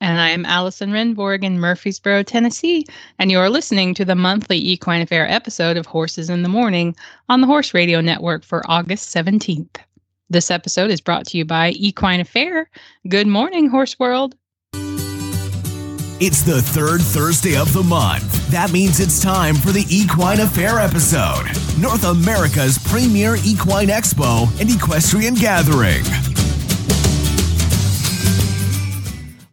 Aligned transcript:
And 0.00 0.20
I'm 0.20 0.44
Allison 0.44 0.90
Rehnborg 0.90 1.44
in 1.44 1.58
Murfreesboro, 1.60 2.22
Tennessee. 2.24 2.86
And 3.18 3.30
you're 3.30 3.48
listening 3.48 3.94
to 3.94 4.04
the 4.04 4.14
monthly 4.14 4.58
Equine 4.58 5.02
Affaire 5.02 5.28
episode 5.28 5.76
of 5.76 5.86
Horses 5.86 6.28
in 6.28 6.42
the 6.42 6.48
Morning 6.48 6.94
on 7.28 7.40
the 7.40 7.46
Horse 7.46 7.72
Radio 7.72 8.00
Network 8.00 8.44
for 8.44 8.62
August 8.66 9.14
17th. 9.14 9.76
This 10.30 10.50
episode 10.50 10.90
is 10.90 11.00
brought 11.00 11.26
to 11.28 11.38
you 11.38 11.44
by 11.44 11.70
Equine 11.70 12.20
Affaire. 12.20 12.68
Good 13.08 13.26
morning, 13.26 13.68
Horse 13.68 13.98
World. 13.98 14.34
It's 16.20 16.42
the 16.42 16.62
third 16.62 17.00
Thursday 17.00 17.56
of 17.56 17.72
the 17.72 17.82
month. 17.82 18.48
That 18.48 18.72
means 18.72 19.00
it's 19.00 19.20
time 19.22 19.56
for 19.56 19.72
the 19.72 19.84
Equine 19.88 20.40
Affaire 20.40 20.78
episode, 20.78 21.44
North 21.78 22.04
America's 22.04 22.78
premier 22.78 23.36
equine 23.44 23.88
expo 23.88 24.48
and 24.60 24.70
equestrian 24.70 25.34
gathering. 25.34 26.04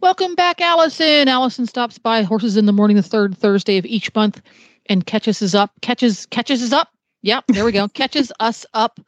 Welcome 0.02 0.34
back, 0.34 0.60
Allison. 0.60 1.28
Allison 1.28 1.64
stops 1.64 1.96
by 1.96 2.22
Horses 2.22 2.56
in 2.56 2.66
the 2.66 2.72
Morning 2.72 2.96
the 2.96 3.04
third 3.04 3.38
Thursday 3.38 3.78
of 3.78 3.86
each 3.86 4.12
month 4.16 4.42
and 4.86 5.06
catches 5.06 5.40
us 5.40 5.54
up. 5.54 5.70
Catches 5.80 6.26
catches 6.26 6.60
us 6.60 6.72
up. 6.72 6.88
Yep, 7.22 7.44
there 7.46 7.64
we 7.64 7.70
go. 7.70 7.86
catches 7.94 8.32
us 8.40 8.66
up 8.74 8.98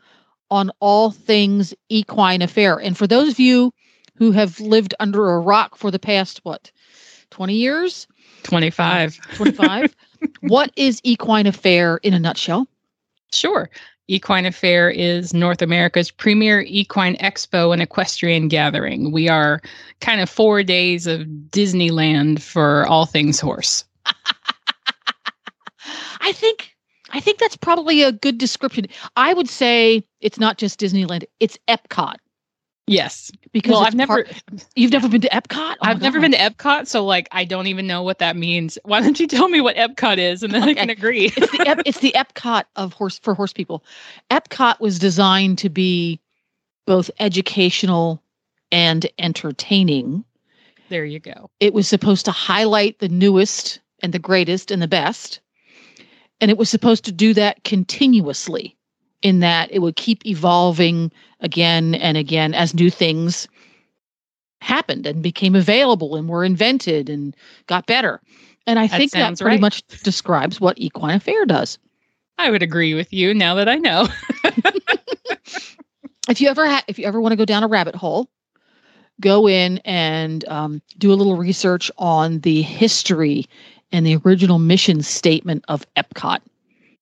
on 0.52 0.70
all 0.78 1.10
things 1.10 1.74
equine 1.88 2.42
affaire. 2.42 2.78
And 2.78 2.96
for 2.96 3.08
those 3.08 3.28
of 3.32 3.40
you 3.40 3.72
who 4.14 4.30
have 4.30 4.60
lived 4.60 4.94
under 5.00 5.32
a 5.32 5.40
rock 5.40 5.74
for 5.74 5.90
the 5.90 5.98
past 5.98 6.38
what, 6.44 6.70
20 7.30 7.54
years? 7.54 8.06
25. 8.44 9.18
25. 9.34 9.96
what 10.42 10.70
is 10.76 11.00
equine 11.02 11.48
affaire 11.48 11.96
in 12.04 12.14
a 12.14 12.20
nutshell? 12.20 12.68
Sure. 13.32 13.68
Equine 14.06 14.44
Affaire 14.44 14.90
is 14.90 15.32
North 15.32 15.62
America's 15.62 16.10
premier 16.10 16.60
equine 16.62 17.16
expo 17.16 17.72
and 17.72 17.80
equestrian 17.80 18.48
gathering. 18.48 19.12
We 19.12 19.30
are 19.30 19.62
kind 20.00 20.20
of 20.20 20.28
four 20.28 20.62
days 20.62 21.06
of 21.06 21.22
Disneyland 21.50 22.42
for 22.42 22.86
all 22.86 23.06
things 23.06 23.40
horse. 23.40 23.84
I 26.20 26.32
think 26.32 26.74
I 27.10 27.20
think 27.20 27.38
that's 27.38 27.56
probably 27.56 28.02
a 28.02 28.12
good 28.12 28.38
description. 28.38 28.86
I 29.16 29.32
would 29.32 29.48
say 29.48 30.04
it's 30.20 30.38
not 30.38 30.58
just 30.58 30.80
Disneyland; 30.80 31.24
it's 31.40 31.58
Epcot. 31.68 32.16
Yes, 32.86 33.32
because 33.52 33.72
well, 33.72 33.80
I've 33.84 33.94
never. 33.94 34.24
part- 34.24 34.44
you've 34.76 34.92
never 34.92 35.08
been 35.08 35.22
to 35.22 35.28
Epcot. 35.30 35.76
Oh 35.76 35.76
I've 35.82 36.02
never 36.02 36.20
been 36.20 36.32
to 36.32 36.38
Epcot, 36.38 36.86
so 36.86 37.04
like 37.04 37.28
I 37.32 37.44
don't 37.44 37.66
even 37.66 37.86
know 37.86 38.02
what 38.02 38.18
that 38.18 38.36
means. 38.36 38.78
Why 38.84 39.00
don't 39.00 39.18
you 39.18 39.26
tell 39.26 39.48
me 39.48 39.60
what 39.62 39.76
Epcot 39.76 40.18
is, 40.18 40.42
and 40.42 40.52
then 40.52 40.62
I 40.64 40.74
can 40.74 40.90
agree. 40.90 41.32
it's 41.34 41.50
the 41.50 41.64
Ep- 41.66 41.82
it's 41.86 42.00
the 42.00 42.12
Epcot 42.14 42.64
of 42.76 42.92
horse 42.92 43.18
for 43.18 43.34
horse 43.34 43.54
people. 43.54 43.84
Epcot 44.30 44.80
was 44.80 44.98
designed 44.98 45.56
to 45.58 45.70
be 45.70 46.20
both 46.86 47.10
educational 47.20 48.22
and 48.70 49.06
entertaining. 49.18 50.24
there 50.90 51.06
you 51.06 51.20
go. 51.20 51.48
It 51.60 51.72
was 51.72 51.88
supposed 51.88 52.26
to 52.26 52.32
highlight 52.32 52.98
the 52.98 53.08
newest 53.08 53.80
and 54.00 54.12
the 54.12 54.18
greatest 54.18 54.70
and 54.70 54.82
the 54.82 54.88
best. 54.88 55.40
And 56.40 56.50
it 56.50 56.58
was 56.58 56.68
supposed 56.68 57.04
to 57.06 57.12
do 57.12 57.32
that 57.34 57.64
continuously, 57.64 58.76
in 59.24 59.40
that 59.40 59.72
it 59.72 59.80
would 59.80 59.96
keep 59.96 60.24
evolving 60.26 61.10
again 61.40 61.94
and 61.96 62.16
again 62.16 62.54
as 62.54 62.74
new 62.74 62.90
things 62.90 63.48
happened 64.60 65.06
and 65.06 65.22
became 65.22 65.56
available 65.56 66.14
and 66.14 66.28
were 66.28 66.44
invented 66.44 67.08
and 67.08 67.34
got 67.66 67.86
better. 67.86 68.20
And 68.66 68.78
I 68.78 68.86
That 68.86 68.96
think 68.98 69.12
that 69.12 69.38
pretty 69.40 69.56
right. 69.56 69.60
much 69.60 69.86
describes 70.04 70.60
what 70.60 70.78
Equine 70.78 71.16
Affaire 71.16 71.46
does. 71.46 71.78
I 72.38 72.50
would 72.50 72.62
agree 72.62 72.94
with 72.94 73.12
you 73.12 73.34
now 73.34 73.54
that 73.56 73.68
I 73.68 73.76
know. 73.76 74.08
if 76.28 76.40
you 76.40 76.48
ever 76.48 76.66
ha- 76.66 76.84
if 76.86 76.98
you 76.98 77.06
ever 77.06 77.20
want 77.20 77.32
to 77.32 77.36
go 77.36 77.44
down 77.44 77.64
a 77.64 77.68
rabbit 77.68 77.94
hole 77.94 78.28
go 79.20 79.48
in 79.48 79.78
and 79.84 80.46
um, 80.48 80.82
do 80.98 81.12
a 81.12 81.14
little 81.14 81.36
research 81.36 81.90
on 81.98 82.40
the 82.40 82.62
history 82.62 83.46
and 83.92 84.04
the 84.04 84.16
original 84.24 84.58
mission 84.58 85.02
statement 85.02 85.64
of 85.68 85.86
epcot 85.94 86.40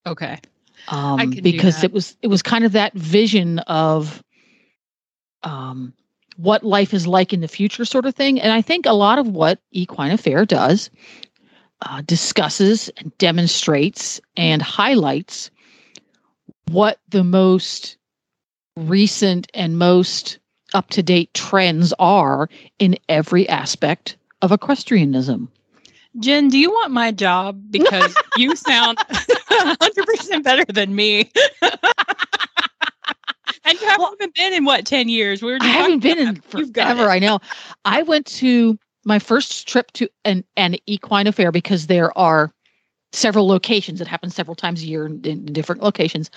okay. 0.06 0.38
Um, 0.88 1.30
because 1.30 1.84
it 1.84 1.92
was 1.92 2.16
it 2.22 2.26
was 2.26 2.42
kind 2.42 2.64
of 2.64 2.72
that 2.72 2.92
vision 2.94 3.60
of 3.60 4.22
um, 5.42 5.92
what 6.36 6.64
life 6.64 6.92
is 6.92 7.06
like 7.06 7.32
in 7.32 7.40
the 7.40 7.48
future 7.48 7.84
sort 7.84 8.06
of 8.06 8.14
thing 8.14 8.40
and 8.40 8.52
i 8.52 8.62
think 8.62 8.86
a 8.86 8.92
lot 8.92 9.18
of 9.18 9.28
what 9.28 9.60
equine 9.70 10.10
affaire 10.10 10.44
does 10.44 10.90
uh, 11.82 12.00
discusses 12.02 12.88
and 12.96 13.16
demonstrates 13.18 14.20
and 14.36 14.62
highlights 14.62 15.50
what 16.70 16.98
the 17.08 17.24
most 17.24 17.96
recent 18.76 19.50
and 19.54 19.78
most 19.78 20.38
up 20.74 20.88
to 20.90 21.02
date 21.02 21.32
trends 21.34 21.92
are 21.98 22.48
in 22.78 22.96
every 23.08 23.48
aspect 23.48 24.16
of 24.40 24.52
equestrianism. 24.52 25.50
Jenn, 26.18 26.48
do 26.48 26.58
you 26.58 26.70
want 26.70 26.92
my 26.92 27.10
job? 27.10 27.60
Because 27.70 28.14
you 28.36 28.54
sound 28.56 28.98
100% 28.98 30.42
better 30.42 30.64
than 30.72 30.94
me. 30.94 31.30
and 33.64 33.80
you 33.80 33.86
haven't 33.86 34.14
even 34.20 34.32
been 34.34 34.52
in 34.52 34.64
what, 34.64 34.84
10 34.86 35.08
years? 35.08 35.42
We 35.42 35.52
were 35.52 35.58
I 35.60 35.66
haven't 35.66 36.00
been 36.00 36.18
in 36.18 36.28
about- 36.28 36.54
You've 36.54 36.72
got 36.72 36.96
forever. 36.96 37.10
I 37.10 37.18
know. 37.18 37.40
I 37.84 38.02
went 38.02 38.26
to 38.26 38.78
my 39.04 39.18
first 39.18 39.66
trip 39.66 39.90
to 39.92 40.08
an, 40.24 40.44
an 40.56 40.76
equine 40.86 41.26
affaire 41.26 41.52
because 41.52 41.86
there 41.86 42.16
are 42.16 42.52
several 43.12 43.46
locations 43.46 43.98
that 43.98 44.08
happen 44.08 44.30
several 44.30 44.54
times 44.54 44.82
a 44.82 44.86
year 44.86 45.06
in, 45.06 45.20
in 45.24 45.44
different 45.46 45.82
locations 45.82 46.30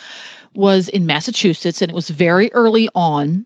was 0.56 0.90
in 0.90 1.06
massachusetts 1.06 1.82
and 1.82 1.90
it 1.90 1.96
was 1.96 2.10
very 2.10 2.52
early 2.52 2.90
on 2.96 3.46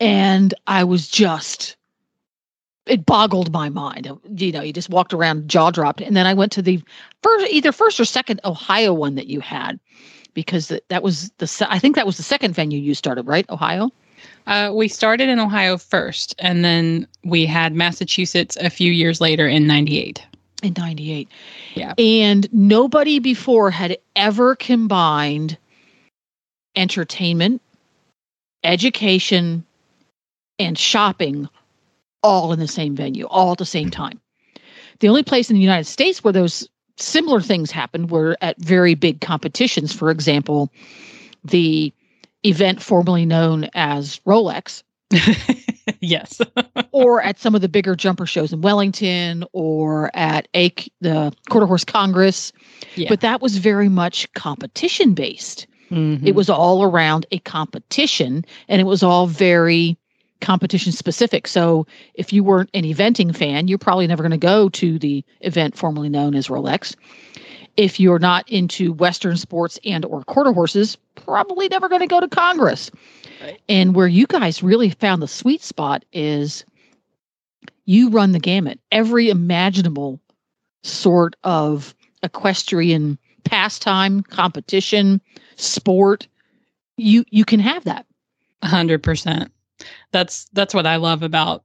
and 0.00 0.54
i 0.66 0.82
was 0.82 1.06
just 1.06 1.76
it 2.86 3.04
boggled 3.06 3.52
my 3.52 3.68
mind. 3.68 4.10
You 4.36 4.52
know 4.52 4.62
you 4.62 4.72
just 4.72 4.90
walked 4.90 5.12
around 5.12 5.48
jaw 5.48 5.70
dropped. 5.70 6.00
And 6.00 6.16
then 6.16 6.26
i 6.26 6.34
went 6.34 6.52
to 6.52 6.62
the 6.62 6.80
first 7.22 7.50
either 7.52 7.72
first 7.72 7.98
or 8.00 8.04
second 8.04 8.40
ohio 8.44 8.92
one 8.94 9.14
that 9.16 9.26
you 9.26 9.40
had 9.40 9.78
because 10.34 10.68
that, 10.68 10.88
that 10.88 11.02
was 11.02 11.30
the 11.38 11.66
i 11.70 11.78
think 11.78 11.96
that 11.96 12.06
was 12.06 12.16
the 12.16 12.22
second 12.22 12.54
venue 12.54 12.78
you 12.78 12.94
started 12.94 13.26
right? 13.26 13.48
Ohio? 13.50 13.90
Uh, 14.46 14.70
we 14.74 14.88
started 14.88 15.28
in 15.28 15.38
Ohio 15.40 15.76
first, 15.76 16.34
and 16.38 16.64
then 16.64 17.06
we 17.24 17.44
had 17.44 17.74
Massachusetts 17.74 18.56
a 18.60 18.70
few 18.70 18.92
years 18.92 19.20
later 19.20 19.46
in 19.48 19.66
98. 19.66 20.22
in 20.62 20.72
98 20.76 21.28
Yeah. 21.74 21.92
and 21.98 22.48
nobody 22.52 23.18
before 23.18 23.70
had 23.70 23.98
ever 24.14 24.54
combined 24.56 25.58
entertainment 26.76 27.60
education 28.64 29.64
and 30.58 30.78
shopping 30.78 31.48
all 32.26 32.52
in 32.52 32.58
the 32.58 32.68
same 32.68 32.94
venue 32.94 33.26
all 33.26 33.52
at 33.52 33.58
the 33.58 33.64
same 33.64 33.90
time 33.90 34.20
the 35.00 35.08
only 35.08 35.22
place 35.22 35.50
in 35.50 35.54
the 35.54 35.62
united 35.62 35.84
states 35.86 36.22
where 36.24 36.32
those 36.32 36.68
similar 36.98 37.40
things 37.40 37.70
happened 37.70 38.10
were 38.10 38.36
at 38.40 38.58
very 38.58 38.94
big 38.94 39.20
competitions 39.20 39.92
for 39.92 40.10
example 40.10 40.72
the 41.44 41.92
event 42.44 42.82
formerly 42.82 43.24
known 43.24 43.68
as 43.74 44.20
rolex 44.26 44.82
yes. 46.00 46.40
or 46.92 47.22
at 47.22 47.38
some 47.38 47.54
of 47.54 47.60
the 47.60 47.68
bigger 47.68 47.94
jumper 47.94 48.26
shows 48.26 48.52
in 48.52 48.60
Wellington 48.60 49.44
or 49.52 50.10
at 50.14 50.48
a 50.54 50.72
the 51.00 51.32
Quarter 51.48 51.66
Horse 51.66 51.84
Congress. 51.84 52.52
Yeah. 52.94 53.08
But 53.08 53.20
that 53.20 53.40
was 53.40 53.58
very 53.58 53.88
much 53.88 54.32
competition 54.34 55.14
based. 55.14 55.66
Mhm. 55.90 56.26
It 56.26 56.34
was 56.34 56.50
all 56.50 56.82
around 56.82 57.26
a 57.30 57.38
competition 57.40 58.44
and 58.68 58.80
it 58.80 58.84
was 58.84 59.02
all 59.02 59.26
very 59.26 59.96
competition 60.40 60.92
specific. 60.92 61.46
So 61.46 61.86
if 62.14 62.32
you 62.32 62.44
weren't 62.44 62.70
an 62.74 62.84
eventing 62.84 63.36
fan, 63.36 63.68
you're 63.68 63.78
probably 63.78 64.06
never 64.06 64.22
going 64.22 64.30
to 64.32 64.36
go 64.36 64.68
to 64.70 64.98
the 64.98 65.24
event 65.40 65.76
formerly 65.76 66.08
known 66.08 66.34
as 66.34 66.48
Rolex. 66.48 66.94
If 67.76 68.00
you're 68.00 68.18
not 68.18 68.48
into 68.48 68.92
Western 68.92 69.36
sports 69.36 69.78
and 69.84 70.04
or 70.04 70.22
quarter 70.24 70.52
horses, 70.52 70.96
probably 71.14 71.68
never 71.68 71.88
going 71.88 72.00
to 72.00 72.06
go 72.06 72.20
to 72.20 72.28
Congress. 72.28 72.90
Right. 73.42 73.60
And 73.68 73.94
where 73.94 74.06
you 74.06 74.26
guys 74.26 74.62
really 74.62 74.90
found 74.90 75.20
the 75.20 75.28
sweet 75.28 75.62
spot 75.62 76.04
is 76.12 76.64
you 77.84 78.08
run 78.08 78.32
the 78.32 78.38
gamut. 78.38 78.80
Every 78.92 79.28
imaginable 79.28 80.20
sort 80.82 81.36
of 81.44 81.94
equestrian 82.22 83.18
pastime, 83.44 84.22
competition, 84.22 85.20
sport, 85.56 86.26
you 86.96 87.24
you 87.30 87.44
can 87.44 87.60
have 87.60 87.84
that. 87.84 88.06
A 88.62 88.68
hundred 88.68 89.02
percent. 89.02 89.52
That's 90.16 90.46
that's 90.54 90.72
what 90.72 90.86
I 90.86 90.96
love 90.96 91.22
about 91.22 91.62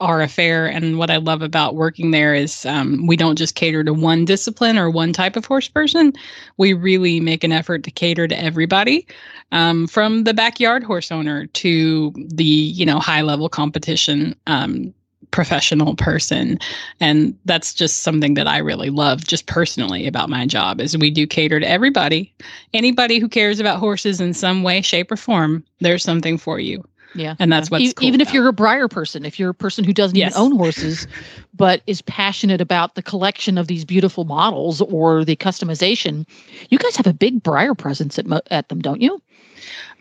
our 0.00 0.20
affair 0.22 0.66
and 0.66 0.98
what 0.98 1.08
I 1.08 1.18
love 1.18 1.40
about 1.40 1.76
working 1.76 2.10
there 2.10 2.34
is 2.34 2.66
um, 2.66 3.06
we 3.06 3.16
don't 3.16 3.38
just 3.38 3.54
cater 3.54 3.84
to 3.84 3.94
one 3.94 4.24
discipline 4.24 4.76
or 4.76 4.90
one 4.90 5.12
type 5.12 5.36
of 5.36 5.44
horse 5.44 5.68
person. 5.68 6.12
We 6.56 6.72
really 6.72 7.20
make 7.20 7.44
an 7.44 7.52
effort 7.52 7.84
to 7.84 7.92
cater 7.92 8.26
to 8.26 8.36
everybody, 8.36 9.06
um, 9.52 9.86
from 9.86 10.24
the 10.24 10.34
backyard 10.34 10.82
horse 10.82 11.12
owner 11.12 11.46
to 11.46 12.12
the 12.16 12.42
you 12.42 12.84
know 12.84 12.98
high 12.98 13.22
level 13.22 13.48
competition 13.48 14.34
um, 14.48 14.92
professional 15.30 15.94
person. 15.94 16.58
And 16.98 17.38
that's 17.44 17.72
just 17.72 18.02
something 18.02 18.34
that 18.34 18.48
i 18.48 18.58
really 18.58 18.90
love 18.90 19.24
just 19.28 19.46
personally 19.46 20.08
about 20.08 20.28
my 20.28 20.44
job 20.44 20.80
is 20.80 20.98
we 20.98 21.12
do 21.12 21.24
cater 21.24 21.60
to 21.60 21.70
everybody. 21.70 22.34
Anybody 22.74 23.20
who 23.20 23.28
cares 23.28 23.60
about 23.60 23.78
horses 23.78 24.20
in 24.20 24.34
some 24.34 24.64
way 24.64 24.82
shape 24.82 25.12
or 25.12 25.16
form 25.16 25.62
there's 25.78 26.02
something 26.02 26.36
for 26.36 26.58
you 26.58 26.84
Yeah. 27.14 27.34
and 27.38 27.52
that's 27.52 27.70
what's 27.70 27.84
E- 27.84 27.92
cool 27.92 28.06
even 28.08 28.20
if 28.20 28.32
you're 28.32 28.48
a 28.48 28.52
Breyer 28.52 28.88
person, 28.88 29.24
if 29.24 29.38
you're 29.38 29.50
a 29.50 29.54
person 29.54 29.84
who 29.84 29.92
doesn't 29.92 30.16
Yes. 30.16 30.32
even 30.32 30.42
own 30.42 30.56
horses, 30.56 31.06
but 31.54 31.82
is 31.86 32.02
passionate 32.02 32.60
about 32.60 32.94
the 32.94 33.02
collection 33.02 33.58
of 33.58 33.66
these 33.66 33.84
beautiful 33.84 34.24
models 34.24 34.80
or 34.80 35.24
the 35.24 35.36
customization, 35.36 36.26
you 36.68 36.78
guys 36.78 36.96
have 36.96 37.06
a 37.06 37.12
big 37.12 37.42
Breyer 37.42 37.76
presence 37.76 38.18
at 38.18 38.26
mo- 38.26 38.40
at 38.50 38.68
them, 38.68 38.80
don't 38.80 39.00
you? 39.00 39.20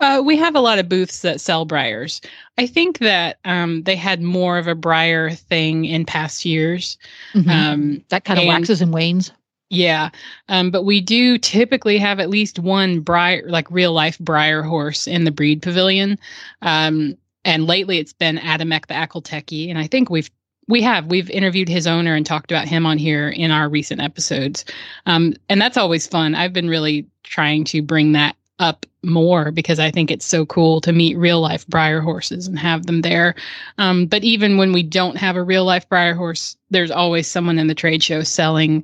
Uh, 0.02 0.22
we 0.24 0.38
have 0.38 0.56
a 0.56 0.62
lot 0.62 0.80
of 0.80 0.88
booths 0.88 1.22
that 1.22 1.42
sell 1.42 1.66
Breyers. 1.66 2.24
I 2.58 2.66
think 2.66 3.00
that 3.00 3.40
um, 3.44 3.84
they 3.84 3.96
had 3.98 4.22
more 4.22 4.58
of 4.58 4.68
a 4.68 4.76
Breyer 4.76 5.38
thing 5.38 5.84
in 5.86 6.06
past 6.06 6.46
years. 6.46 6.98
Um, 7.36 8.02
that 8.10 8.24
kind 8.24 8.40
of 8.40 8.44
and- 8.44 8.50
waxes 8.50 8.82
and 8.82 8.94
wanes. 8.94 9.32
Yeah, 9.70 10.10
um, 10.48 10.72
but 10.72 10.84
we 10.84 11.00
do 11.00 11.38
typically 11.38 12.00
have 12.00 12.20
at 12.20 12.30
least 12.30 12.58
one 12.58 13.04
Breyer, 13.04 13.48
like 13.48 13.70
real 13.70 13.94
life 13.94 14.18
Breyer 14.18 14.66
horse 14.68 15.08
in 15.08 15.26
the 15.26 15.32
breed 15.32 15.62
pavilion. 15.62 16.18
Um, 16.64 17.16
and 17.46 17.68
lately, 17.68 18.00
it's 18.00 18.14
been 18.14 18.38
Adamek 18.38 18.88
the 18.88 18.96
Akhal-Teke, 18.96 19.70
and 19.70 19.78
I 19.78 19.88
think 19.88 20.10
we've 20.10 20.30
we 20.68 20.82
have 20.82 21.06
we've 21.08 21.30
interviewed 21.30 21.70
his 21.70 21.86
owner 21.88 22.16
and 22.16 22.26
talked 22.26 22.52
about 22.52 22.68
him 22.68 22.86
on 22.86 22.98
here 22.98 23.30
in 23.30 23.52
our 23.52 23.70
recent 23.70 24.02
episodes, 24.02 24.66
um, 25.06 25.36
and 25.50 25.62
that's 25.62 25.78
always 25.78 26.08
fun. 26.08 26.34
I've 26.34 26.54
been 26.54 26.70
really 26.70 27.08
trying 27.24 27.64
to 27.66 27.82
bring 27.84 28.14
that 28.14 28.36
up 28.58 28.86
more 29.04 29.52
because 29.52 29.80
I 29.80 29.92
think 29.92 30.12
it's 30.12 30.26
so 30.26 30.46
cool 30.46 30.82
to 30.82 30.92
meet 30.92 31.18
real 31.18 31.42
life 31.42 31.66
Breyer 31.68 32.04
horses 32.04 32.48
and 32.48 32.60
have 32.60 32.86
them 32.88 33.02
there. 33.02 33.36
Um, 33.78 34.08
but 34.08 34.24
even 34.24 34.58
when 34.58 34.74
we 34.74 34.84
don't 34.84 35.16
have 35.18 35.36
a 35.36 35.44
real 35.44 35.64
life 35.64 35.88
Breyer 35.88 36.16
horse, 36.16 36.58
there's 36.70 36.92
always 36.92 37.28
someone 37.28 37.60
in 37.60 37.68
the 37.68 37.76
trade 37.76 38.04
show 38.04 38.24
selling 38.24 38.84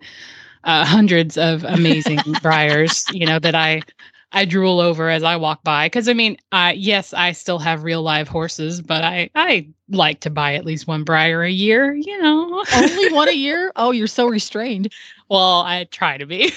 uh, 0.66 0.86
hundreds 0.86 1.38
of 1.38 1.64
amazing 1.64 2.20
Breyers, 2.44 3.08
you 3.14 3.26
know, 3.26 3.40
that 3.40 3.56
I 3.56 3.86
I 4.32 4.46
drool 4.46 4.80
over 4.82 5.10
as 5.10 5.24
I 5.24 5.38
walk 5.38 5.64
by. 5.64 5.86
Because 5.88 6.10
I 6.10 6.14
mean, 6.14 6.38
uh, 6.52 6.74
yes, 6.76 7.14
I 7.14 7.32
still 7.32 7.60
have 7.60 7.84
real 7.84 8.02
live 8.04 8.28
horses, 8.28 8.82
but 8.82 9.04
I 9.04 9.30
I 9.36 9.70
like 9.90 10.22
to 10.22 10.30
buy 10.30 10.56
at 10.56 10.66
least 10.66 10.88
one 10.88 11.06
Breyer 11.06 11.46
a 11.48 11.52
year. 11.52 11.94
You 11.96 12.22
know, 12.22 12.66
Only 12.74 13.08
one 13.14 13.30
a 13.30 13.32
year? 13.36 13.72
Oh, 13.76 13.92
you're 13.92 14.08
so 14.08 14.28
restrained. 14.28 14.92
well, 15.30 15.62
I 15.62 15.86
try 15.92 16.18
to 16.18 16.26
be. 16.26 16.52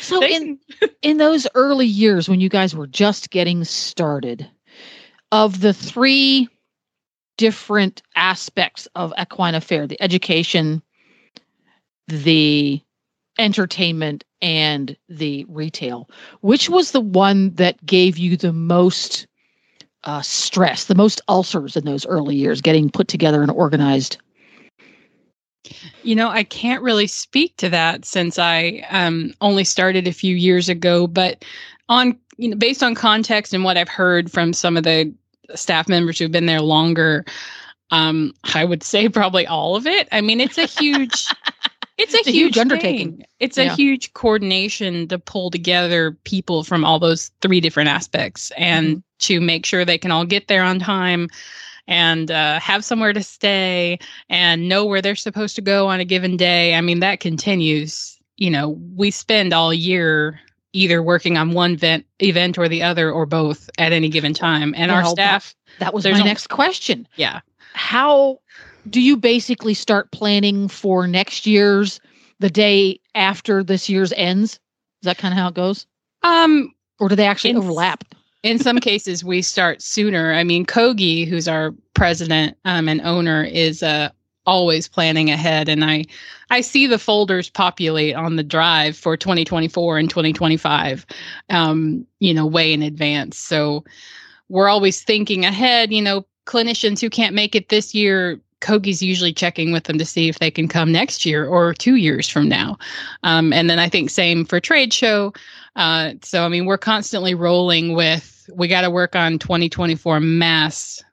So 0.00 0.20
They 0.20 0.34
in 0.34 0.58
in 1.02 1.16
those 1.18 1.46
early 1.54 1.86
years 1.86 2.28
when 2.28 2.40
you 2.40 2.48
guys 2.48 2.74
were 2.74 2.86
just 2.86 3.30
getting 3.30 3.64
started, 3.64 4.48
of 5.32 5.60
the 5.60 5.72
three 5.72 6.48
different 7.36 8.02
aspects 8.16 8.88
of 8.94 9.12
equine 9.20 9.54
affaire, 9.54 9.86
the 9.86 10.00
education, 10.02 10.82
the 12.08 12.80
entertainment, 13.38 14.24
and 14.42 14.96
the 15.08 15.44
retail, 15.48 16.08
which 16.40 16.68
was 16.68 16.90
the 16.90 17.00
one 17.00 17.54
that 17.54 17.84
gave 17.84 18.18
you 18.18 18.36
the 18.36 18.52
most 18.52 19.26
uh, 20.04 20.22
stress, 20.22 20.84
the 20.84 20.94
most 20.94 21.20
ulcers 21.28 21.76
in 21.76 21.84
those 21.84 22.06
early 22.06 22.36
years, 22.36 22.60
getting 22.60 22.90
put 22.90 23.08
together 23.08 23.42
and 23.42 23.50
organized? 23.50 24.18
You 26.04 26.14
know, 26.14 26.28
I 26.28 26.44
can't 26.44 26.82
really 26.82 27.08
speak 27.08 27.56
to 27.56 27.68
that 27.70 28.04
since 28.04 28.38
I 28.38 28.84
um, 28.90 29.34
only 29.40 29.64
started 29.64 30.06
a 30.06 30.12
few 30.12 30.36
years 30.36 30.68
ago, 30.68 31.06
but 31.06 31.44
on 31.88 32.16
you 32.36 32.48
know, 32.48 32.56
based 32.56 32.82
on 32.82 32.94
context 32.94 33.52
and 33.52 33.64
what 33.64 33.76
I've 33.76 33.88
heard 33.88 34.30
from 34.30 34.52
some 34.52 34.76
of 34.76 34.84
the 34.84 35.12
staff 35.54 35.88
members 35.88 36.18
who've 36.18 36.30
been 36.30 36.46
there 36.46 36.60
longer, 36.60 37.24
um, 37.90 38.32
I 38.54 38.64
would 38.64 38.82
say 38.82 39.08
probably 39.08 39.46
all 39.46 39.76
of 39.76 39.86
it. 39.86 40.08
I 40.12 40.20
mean, 40.20 40.40
it's 40.40 40.58
a 40.58 40.66
huge, 40.66 41.26
it's 41.98 42.14
a, 42.14 42.18
It's 42.18 42.28
a 42.28 42.30
huge, 42.30 42.54
huge 42.54 42.58
undertaking. 42.58 43.24
It's 43.40 43.56
a 43.58 43.64
Yeah. 43.66 43.74
huge 43.76 44.12
coordination 44.12 45.08
to 45.08 45.18
pull 45.18 45.50
together 45.50 46.12
people 46.24 46.62
from 46.64 46.84
all 46.84 46.98
those 46.98 47.30
three 47.40 47.60
different 47.60 47.88
aspects 47.88 48.52
and 48.56 49.02
to 49.20 49.40
make 49.40 49.64
sure 49.64 49.84
they 49.84 49.96
can 49.98 50.10
all 50.10 50.24
get 50.26 50.48
there 50.48 50.62
on 50.62 50.78
time 50.78 51.28
and 51.88 52.30
uh, 52.30 52.58
have 52.60 52.84
somewhere 52.84 53.12
to 53.12 53.22
stay 53.22 53.98
and 54.28 54.68
know 54.68 54.84
where 54.84 55.00
they're 55.00 55.14
supposed 55.16 55.56
to 55.56 55.62
go 55.62 55.86
on 55.86 56.00
a 56.00 56.04
given 56.04 56.36
day. 56.36 56.74
I 56.74 56.80
mean, 56.80 57.00
that 57.00 57.20
continues. 57.20 58.18
You 58.36 58.50
know, 58.50 58.70
we 58.96 59.10
spend 59.10 59.54
all 59.54 59.72
year 59.72 60.38
either 60.74 61.02
working 61.02 61.38
on 61.38 61.52
one 61.52 61.72
event, 61.72 62.04
event 62.20 62.58
or 62.58 62.68
the 62.68 62.82
other, 62.82 63.10
or 63.10 63.24
both 63.24 63.70
at 63.78 63.92
any 63.92 64.10
given 64.10 64.34
time. 64.34 64.74
And 64.76 64.90
our 64.90 65.02
Well, 65.02 65.14
that- 65.14 65.42
staff, 65.42 65.54
That 65.78 65.94
was 65.94 66.04
my 66.04 66.20
next 66.22 66.48
question. 66.48 67.08
yeah, 67.16 67.40
how 67.72 68.40
do 68.90 69.00
you 69.00 69.16
basically 69.16 69.74
start 69.74 70.10
planning 70.12 70.68
for 70.68 71.06
next 71.06 71.46
year's 71.46 72.00
the 72.40 72.50
day 72.50 73.00
after 73.14 73.62
this 73.62 73.88
year's 73.88 74.12
ends? 74.12 74.52
Is 74.54 75.04
that 75.04 75.18
kind 75.18 75.32
of 75.32 75.38
how 75.38 75.48
it 75.48 75.54
goes? 75.54 75.86
um, 76.22 76.72
Or 76.98 77.08
do 77.08 77.16
they 77.16 77.26
actually 77.26 77.50
In- 77.50 77.58
overlap? 77.58 78.04
in 78.42 78.58
some 78.58 78.78
cases 78.78 79.24
we 79.24 79.42
start 79.42 79.82
sooner 79.82 80.32
i 80.32 80.44
mean 80.44 80.64
kogi 80.64 81.26
who's 81.26 81.48
our 81.48 81.74
president 81.94 82.56
um, 82.64 82.88
and 82.88 83.00
owner 83.00 83.42
is 83.42 83.82
uh, 83.82 84.08
always 84.44 84.86
planning 84.88 85.30
ahead 85.30 85.68
and 85.68 85.84
i 85.84 86.04
i 86.50 86.60
see 86.60 86.86
the 86.86 86.98
folders 86.98 87.50
populate 87.50 88.14
on 88.14 88.36
the 88.36 88.44
drive 88.44 88.96
for 88.96 89.16
2024 89.16 89.98
and 89.98 90.10
2025 90.10 91.04
um, 91.50 92.06
you 92.20 92.32
know 92.32 92.46
way 92.46 92.72
in 92.72 92.82
advance 92.82 93.36
so 93.38 93.82
we're 94.48 94.68
always 94.68 95.02
thinking 95.02 95.44
ahead 95.44 95.92
you 95.92 96.02
know 96.02 96.24
clinicians 96.46 97.00
who 97.00 97.10
can't 97.10 97.34
make 97.34 97.56
it 97.56 97.68
this 97.70 97.94
year 97.94 98.40
kogi's 98.66 99.02
usually 99.02 99.32
checking 99.32 99.72
with 99.72 99.84
them 99.84 99.98
to 99.98 100.04
see 100.04 100.28
if 100.28 100.38
they 100.38 100.50
can 100.50 100.68
come 100.68 100.90
next 100.90 101.24
year 101.24 101.46
or 101.46 101.72
two 101.72 101.94
years 101.94 102.28
from 102.28 102.48
now 102.48 102.76
um, 103.22 103.52
and 103.52 103.70
then 103.70 103.78
i 103.78 103.88
think 103.88 104.10
same 104.10 104.44
for 104.44 104.60
trade 104.60 104.92
show 104.92 105.32
uh, 105.76 106.14
so 106.22 106.44
I 106.44 106.48
mean, 106.48 106.64
we're 106.64 106.78
constantly 106.78 107.34
rolling 107.34 107.94
with 107.94 108.48
we 108.54 108.66
got 108.66 108.80
to 108.80 108.90
work 108.90 109.14
on 109.14 109.38
2024 109.38 110.20
mass 110.20 111.04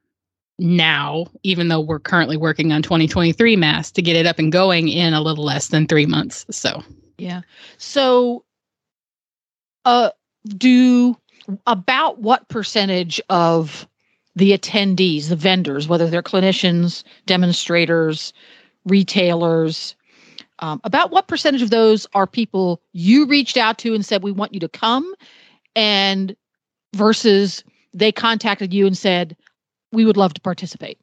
now, 0.60 1.26
even 1.44 1.68
though 1.68 1.82
we're 1.82 2.00
currently 2.00 2.38
working 2.38 2.72
on 2.72 2.82
2023 2.82 3.56
mass 3.56 3.92
to 3.92 4.02
get 4.02 4.16
it 4.16 4.26
up 4.26 4.40
and 4.40 4.52
going 4.52 4.88
in 4.88 5.14
a 5.14 5.22
little 5.22 5.44
less 5.44 5.68
than 5.68 5.86
three 5.86 6.06
months. 6.06 6.46
So 6.50 6.82
Yeah. 7.18 7.42
So, 7.78 8.46
uh, 9.86 10.12
do 10.58 11.18
about 11.68 12.20
what 12.20 12.48
percentage 12.48 13.20
of 13.30 13.86
the 14.36 14.58
attendees, 14.58 15.30
the 15.30 15.36
vendors, 15.36 15.88
whether 15.88 16.10
they're 16.10 16.24
clinicians, 16.24 17.04
demonstrators, 17.26 18.34
retailers, 18.86 19.96
um, 20.60 20.82
about 20.84 21.12
what 21.12 21.28
percentage 21.28 21.62
of 21.62 21.70
those 21.70 22.08
are 22.14 22.28
people 22.28 22.82
you 22.94 23.26
reached 23.26 23.58
out 23.58 23.78
to 23.80 23.94
and 23.94 24.06
said, 24.06 24.24
we 24.24 24.32
want 24.32 24.54
you 24.54 24.60
to 24.60 24.70
come, 24.70 25.14
and 25.76 26.36
versus 26.96 27.64
they 27.94 28.12
contacted 28.12 28.74
you 28.74 28.86
and 28.88 28.98
said, 28.98 29.36
we 29.92 30.06
would 30.06 30.18
love 30.18 30.34
to 30.34 30.42
participate? 30.42 30.98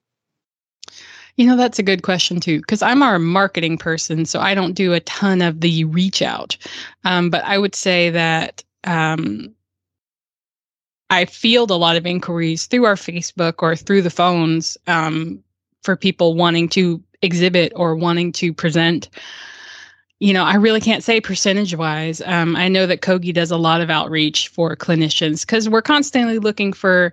You 1.37 1.47
know, 1.47 1.57
that's 1.57 1.79
a 1.79 1.85
good 1.85 2.03
question 2.03 2.41
too, 2.41 2.59
because 2.59 2.83
I'm 2.83 3.03
our 3.03 3.19
marketing 3.19 3.79
person, 3.79 4.27
so 4.27 4.41
I 4.41 4.55
don't 4.55 4.75
do 4.75 4.93
a 4.93 5.01
ton 5.01 5.41
of 5.43 5.61
the 5.61 5.85
reach 5.85 6.23
out. 6.23 6.57
Um, 7.05 7.31
but 7.31 7.45
I 7.45 7.59
would 7.59 7.75
say 7.75 8.11
that 8.11 8.65
um, 8.85 9.55
I 11.11 11.25
field 11.25 11.71
a 11.71 11.77
lot 11.77 11.97
of 11.97 12.07
inquiries 12.07 12.67
through 12.67 12.85
our 12.85 12.95
Facebook 12.95 13.55
or 13.59 13.75
through 13.77 14.03
the 14.03 14.11
phones 14.11 14.79
um, 14.87 15.43
for 15.83 15.97
people 15.97 16.35
wanting 16.35 16.69
to 16.71 17.03
exhibit 17.23 17.73
or 17.75 17.97
wanting 17.97 18.33
to 18.33 18.53
present. 18.55 19.11
You 20.21 20.33
know, 20.33 20.45
I 20.45 20.55
really 20.57 20.81
can't 20.81 21.03
say 21.03 21.21
percentage 21.21 21.75
wise. 21.75 22.21
Um, 22.25 22.55
I 22.55 22.69
know 22.69 22.87
that 22.87 23.01
Kogi 23.01 23.33
does 23.35 23.51
a 23.51 23.57
lot 23.57 23.81
of 23.81 23.91
outreach 23.91 24.49
for 24.49 24.77
clinicians 24.77 25.45
because 25.47 25.69
we're 25.69 25.83
constantly 25.83 26.39
looking 26.39 26.73
for 26.73 27.13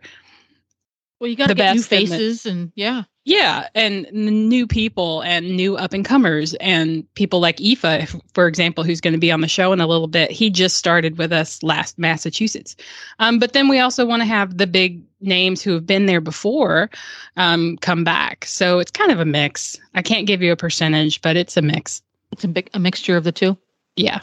Well, 1.19 1.29
you 1.29 1.35
got 1.35 1.47
to 1.47 1.55
get 1.55 1.73
new 1.73 1.79
and 1.79 1.79
the- 1.79 1.83
faces, 1.83 2.45
and 2.45 2.71
yeah, 2.75 3.03
Yeah, 3.27 3.67
and 3.75 4.07
new 4.13 4.65
people 4.65 5.21
and 5.23 5.57
new 5.57 5.75
up 5.75 5.91
and 5.91 6.05
comers 6.05 6.53
and 6.61 7.03
people 7.15 7.41
like 7.41 7.57
Ifa, 7.57 8.21
for 8.33 8.47
example, 8.47 8.85
who's 8.85 9.01
going 9.01 9.15
to 9.15 9.19
be 9.19 9.33
on 9.33 9.41
the 9.41 9.49
show 9.49 9.73
in 9.73 9.81
a 9.81 9.85
little 9.85 10.07
bit. 10.07 10.31
He 10.31 10.49
just 10.49 10.77
started 10.77 11.17
with 11.17 11.33
us 11.33 11.61
last 11.61 11.99
Massachusetts. 11.99 12.77
Um, 13.19 13.37
but 13.37 13.51
then 13.51 13.67
we 13.67 13.79
also 13.79 14.05
want 14.05 14.21
to 14.21 14.25
have 14.25 14.57
the 14.57 14.65
big 14.65 15.03
names 15.19 15.61
who 15.61 15.73
have 15.73 15.85
been 15.85 16.05
there 16.05 16.21
before 16.21 16.89
um, 17.35 17.75
come 17.79 18.05
back. 18.05 18.45
So 18.45 18.79
it's 18.79 18.91
kind 18.91 19.11
of 19.11 19.19
a 19.19 19.25
mix. 19.25 19.77
I 19.93 20.01
can't 20.01 20.25
give 20.25 20.41
you 20.41 20.53
a 20.53 20.55
percentage, 20.55 21.21
but 21.21 21.35
it's 21.35 21.57
a 21.57 21.61
mix. 21.61 22.01
it's 22.31 22.45
a 22.45 22.47
big 22.47 22.69
a 22.75 22.79
mixture 22.79 23.17
of 23.17 23.25
the 23.25 23.33
two. 23.33 23.57
Yeah. 23.97 24.21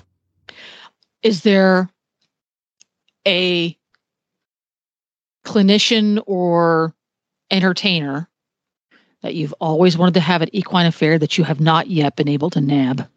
is 1.23 1.43
there 1.43 1.91
a 3.29 3.77
clinician 5.45 6.23
or 6.27 6.95
entertainer 7.51 8.31
that 9.25 9.35
you've 9.35 9.55
always 9.59 9.97
wanted 9.97 10.13
to 10.15 10.21
have 10.21 10.43
at 10.43 10.51
Equine 10.55 10.85
Affaire 10.87 11.19
that 11.19 11.39
you 11.39 11.45
have 11.45 11.59
not 11.59 11.89
yet 11.89 12.15
been 12.15 12.29
able 12.29 12.51
to 12.51 12.61
nab? 12.61 13.09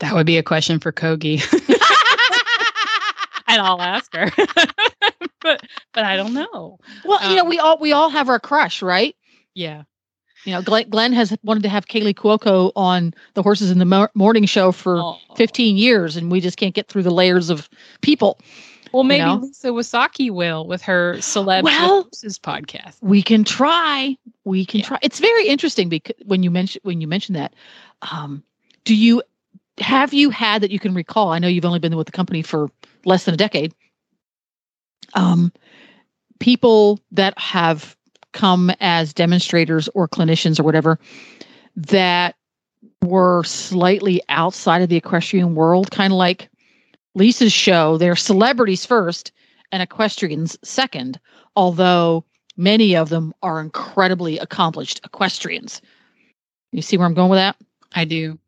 That 0.00 0.12
would 0.14 0.26
be 0.26 0.36
a 0.36 0.42
question 0.42 0.78
for 0.80 0.92
Kogi. 0.92 1.40
and 3.48 3.60
I'll 3.62 3.80
ask 3.80 4.14
her. 4.14 4.30
but 5.40 5.62
but 5.94 6.04
I 6.04 6.16
don't 6.16 6.34
know. 6.34 6.78
Well, 7.06 7.30
you 7.30 7.36
know, 7.36 7.42
Um, 7.44 7.48
we 7.48 7.58
all 7.58 7.78
we 7.80 7.92
all 7.92 8.10
have 8.10 8.28
our 8.28 8.38
crush, 8.38 8.82
right? 8.82 9.16
Yeah. 9.54 9.84
You 10.44 10.52
know, 10.52 10.60
Glenn, 10.60 10.90
Glenn 10.90 11.14
has 11.14 11.34
wanted 11.42 11.62
to 11.62 11.70
have 11.70 11.86
Kaley 11.86 12.12
Cuoco 12.14 12.70
on 12.76 13.14
the 13.32 13.42
Horses 13.42 13.70
in 13.70 13.78
the 13.78 13.86
Mo- 13.86 14.08
Morning 14.14 14.44
show 14.44 14.72
for 14.72 14.98
Oh. 14.98 15.16
15 15.36 15.78
years, 15.78 16.16
and 16.18 16.30
we 16.30 16.38
just 16.42 16.58
can't 16.58 16.74
get 16.74 16.88
through 16.88 17.02
the 17.04 17.10
layers 17.10 17.48
of 17.48 17.70
people. 18.02 18.38
Well, 18.94 19.02
maybe 19.04 19.24
know? 19.24 19.36
Lisa 19.36 19.68
Wysocki 19.68 20.30
will 20.30 20.66
with 20.66 20.82
her 20.82 21.14
celeb 21.18 21.64
Well- 21.64 22.04
podcast. 22.04 22.96
We 23.02 23.22
can 23.22 23.42
try. 23.44 24.16
We 24.44 24.64
can 24.64 24.80
Yeah. 24.80 24.86
try. 24.86 24.98
It's 25.02 25.18
very 25.18 25.48
interesting 25.48 25.88
because 25.88 26.14
when 26.24 26.42
you 26.42 26.50
mention 26.50 26.80
when 26.84 27.00
you 27.00 27.08
mention 27.08 27.34
that, 27.34 27.54
um, 28.02 28.42
do 28.84 28.94
you 28.94 29.22
have 29.78 30.14
you 30.14 30.30
had 30.30 30.62
that 30.62 30.70
you 30.70 30.78
can 30.78 30.94
recall? 30.94 31.30
I 31.32 31.40
know 31.40 31.48
you've 31.48 31.64
only 31.64 31.80
been 31.80 31.96
with 31.96 32.06
the 32.06 32.12
company 32.12 32.42
for 32.42 32.70
less 33.04 33.24
than 33.24 33.34
a 33.34 33.36
decade. 33.36 33.74
Um, 35.14 35.52
people 36.38 37.00
that 37.12 37.36
have 37.38 37.96
come 38.32 38.70
as 38.80 39.12
demonstrators 39.12 39.88
or 39.94 40.08
clinicians 40.08 40.60
or 40.60 40.62
whatever 40.62 40.98
that 41.76 42.36
were 43.02 43.42
slightly 43.44 44.22
outside 44.28 44.82
of 44.82 44.88
the 44.88 44.96
equestrian 44.96 45.54
world, 45.54 45.90
kind 45.90 46.12
of 46.12 46.16
like 46.16 46.48
Lisa's 47.14 47.52
show. 47.52 47.96
They're 47.98 48.16
celebrities 48.16 48.84
first 48.84 49.32
and 49.72 49.82
equestrians 49.82 50.56
second, 50.62 51.18
although 51.56 52.24
many 52.56 52.94
of 52.96 53.08
them 53.08 53.32
are 53.42 53.60
incredibly 53.60 54.38
accomplished 54.38 55.00
equestrians. 55.04 55.80
You 56.72 56.82
see 56.82 56.96
where 56.96 57.06
I'm 57.06 57.14
going 57.14 57.30
with 57.30 57.38
that? 57.38 57.56
I 57.92 58.04
do. 58.04 58.38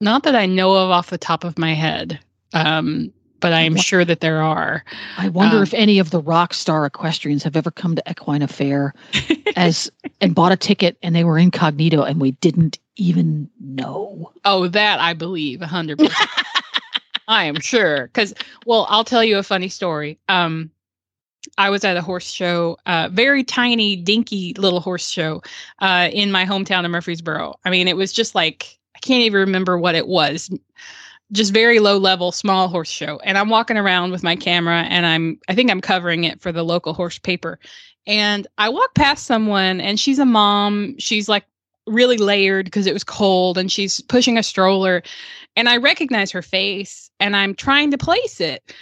Not 0.00 0.24
that 0.24 0.36
I 0.36 0.46
know 0.46 0.74
of 0.76 0.90
off 0.90 1.10
the 1.10 1.18
top 1.18 1.42
of 1.44 1.58
my 1.58 1.72
head, 1.72 2.20
um, 2.52 3.12
but 3.40 3.52
I 3.52 3.62
am 3.62 3.76
sure 3.76 4.04
that 4.04 4.20
there 4.20 4.42
are. 4.42 4.84
I 5.16 5.28
wonder 5.28 5.56
Um, 5.58 5.62
if 5.62 5.72
any 5.72 5.98
of 5.98 6.10
the 6.10 6.20
rock 6.20 6.52
star 6.52 6.84
equestrians 6.84 7.42
have 7.44 7.56
ever 7.56 7.70
come 7.70 7.96
to 7.96 8.02
Equine 8.10 8.42
Affaire 8.42 8.94
as 9.56 9.90
and 10.20 10.34
bought 10.34 10.52
a 10.52 10.56
ticket 10.56 10.98
and 11.02 11.14
they 11.14 11.24
were 11.24 11.38
incognito 11.38 12.02
and 12.02 12.20
we 12.20 12.32
didn't 12.32 12.78
even 12.96 13.50
know. 13.60 14.32
Oh, 14.44 14.68
that 14.68 15.00
I 15.00 15.12
believe 15.14 15.62
a 15.62 15.66
hundred 15.66 15.98
percent. 15.98 16.30
I 17.28 17.44
am 17.44 17.60
sure. 17.60 18.06
Because, 18.06 18.34
well, 18.66 18.86
I'll 18.88 19.04
tell 19.04 19.24
you 19.24 19.38
a 19.38 19.42
funny 19.42 19.68
story. 19.68 20.18
Um, 20.28 20.70
I 21.58 21.70
was 21.70 21.84
at 21.84 21.96
a 21.96 22.02
horse 22.02 22.30
show, 22.30 22.76
uh, 22.86 23.08
very 23.12 23.44
tiny, 23.44 23.96
dinky 23.96 24.54
little 24.54 24.80
horse 24.80 25.08
show, 25.08 25.42
uh, 25.80 26.08
in 26.12 26.32
my 26.32 26.44
hometown 26.44 26.84
of 26.84 26.90
Murfreesboro. 26.90 27.54
I 27.64 27.70
mean, 27.70 27.88
it 27.88 27.96
was 27.96 28.12
just 28.12 28.34
like 28.34 28.78
I 28.94 28.98
can't 29.00 29.22
even 29.22 29.40
remember 29.40 29.78
what 29.78 29.94
it 29.94 30.08
was. 30.08 30.50
Just 31.32 31.52
very 31.52 31.80
low 31.80 31.98
level, 31.98 32.30
small 32.30 32.68
horse 32.68 32.88
show. 32.88 33.18
And 33.24 33.36
I'm 33.36 33.48
walking 33.48 33.76
around 33.76 34.12
with 34.12 34.22
my 34.22 34.36
camera, 34.36 34.82
and 34.82 35.06
I'm 35.06 35.40
I 35.48 35.54
think 35.54 35.70
I'm 35.70 35.80
covering 35.80 36.24
it 36.24 36.40
for 36.40 36.52
the 36.52 36.64
local 36.64 36.94
horse 36.94 37.18
paper. 37.18 37.58
And 38.06 38.46
I 38.58 38.68
walk 38.68 38.94
past 38.94 39.26
someone, 39.26 39.80
and 39.80 39.98
she's 39.98 40.20
a 40.20 40.26
mom. 40.26 40.94
She's 40.98 41.28
like 41.28 41.44
really 41.86 42.16
layered 42.16 42.66
because 42.66 42.86
it 42.86 42.92
was 42.92 43.04
cold 43.04 43.58
and 43.58 43.70
she's 43.70 44.00
pushing 44.02 44.38
a 44.38 44.42
stroller 44.42 45.02
and 45.56 45.68
I 45.68 45.78
recognize 45.78 46.30
her 46.30 46.42
face 46.42 47.10
and 47.18 47.34
I'm 47.34 47.54
trying 47.54 47.90
to 47.90 47.98
place 47.98 48.40
it. 48.40 48.74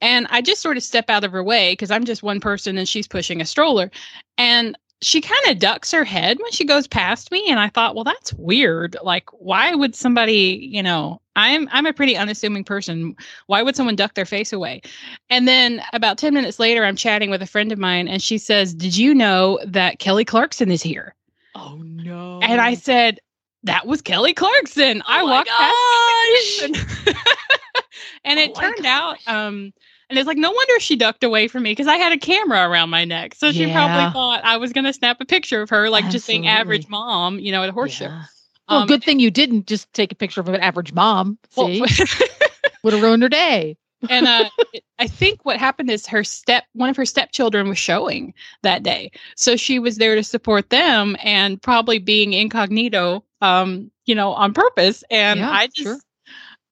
And 0.00 0.26
I 0.30 0.40
just 0.40 0.62
sort 0.62 0.76
of 0.76 0.82
step 0.82 1.10
out 1.10 1.24
of 1.24 1.32
her 1.32 1.44
way 1.44 1.72
because 1.72 1.90
I'm 1.90 2.04
just 2.04 2.22
one 2.22 2.40
person 2.40 2.78
and 2.78 2.88
she's 2.88 3.06
pushing 3.06 3.40
a 3.40 3.44
stroller. 3.44 3.90
And 4.38 4.76
she 5.00 5.20
kind 5.20 5.44
of 5.48 5.58
ducks 5.58 5.90
her 5.90 6.04
head 6.04 6.38
when 6.40 6.52
she 6.52 6.64
goes 6.64 6.86
past 6.86 7.30
me. 7.32 7.44
And 7.48 7.58
I 7.58 7.68
thought, 7.68 7.94
well, 7.94 8.04
that's 8.04 8.32
weird. 8.34 8.96
Like, 9.02 9.28
why 9.32 9.74
would 9.74 9.94
somebody, 9.94 10.68
you 10.72 10.82
know, 10.82 11.20
I'm 11.34 11.68
I'm 11.72 11.86
a 11.86 11.92
pretty 11.92 12.16
unassuming 12.16 12.62
person. 12.62 13.16
Why 13.46 13.62
would 13.62 13.74
someone 13.74 13.96
duck 13.96 14.14
their 14.14 14.26
face 14.26 14.52
away? 14.52 14.82
And 15.30 15.48
then 15.48 15.82
about 15.92 16.18
10 16.18 16.34
minutes 16.34 16.58
later, 16.58 16.84
I'm 16.84 16.96
chatting 16.96 17.30
with 17.30 17.42
a 17.42 17.46
friend 17.46 17.72
of 17.72 17.78
mine 17.78 18.06
and 18.06 18.22
she 18.22 18.38
says, 18.38 18.74
Did 18.74 18.96
you 18.96 19.14
know 19.14 19.58
that 19.64 19.98
Kelly 19.98 20.24
Clarkson 20.24 20.70
is 20.70 20.82
here? 20.82 21.14
Oh 21.54 21.82
no. 21.84 22.40
And 22.42 22.60
I 22.60 22.74
said, 22.74 23.20
that 23.64 23.86
was 23.86 24.02
Kelly 24.02 24.34
Clarkson. 24.34 25.02
I 25.06 25.22
Oh 25.22 25.26
walked 25.26 25.48
past 25.48 26.76
and 28.24 28.38
it 28.38 28.50
Oh 28.56 28.60
turned 28.60 28.86
out, 28.86 29.16
um, 29.26 29.72
and 30.10 30.18
it's 30.18 30.26
like, 30.26 30.36
no 30.36 30.50
wonder 30.50 30.80
she 30.80 30.96
ducked 30.96 31.24
away 31.24 31.48
from 31.48 31.62
me 31.62 31.70
because 31.70 31.86
I 31.86 31.96
had 31.96 32.12
a 32.12 32.18
camera 32.18 32.68
around 32.68 32.90
my 32.90 33.04
neck. 33.04 33.34
So 33.34 33.52
she 33.52 33.66
Yeah. 33.66 33.72
probably 33.72 34.12
thought 34.12 34.44
I 34.44 34.56
was 34.56 34.72
going 34.72 34.84
to 34.84 34.92
snap 34.92 35.20
a 35.20 35.24
picture 35.24 35.62
of 35.62 35.70
her, 35.70 35.88
like 35.88 36.08
just 36.10 36.26
being 36.26 36.46
average 36.46 36.88
mom, 36.88 37.38
you 37.38 37.52
know, 37.52 37.62
at 37.62 37.68
a 37.68 37.72
horse 37.72 37.92
show. 37.92 38.06
Yeah. 38.06 38.24
Well, 38.68 38.80
Um, 38.80 38.88
good 38.88 39.02
thing 39.04 39.20
you 39.20 39.30
didn't 39.30 39.66
just 39.66 39.92
take 39.92 40.12
a 40.12 40.14
picture 40.14 40.40
of 40.40 40.48
an 40.48 40.56
average 40.60 40.92
mom. 40.92 41.38
Well, 41.56 41.68
would 42.82 42.92
have 42.92 43.02
ruined 43.02 43.22
her 43.22 43.28
day. 43.28 43.76
And 44.08 44.26
uh, 44.26 44.48
it- 44.72 44.84
I 44.98 45.06
think 45.06 45.44
what 45.44 45.58
happened 45.58 45.90
is 45.90 46.06
her 46.06 46.22
step, 46.24 46.64
one 46.74 46.88
of 46.88 46.96
her 46.96 47.04
stepchildren 47.04 47.68
was 47.68 47.78
showing 47.78 48.34
that 48.62 48.82
day, 48.82 49.10
so 49.36 49.56
she 49.56 49.78
was 49.78 49.96
there 49.98 50.14
to 50.14 50.22
support 50.22 50.70
them 50.70 51.16
and 51.22 51.60
probably 51.60 51.98
being 51.98 52.32
incognito, 52.32 53.24
um, 53.40 53.90
you 54.06 54.14
know, 54.14 54.32
on 54.32 54.52
purpose. 54.54 55.02
And 55.10 55.40
Yeah, 55.40 55.50
I 55.50 55.66
just, 55.66 55.82
sure. 55.82 55.98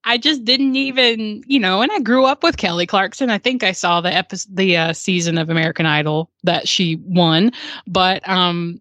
I 0.04 0.16
just 0.16 0.44
didn't 0.44 0.76
even, 0.76 1.42
you 1.46 1.58
know, 1.58 1.82
and 1.82 1.90
I 1.92 2.00
grew 2.00 2.24
up 2.24 2.42
with 2.42 2.56
Kelly 2.56 2.86
Clarkson. 2.86 3.30
I 3.30 3.38
think 3.38 3.62
I 3.62 3.72
saw 3.72 4.00
the 4.00 4.12
episode, 4.14 4.56
the 4.56 4.76
uh, 4.76 4.92
season 4.92 5.36
of 5.36 5.50
American 5.50 5.86
Idol 5.86 6.30
that 6.44 6.66
she 6.68 6.96
won, 7.04 7.52
but 7.86 8.26
um, 8.28 8.80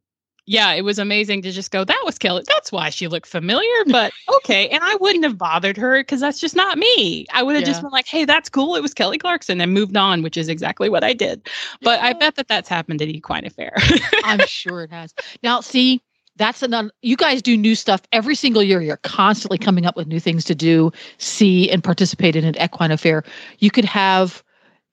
yeah, 0.50 0.74
it 0.74 0.82
was 0.82 0.98
amazing 0.98 1.44
to 1.44 1.52
just 1.52 1.70
go. 1.70 1.84
That 1.84 2.02
was 2.04 2.18
Kelly. 2.18 2.42
That's 2.48 2.72
why 2.72 2.90
she 2.90 3.08
looked 3.08 3.28
familiar, 3.28 3.86
but 3.86 4.12
okay. 4.38 4.68
And 4.70 4.84
I 4.84 4.96
wouldn't 4.96 5.24
have 5.24 5.38
bothered 5.38 5.78
her 5.78 6.00
because 6.00 6.22
that's 6.22 6.40
just 6.40 6.56
not 6.56 6.80
me. 6.80 7.28
I 7.32 7.44
would 7.44 7.56
have 7.56 7.64
just 7.64 7.84
been 7.84 7.92
like, 7.92 8.08
"Hey, 8.08 8.26
that's 8.26 8.50
cool. 8.50 8.76
It 8.76 8.82
was 8.82 8.96
Kelly 8.96 9.20
Clarkson," 9.20 9.62
and 9.62 9.76
moved 9.76 9.96
on, 9.96 10.24
which 10.24 10.38
is 10.38 10.50
exactly 10.50 10.90
what 10.90 11.04
I 11.04 11.14
did. 11.14 11.48
But 11.84 12.00
I 12.00 12.14
bet 12.14 12.34
that 12.34 12.48
that's 12.48 12.68
happened 12.68 13.00
at 13.00 13.10
Equine 13.10 13.46
Affaire. 13.46 13.76
I'm 14.24 14.40
sure 14.48 14.82
it 14.82 14.90
has. 14.90 15.14
Now, 15.44 15.62
see, 15.62 16.02
that's 16.36 16.64
another. 16.64 16.90
You 17.04 17.16
guys 17.16 17.44
do 17.44 17.56
new 17.56 17.76
stuff 17.76 18.02
every 18.12 18.34
single 18.34 18.64
year. 18.64 18.82
You're 18.82 18.98
constantly 18.98 19.60
coming 19.60 19.86
up 19.86 19.96
with 19.96 20.08
new 20.08 20.20
things 20.20 20.44
to 20.46 20.56
do, 20.56 20.92
see, 21.20 21.70
and 21.70 21.84
participate 21.84 22.36
in 22.36 22.44
an 22.44 22.60
equine 22.60 22.90
affaire. 22.90 23.24
You 23.60 23.70
could 23.70 23.86
have 23.86 24.44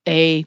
a 0.07 0.45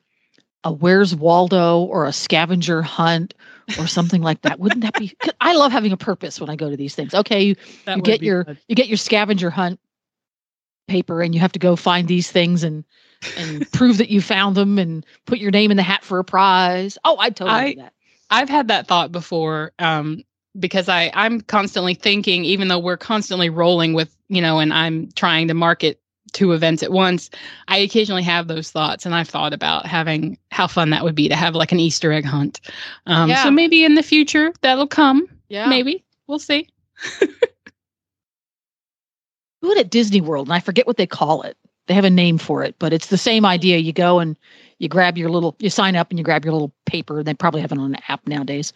a 0.64 0.72
Where's 0.72 1.16
Waldo 1.16 1.82
or 1.82 2.06
a 2.06 2.14
scavenger 2.14 2.82
hunt 2.82 3.34
or 3.78 3.88
something 3.88 4.22
like 4.22 4.42
that. 4.42 4.60
Wouldn't 4.60 4.82
that 4.82 4.96
be? 4.96 5.16
I 5.42 5.54
love 5.54 5.72
having 5.72 5.92
a 5.92 5.98
purpose 5.98 6.40
when 6.40 6.50
I 6.50 6.56
go 6.56 6.70
to 6.70 6.78
these 6.78 6.96
things. 6.96 7.14
Okay, 7.14 7.42
you, 7.44 7.56
you 7.88 8.02
get 8.02 8.22
your 8.22 8.46
fun. 8.46 8.58
you 8.68 8.76
get 8.76 8.88
your 8.88 8.98
scavenger 8.98 9.50
hunt 9.50 9.80
paper 10.88 11.22
and 11.22 11.36
you 11.36 11.42
have 11.42 11.52
to 11.52 11.60
go 11.60 11.76
find 11.76 12.08
these 12.08 12.32
things 12.32 12.64
and 12.64 12.84
and 13.38 13.72
prove 13.74 13.98
that 14.00 14.10
you 14.10 14.22
found 14.22 14.56
them 14.56 14.80
and 14.80 15.06
put 15.26 15.40
your 15.40 15.52
name 15.52 15.72
in 15.72 15.78
the 15.78 15.84
hat 15.84 16.04
for 16.04 16.20
a 16.20 16.24
prize. 16.24 16.98
Oh, 17.04 17.18
I'd 17.18 17.36
totally 17.36 17.58
I- 17.58 17.74
do 17.74 17.82
that. 17.82 17.94
I've 18.32 18.50
had 18.50 18.68
that 18.68 18.86
thought 18.86 19.12
before 19.12 19.72
um, 19.80 20.24
because 20.58 20.88
I 20.88 21.10
I'm 21.14 21.42
constantly 21.42 21.96
thinking, 21.96 22.46
even 22.46 22.68
though 22.68 22.80
we're 22.80 22.98
constantly 22.98 23.50
rolling 23.50 23.94
with 23.94 24.16
you 24.28 24.42
know, 24.42 24.60
and 24.60 24.74
I'm 24.74 25.12
trying 25.12 25.48
to 25.48 25.54
market 25.54 26.00
two 26.30 26.54
events 26.54 26.84
at 26.84 26.92
once. 26.92 27.30
I 27.68 27.78
occasionally 27.78 28.24
have 28.24 28.48
those 28.48 28.72
thoughts, 28.72 29.06
and 29.06 29.16
I've 29.16 29.30
thought 29.30 29.54
about 29.54 29.86
having 29.86 30.38
how 30.52 30.68
fun 30.68 30.90
that 30.92 31.04
would 31.04 31.16
be 31.16 31.30
to 31.30 31.36
have 31.36 31.56
like 31.56 31.72
an 31.72 31.80
Easter 31.80 32.12
egg 32.12 32.26
hunt. 32.26 32.62
Um, 33.06 33.30
Yeah. 33.30 33.44
So 33.44 33.52
maybe 33.52 33.86
in 33.86 33.96
the 33.96 34.04
future 34.04 34.54
that'll 34.62 34.88
come. 34.88 35.28
Yeah. 35.50 35.68
Maybe 35.68 36.04
we'll 36.28 36.40
see. 36.40 36.70
do 39.62 39.72
it 39.72 39.78
at 39.78 39.90
Disney 39.90 40.22
World, 40.22 40.48
and 40.48 40.54
I 40.54 40.60
forget 40.60 40.88
what 40.88 40.98
they 40.98 41.08
call 41.08 41.42
it. 41.44 41.58
They 41.88 41.94
have 41.96 42.06
a 42.06 42.10
name 42.10 42.38
for 42.38 42.64
it, 42.64 42.76
but 42.78 42.94
it's 42.94 43.08
the 43.08 43.18
same 43.18 43.46
idea. 43.46 43.78
You 43.78 43.94
go 43.94 44.20
and 44.20 44.38
you 44.78 44.88
grab 44.88 45.18
your 45.18 45.30
little, 45.30 45.56
you 45.60 45.72
sign 45.72 45.96
up 45.96 46.12
and 46.12 46.20
you 46.20 46.24
grab 46.24 46.46
your 46.46 46.54
little 46.54 46.72
paper. 46.86 47.24
They 47.24 47.34
probably 47.34 47.62
have 47.62 47.72
it 47.72 47.80
on 47.80 47.96
an 47.96 48.02
app 48.08 48.26
nowadays. 48.28 48.74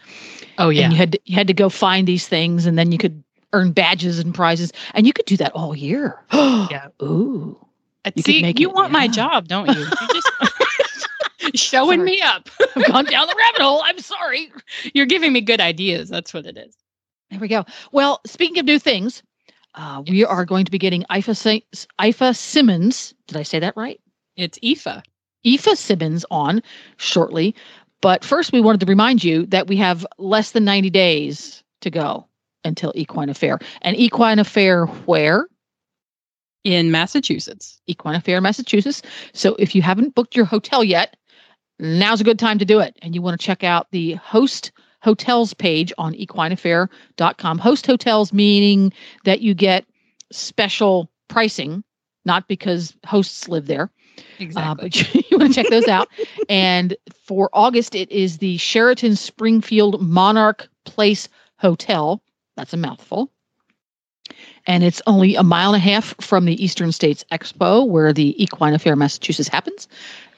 Oh 0.57 0.69
yeah. 0.69 0.85
And 0.85 0.93
you 0.93 0.97
had 0.97 1.11
to, 1.11 1.19
you 1.25 1.35
had 1.35 1.47
to 1.47 1.53
go 1.53 1.69
find 1.69 2.07
these 2.07 2.27
things, 2.27 2.65
and 2.65 2.77
then 2.77 2.91
you 2.91 2.97
could 2.97 3.23
earn 3.53 3.71
badges 3.71 4.19
and 4.19 4.33
prizes, 4.35 4.71
and 4.93 5.07
you 5.07 5.13
could 5.13 5.25
do 5.25 5.37
that 5.37 5.51
all 5.53 5.75
year. 5.75 6.19
Yeah. 6.71 6.87
Ooh. 7.01 7.57
Uh, 8.05 8.11
you 8.15 8.23
see, 8.23 8.53
you 8.57 8.69
it- 8.69 8.73
want 8.75 8.91
my 8.91 9.07
job, 9.07 9.47
don't 9.47 9.69
you? 9.69 9.79
You 9.79 10.07
just 10.13 10.31
showing 11.55 11.99
Sorry. 11.99 12.11
me 12.11 12.21
up. 12.21 12.49
I've 12.75 12.85
gone 12.87 13.05
down 13.05 13.27
the 13.27 13.35
rabbit 13.37 13.61
hole. 13.61 13.81
I'm 13.83 13.99
sorry. 13.99 14.51
You're 14.93 15.05
giving 15.05 15.31
me 15.33 15.41
good 15.41 15.61
ideas. 15.61 16.09
That's 16.09 16.33
what 16.33 16.45
it 16.45 16.57
is. 16.57 16.75
There 17.31 17.39
we 17.39 17.47
go. 17.47 17.65
Well, 17.91 18.21
speaking 18.25 18.59
of 18.59 18.65
new 18.65 18.79
things, 18.79 19.23
uh, 19.75 20.03
we 20.07 20.23
are 20.25 20.45
going 20.45 20.65
to 20.65 20.71
be 20.71 20.77
getting 20.77 21.03
Ifa, 21.09 21.61
Ifa 21.99 22.35
Simmonds. 22.35 23.13
Did 23.27 23.37
I 23.37 23.43
say 23.43 23.59
that 23.59 23.75
right? 23.75 23.99
It's 24.35 24.59
IFA. 24.59 25.01
IFA 25.45 25.77
Simmonds 25.77 26.25
on 26.31 26.61
shortly. 26.97 27.55
But 28.01 28.23
first, 28.23 28.51
we 28.51 28.61
wanted 28.61 28.81
to 28.81 28.85
remind 28.85 29.23
you 29.23 29.45
that 29.47 29.67
we 29.67 29.77
have 29.77 30.05
less 30.17 30.51
than 30.51 30.65
90 30.65 30.89
days 30.89 31.63
to 31.81 31.89
go 31.89 32.27
until 32.63 32.91
Equine 32.95 33.29
Affaire. 33.29 33.59
And 33.81 33.95
Equine 33.97 34.39
Affaire, 34.39 34.85
where? 34.85 35.47
in 36.63 36.91
Massachusetts. 36.91 37.81
Equine 37.87 38.15
Affaire, 38.15 38.41
Massachusetts. 38.41 39.01
So 39.33 39.55
if 39.59 39.75
you 39.75 39.81
haven't 39.81 40.15
booked 40.15 40.35
your 40.35 40.45
hotel 40.45 40.83
yet, 40.83 41.17
now's 41.79 42.21
a 42.21 42.23
good 42.23 42.39
time 42.39 42.57
to 42.59 42.65
do 42.65 42.79
it. 42.79 42.97
And 43.01 43.13
you 43.13 43.21
want 43.21 43.39
to 43.39 43.45
check 43.45 43.63
out 43.63 43.87
the 43.91 44.13
host 44.13 44.71
hotels 45.01 45.53
page 45.53 45.91
on 45.97 46.13
equineaffaire.com. 46.13 47.57
Host 47.59 47.85
hotels 47.85 48.31
meaning 48.31 48.93
that 49.25 49.41
you 49.41 49.53
get 49.53 49.85
special 50.31 51.11
pricing, 51.27 51.83
not 52.23 52.47
because 52.47 52.95
hosts 53.05 53.49
live 53.49 53.67
there. 53.67 53.91
Exactly. 54.39 54.63
Uh, 54.63 54.75
but 54.75 54.95
you, 55.15 55.21
you 55.29 55.37
want 55.37 55.53
to 55.53 55.61
check 55.61 55.69
those 55.69 55.87
out. 55.87 56.07
and 56.47 56.95
for 57.25 57.49
August, 57.51 57.95
it 57.95 58.09
is 58.09 58.37
the 58.37 58.57
Sheraton 58.57 59.17
Springfield 59.17 60.01
Monarch 60.01 60.69
Place 60.85 61.27
Hotel. 61.57 62.21
That's 62.55 62.73
a 62.73 62.77
mouthful. 62.77 63.31
And 64.65 64.83
it's 64.83 65.01
only 65.05 65.35
a 65.35 65.43
mile 65.43 65.73
and 65.73 65.83
a 65.83 65.85
half 65.85 66.15
from 66.21 66.45
the 66.45 66.63
Eastern 66.63 66.91
States 66.91 67.25
Expo, 67.31 67.87
where 67.87 68.13
the 68.13 68.41
Equine 68.41 68.73
Affaire 68.73 68.95
Massachusetts 68.95 69.49
happens. 69.49 69.87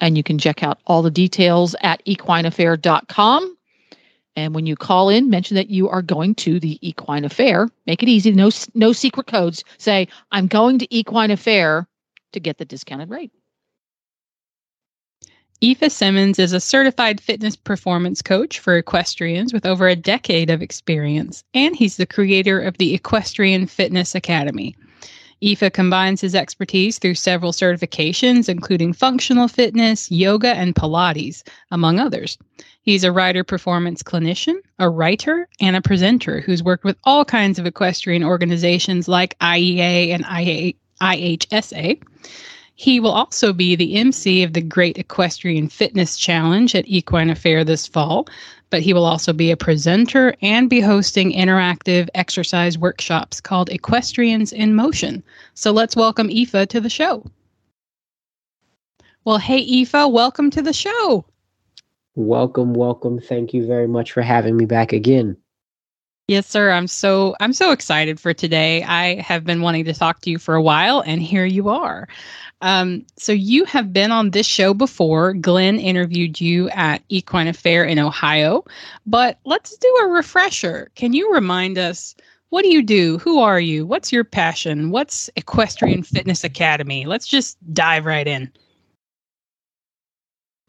And 0.02 0.18
you 0.18 0.24
can 0.24 0.40
check 0.40 0.64
out 0.64 0.80
all 0.88 1.02
the 1.02 1.12
details 1.12 1.76
at 1.82 2.04
equineaffaire.com. 2.06 3.58
And 4.36 4.54
when 4.54 4.66
you 4.66 4.76
call 4.76 5.10
in, 5.10 5.30
mention 5.30 5.56
that 5.56 5.70
you 5.70 5.88
are 5.88 6.02
going 6.02 6.36
to 6.36 6.60
the 6.60 6.78
Equine 6.88 7.24
Affaire. 7.24 7.70
Make 7.86 8.04
it 8.04 8.10
easy. 8.10 8.32
No, 8.32 8.50
no 8.74 8.92
secret 8.92 9.28
codes. 9.28 9.64
Say, 9.78 10.08
I'm 10.32 10.48
going 10.48 10.80
to 10.80 10.96
Equine 10.96 11.32
Affaire 11.32 11.88
to 12.34 12.40
get 12.40 12.58
the 12.58 12.66
discounted 12.66 13.10
rate. 13.10 13.32
Ifa 15.62 15.90
Simmonds 15.90 16.38
is 16.38 16.52
a 16.52 16.60
certified 16.60 17.22
fitness 17.22 17.56
performance 17.56 18.22
coach 18.22 18.60
for 18.60 18.78
equestrians 18.78 19.54
with 19.54 19.66
over 19.66 19.88
a 19.88 19.96
decade 19.96 20.50
of 20.50 20.62
experience, 20.62 21.46
and 21.54 21.76
he's 21.76 21.96
the 21.96 22.06
creator 22.06 22.60
of 22.60 22.78
the 22.78 22.94
Equestrian 22.94 23.66
Fitness 23.66 24.16
Academy. 24.16 24.76
Ifa 25.42 25.72
combines 25.72 26.20
his 26.20 26.36
expertise 26.36 27.00
through 27.00 27.16
several 27.16 27.54
certifications, 27.54 28.50
including 28.50 28.92
functional 28.92 29.48
fitness, 29.48 30.12
yoga, 30.12 30.50
and 30.56 30.76
Pilates, 30.76 31.44
among 31.72 32.00
others. 32.00 32.38
He's 32.82 33.06
a 33.06 33.12
rider 33.12 33.44
performance 33.44 34.04
clinician, 34.04 34.56
a 34.80 34.90
writer, 34.90 35.48
and 35.62 35.76
a 35.76 35.82
presenter 35.82 36.42
who's 36.42 36.64
worked 36.64 36.84
with 36.84 36.98
all 37.06 37.24
kinds 37.24 37.60
of 37.60 37.66
equestrian 37.66 38.24
organizations 38.24 39.08
like 39.08 39.40
IEA 39.40 40.10
and 40.10 40.26
IHSA. 41.02 42.02
He 42.78 43.00
will 43.00 43.12
also 43.12 43.54
be 43.54 43.76
the 43.76 43.96
MC 43.96 44.44
of 44.44 44.52
the 44.52 44.62
Great 44.62 44.98
Equestrian 44.98 45.70
Fitness 45.70 46.18
Challenge 46.18 46.76
at 46.76 46.88
Equine 46.88 47.30
Affaire 47.30 47.64
this 47.64 47.88
fall, 47.88 48.28
but 48.70 48.82
he 48.82 48.94
will 48.94 49.06
also 49.06 49.32
be 49.32 49.50
a 49.50 49.58
presenter 49.58 50.36
and 50.42 50.70
be 50.70 50.82
hosting 50.82 51.32
interactive 51.32 52.10
exercise 52.14 52.78
workshops 52.78 53.40
called 53.40 53.70
Equestrians 53.70 54.52
in 54.52 54.76
Motion. 54.76 55.24
So 55.54 55.72
let's 55.72 55.96
welcome 55.96 56.28
Ifa 56.28 56.68
to 56.68 56.82
the 56.82 56.90
show. 56.90 57.26
Well, 59.24 59.38
hey, 59.38 59.66
Ifa, 59.66 60.12
welcome 60.12 60.52
to 60.52 60.62
the 60.62 60.74
show. 60.74 61.26
Welcome, 62.16 62.74
welcome. 62.74 63.20
Thank 63.20 63.54
you 63.54 63.66
very 63.66 63.88
much 63.88 64.12
for 64.12 64.22
having 64.22 64.58
me 64.58 64.66
back 64.66 64.92
again. 64.92 65.38
Yes, 66.28 66.48
sir. 66.48 66.72
I'm 66.72 66.88
so 66.88 67.36
I'm 67.40 67.54
so 67.54 67.72
excited 67.72 68.20
for 68.20 68.34
today. 68.34 68.82
I 68.84 69.22
have 69.22 69.44
been 69.44 69.62
wanting 69.62 69.86
to 69.86 69.94
talk 69.94 70.22
to 70.22 70.32
you 70.32 70.40
for 70.40 70.56
a 70.56 70.62
while, 70.62 71.02
and 71.06 71.22
here 71.22 71.46
you 71.46 71.70
are. 71.70 72.08
Um, 72.62 73.06
so 73.16 73.32
you 73.32 73.64
have 73.66 73.94
been 73.94 74.12
on 74.12 74.32
this 74.32 74.48
show 74.48 74.74
before. 74.74 75.34
Glenn 75.34 75.78
interviewed 75.80 76.42
you 76.42 76.68
at 76.70 77.04
Equine 77.10 77.48
Affaire 77.48 77.84
in 77.86 78.00
Ohio, 78.00 78.66
but 79.06 79.40
let's 79.46 79.78
do 79.78 79.88
a 80.02 80.08
refresher. 80.08 80.90
Can 80.96 81.14
you 81.14 81.32
remind 81.32 81.78
us 81.78 82.16
what 82.50 82.64
do 82.64 82.70
you 82.70 82.82
do? 82.82 83.20
Who 83.20 83.40
are 83.40 83.60
you? 83.60 83.86
What's 83.86 84.12
your 84.12 84.24
passion? 84.24 84.90
What's 84.90 85.30
Equestrian 85.36 86.02
Fitness 86.02 86.44
Academy? 86.44 87.06
Let's 87.06 87.28
just 87.28 87.58
dive 87.72 88.06
right 88.06 88.28
in. 88.28 88.52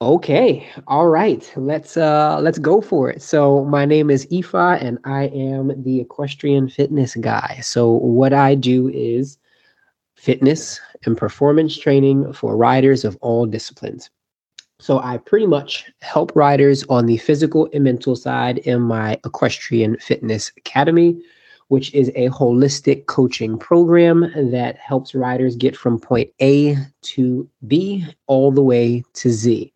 Okay. 0.03 0.69
All 0.89 1.09
right. 1.09 1.51
Let's 1.57 1.97
uh 1.97 2.39
let's 2.43 2.59
go 2.59 2.83
for 2.83 3.09
it. 3.09 3.23
So 3.23 3.65
my 3.65 3.87
name 3.87 4.11
is 4.11 4.27
Ifa 4.27 4.83
and 4.83 4.99
I 5.05 5.29
am 5.29 5.83
the 5.83 6.01
equestrian 6.01 6.69
fitness 6.69 7.15
guy. 7.15 7.61
So 7.63 7.93
what 7.93 8.35
I 8.35 8.57
do 8.57 8.91
is 8.91 9.39
fitness 10.15 10.81
and 11.07 11.17
performance 11.17 11.79
training 11.79 12.35
for 12.35 12.59
riders 12.59 13.07
of 13.07 13.17
all 13.23 13.47
disciplines. 13.47 14.11
So 14.81 14.99
I 14.99 15.17
pretty 15.17 15.47
much 15.47 15.91
help 16.03 16.31
riders 16.37 16.85
on 16.91 17.07
the 17.07 17.17
physical 17.17 17.67
and 17.73 17.85
mental 17.85 18.17
side 18.17 18.59
in 18.59 18.83
my 18.83 19.19
equestrian 19.25 19.97
fitness 19.97 20.53
academy, 20.59 21.23
which 21.69 21.95
is 21.95 22.11
a 22.15 22.29
holistic 22.29 23.07
coaching 23.07 23.59
program 23.59 24.31
that 24.51 24.77
helps 24.77 25.15
riders 25.15 25.57
get 25.57 25.75
from 25.75 25.99
point 25.99 26.31
A 26.43 26.77
to 27.15 27.49
B 27.67 28.05
all 28.27 28.53
the 28.53 28.63
way 28.63 29.03
to 29.15 29.31
Z. 29.31 29.73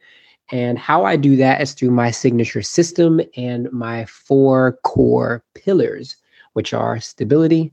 And 0.52 0.78
how 0.78 1.04
I 1.04 1.16
do 1.16 1.36
that 1.36 1.60
is 1.60 1.74
through 1.74 1.92
my 1.92 2.10
signature 2.10 2.62
system 2.62 3.20
and 3.36 3.70
my 3.72 4.04
four 4.06 4.78
core 4.82 5.44
pillars, 5.54 6.16
which 6.54 6.74
are 6.74 6.98
stability, 6.98 7.72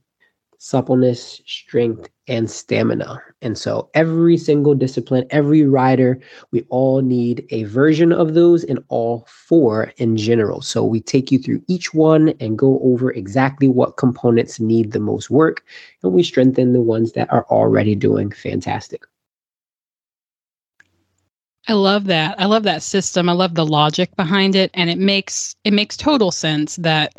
suppleness, 0.59 1.41
strength, 1.45 2.09
and 2.27 2.49
stamina. 2.49 3.21
And 3.41 3.57
so 3.57 3.89
every 3.93 4.37
single 4.37 4.75
discipline, 4.75 5.25
every 5.29 5.63
rider, 5.63 6.19
we 6.51 6.65
all 6.69 7.01
need 7.01 7.47
a 7.51 7.63
version 7.63 8.11
of 8.11 8.33
those 8.33 8.63
in 8.63 8.77
all 8.89 9.25
four 9.27 9.91
in 9.97 10.17
general. 10.17 10.61
So 10.61 10.83
we 10.83 10.99
take 10.99 11.31
you 11.31 11.39
through 11.39 11.63
each 11.67 11.93
one 11.93 12.29
and 12.39 12.57
go 12.57 12.79
over 12.83 13.11
exactly 13.11 13.67
what 13.67 13.97
components 13.97 14.59
need 14.59 14.91
the 14.91 14.99
most 14.99 15.29
work, 15.29 15.63
and 16.03 16.13
we 16.13 16.23
strengthen 16.23 16.73
the 16.73 16.81
ones 16.81 17.13
that 17.13 17.31
are 17.31 17.45
already 17.49 17.95
doing 17.95 18.31
fantastic. 18.31 19.03
I 21.67 21.73
love 21.73 22.05
that. 22.05 22.39
I 22.39 22.45
love 22.45 22.63
that 22.63 22.81
system. 22.81 23.27
I 23.27 23.33
love 23.33 23.55
the 23.55 23.65
logic 23.65 24.15
behind 24.15 24.55
it 24.55 24.71
and 24.73 24.89
it 24.89 24.97
makes 24.97 25.55
it 25.63 25.73
makes 25.73 25.97
total 25.97 26.31
sense 26.31 26.77
that 26.77 27.13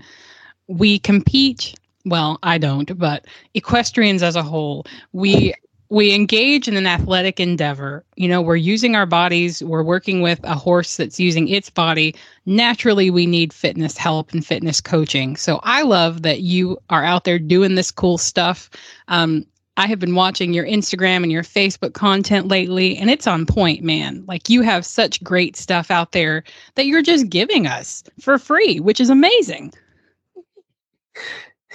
we 0.66 0.98
compete 0.98 1.74
well, 2.04 2.38
I 2.42 2.58
don't, 2.58 2.96
but 2.98 3.26
equestrians 3.54 4.22
as 4.22 4.36
a 4.36 4.42
whole, 4.42 4.86
we 5.12 5.54
we 5.90 6.14
engage 6.14 6.68
in 6.68 6.76
an 6.76 6.86
athletic 6.86 7.40
endeavor. 7.40 8.04
You 8.16 8.28
know, 8.28 8.42
we're 8.42 8.56
using 8.56 8.94
our 8.94 9.06
bodies, 9.06 9.62
we're 9.62 9.82
working 9.82 10.20
with 10.20 10.38
a 10.44 10.54
horse 10.54 10.96
that's 10.96 11.18
using 11.18 11.48
its 11.48 11.70
body. 11.70 12.14
Naturally, 12.44 13.10
we 13.10 13.26
need 13.26 13.54
fitness 13.54 13.96
help 13.96 14.32
and 14.32 14.44
fitness 14.44 14.80
coaching. 14.82 15.36
So 15.36 15.60
I 15.62 15.82
love 15.82 16.22
that 16.22 16.40
you 16.40 16.78
are 16.90 17.04
out 17.04 17.24
there 17.24 17.38
doing 17.38 17.74
this 17.74 17.90
cool 17.90 18.18
stuff. 18.18 18.68
Um, 19.08 19.46
I 19.78 19.86
have 19.86 20.00
been 20.00 20.16
watching 20.16 20.52
your 20.52 20.66
Instagram 20.66 21.22
and 21.22 21.30
your 21.30 21.44
Facebook 21.44 21.94
content 21.94 22.48
lately, 22.48 22.96
and 22.96 23.08
it's 23.08 23.28
on 23.28 23.46
point, 23.46 23.84
man. 23.84 24.24
Like 24.26 24.48
you 24.48 24.62
have 24.62 24.84
such 24.84 25.22
great 25.22 25.56
stuff 25.56 25.88
out 25.88 26.10
there 26.10 26.42
that 26.74 26.86
you're 26.86 27.00
just 27.00 27.28
giving 27.28 27.68
us 27.68 28.02
for 28.20 28.38
free, 28.38 28.80
which 28.80 28.98
is 28.98 29.08
amazing. 29.08 29.72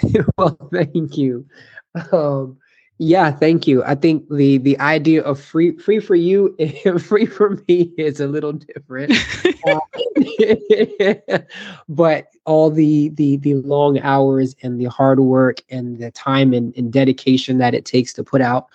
well, 0.38 0.58
thank 0.74 1.18
you. 1.18 1.46
Um, 2.12 2.58
yeah, 3.00 3.32
thank 3.32 3.68
you. 3.68 3.84
I 3.84 3.96
think 3.96 4.30
the 4.30 4.60
the 4.60 4.80
idea 4.80 5.24
of 5.24 5.40
free 5.40 5.78
free 5.78 6.00
for 6.00 6.16
you 6.16 6.56
and 6.60 7.04
free 7.06 7.26
for 7.26 7.62
me 7.68 7.92
is 7.98 8.20
a 8.20 8.28
little 8.28 8.54
different. 8.54 9.14
uh, 9.68 9.80
but 11.90 12.28
all 12.46 12.70
the 12.70 13.10
the 13.10 13.38
the 13.38 13.56
long 13.56 14.00
hours 14.00 14.56
and 14.62 14.80
the 14.80 14.86
hard 14.86 15.20
work 15.20 15.62
and 15.70 15.98
the 16.00 16.12
time 16.12 16.54
and, 16.54 16.76
and 16.78 16.94
dedication 16.94 17.58
that 17.58 17.74
it 17.74 17.86
takes 17.86 18.14
to 18.14 18.24
put 18.24 18.42
out 18.42 18.68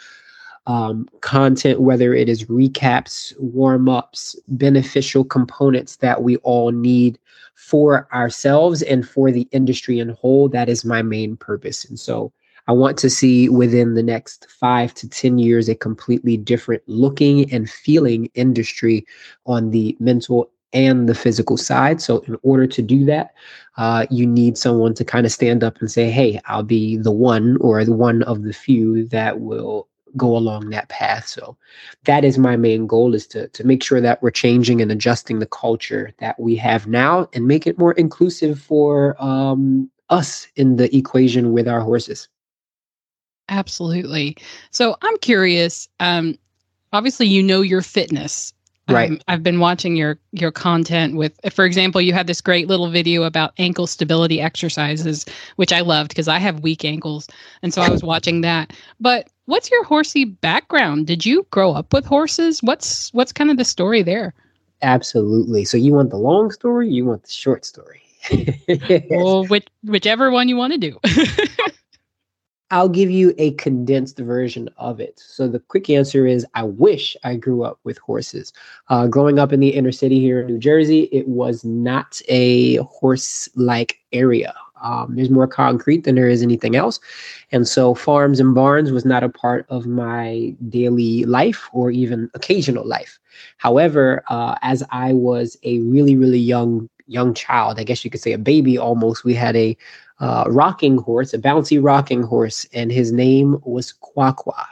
um, 0.66 1.09
content, 1.22 1.81
whether 1.81 2.12
it 2.12 2.28
is 2.28 2.44
recaps, 2.44 3.33
warm 3.38 3.88
ups, 3.88 4.37
beneficial 4.48 5.24
components 5.24 5.96
that 5.96 6.22
we 6.22 6.37
all 6.38 6.72
need 6.72 7.18
for 7.54 8.07
ourselves 8.12 8.83
and 8.83 9.09
for 9.09 9.33
the 9.33 9.48
industry 9.50 9.98
in 9.98 10.11
whole, 10.11 10.48
that 10.50 10.68
is 10.68 10.85
my 10.85 11.00
main 11.02 11.37
purpose. 11.37 11.87
And 11.87 11.98
so 11.98 12.33
I 12.68 12.72
want 12.72 12.98
to 12.98 13.11
see 13.11 13.48
within 13.48 13.94
the 13.94 14.02
next 14.02 14.46
five 14.50 14.92
to 14.94 15.09
10 15.09 15.38
years 15.38 15.68
a 15.68 15.74
completely 15.74 16.37
different 16.37 16.83
looking 16.87 17.50
and 17.52 17.68
feeling 17.68 18.31
industry 18.35 19.07
on 19.46 19.70
the 19.70 19.96
mental 19.98 20.50
and 20.74 21.09
the 21.09 21.14
physical 21.14 21.57
side. 21.57 22.02
So, 22.02 22.18
in 22.20 22.37
order 22.42 22.66
to 22.66 22.83
do 22.83 23.07
that, 23.07 23.33
uh, 23.78 24.04
you 24.11 24.26
need 24.26 24.59
someone 24.59 24.92
to 24.94 25.04
kind 25.04 25.24
of 25.24 25.33
stand 25.33 25.64
up 25.64 25.81
and 25.81 25.90
say, 25.90 26.11
Hey, 26.11 26.40
I'll 26.44 26.62
be 26.62 26.98
the 26.98 27.11
one 27.11 27.57
or 27.62 27.83
the 27.85 27.92
one 27.92 28.22
of 28.24 28.42
the 28.42 28.52
few 28.52 29.09
that 29.09 29.40
will 29.40 29.88
go 30.16 30.37
along 30.37 30.70
that 30.70 30.88
path. 30.88 31.26
So 31.26 31.57
that 32.04 32.24
is 32.24 32.38
my 32.38 32.57
main 32.57 32.87
goal 32.87 33.14
is 33.14 33.26
to 33.28 33.48
to 33.48 33.64
make 33.64 33.83
sure 33.83 34.00
that 34.00 34.22
we're 34.22 34.31
changing 34.31 34.83
and 34.83 34.92
adjusting 34.92 35.38
the 35.38 35.46
culture 35.46 36.12
that 36.18 36.38
we 36.38 36.57
have 36.57 36.87
now 36.87 37.28
and 37.33 37.46
make 37.46 37.66
it 37.66 37.78
more 37.78 37.92
inclusive 37.92 38.61
for 38.61 39.22
um, 39.22 39.90
us 40.11 40.48
in 40.57 40.76
the 40.76 40.94
equation 40.94 41.52
with 41.52 41.68
our 41.68 41.81
horses. 41.81 42.28
Absolutely. 43.48 44.37
So 44.70 44.96
I'm 45.02 45.16
curious. 45.18 45.88
Um, 46.00 46.38
obviously, 46.92 47.26
you 47.26 47.42
know 47.42 47.61
your 47.61 47.82
fitness. 47.82 48.52
Right. 48.88 49.11
Um, 49.11 49.20
I've 49.28 49.42
been 49.42 49.61
watching 49.61 49.96
your 49.96 50.18
your 50.32 50.50
content 50.50 51.14
with, 51.14 51.38
for 51.52 51.66
example, 51.66 52.00
you 52.00 52.14
had 52.14 52.26
this 52.26 52.40
great 52.40 52.68
little 52.68 52.88
video 52.90 53.24
about 53.24 53.52
ankle 53.58 53.87
stability 53.87 54.40
exercises, 54.40 55.26
which 55.56 55.74
I 55.74 55.80
loved 55.80 56.08
because 56.08 56.26
I 56.28 56.38
have 56.38 56.61
weak 56.61 56.87
ankles, 56.87 57.28
and 57.62 57.74
so 57.74 57.82
I 57.82 57.90
was 57.90 58.02
watching 58.02 58.40
that. 58.40 58.72
But 58.98 59.28
what's 59.44 59.70
your 59.70 59.84
horsey 59.84 60.24
background? 60.24 61.06
Did 61.06 61.26
you 61.26 61.46
grow 61.50 61.72
up 61.72 61.92
with 61.92 62.06
horses? 62.06 62.62
What's 62.62 63.12
what's 63.12 63.32
kind 63.32 63.50
of 63.50 63.58
the 63.58 63.64
story 63.64 64.02
there? 64.02 64.32
Absolutely. 64.82 65.64
So 65.64 65.76
you 65.76 65.92
want 65.92 66.11
the 66.11 66.16
long 66.16 66.50
story? 66.50 66.88
You 66.88 67.04
want 67.04 67.24
the 67.24 67.30
short 67.30 67.64
story? 67.64 68.02
well, 69.11 69.44
which, 69.46 69.66
whichever 69.82 70.30
one 70.30 70.48
you 70.48 70.56
want 70.56 70.72
to 70.72 70.78
do. 70.78 70.98
I'll 72.70 72.88
give 72.88 73.11
you 73.11 73.35
a 73.38 73.52
condensed 73.52 74.18
version 74.18 74.68
of 74.76 75.00
it. 75.00 75.18
So 75.24 75.48
the 75.48 75.59
quick 75.59 75.88
answer 75.88 76.26
is 76.26 76.44
I 76.54 76.64
wish 76.64 77.16
I 77.24 77.37
grew 77.37 77.62
up 77.62 77.78
with 77.85 77.96
horses. 77.98 78.52
Uh, 78.88 79.07
growing 79.07 79.38
up 79.38 79.52
in 79.52 79.61
the 79.61 79.70
inner 79.70 79.92
city 79.92 80.20
here 80.20 80.40
in 80.40 80.46
New 80.46 80.59
Jersey, 80.59 81.04
it 81.04 81.26
was 81.28 81.64
not 81.64 82.20
a 82.28 82.76
horse 82.76 83.48
like 83.54 83.98
area. 84.12 84.54
Um, 84.83 85.16
there's 85.16 85.31
more 85.31 85.46
concrete 85.46 86.04
than 86.04 86.14
there 86.14 86.28
is 86.28 86.42
anything 86.42 86.76
else. 86.76 87.00
And 87.50 87.66
so 87.66 87.94
farms 87.94 88.38
and 88.38 88.54
barns 88.54 88.92
was 88.92 89.04
not 89.04 89.24
a 89.24 89.28
part 89.28 89.66
of 89.70 89.87
my 89.87 90.54
daily 90.68 91.24
life 91.24 91.68
or 91.72 91.90
even 91.90 92.31
occasional 92.35 92.87
life. 92.87 93.18
However, 93.57 94.22
uh, 94.28 94.57
as 94.62 94.85
I 94.90 95.14
was 95.14 95.57
a 95.62 95.78
really, 95.81 96.16
really 96.16 96.38
young 96.38 96.88
young 97.11 97.33
child, 97.33 97.81
I 97.81 97.85
guess 97.85 98.04
you 98.04 98.11
could 98.11 98.20
say 98.20 98.33
a 98.33 98.38
baby 98.38 98.76
almost, 98.76 99.24
we 99.24 99.33
had 99.33 99.57
a 99.57 99.74
uh, 100.20 100.44
rocking 100.48 100.98
horse, 100.98 101.33
a 101.33 101.38
bouncy 101.38 101.83
rocking 101.83 102.22
horse, 102.22 102.66
and 102.72 102.90
his 102.90 103.12
name 103.12 103.61
was 103.64 103.94
Quaqua. 104.02 104.66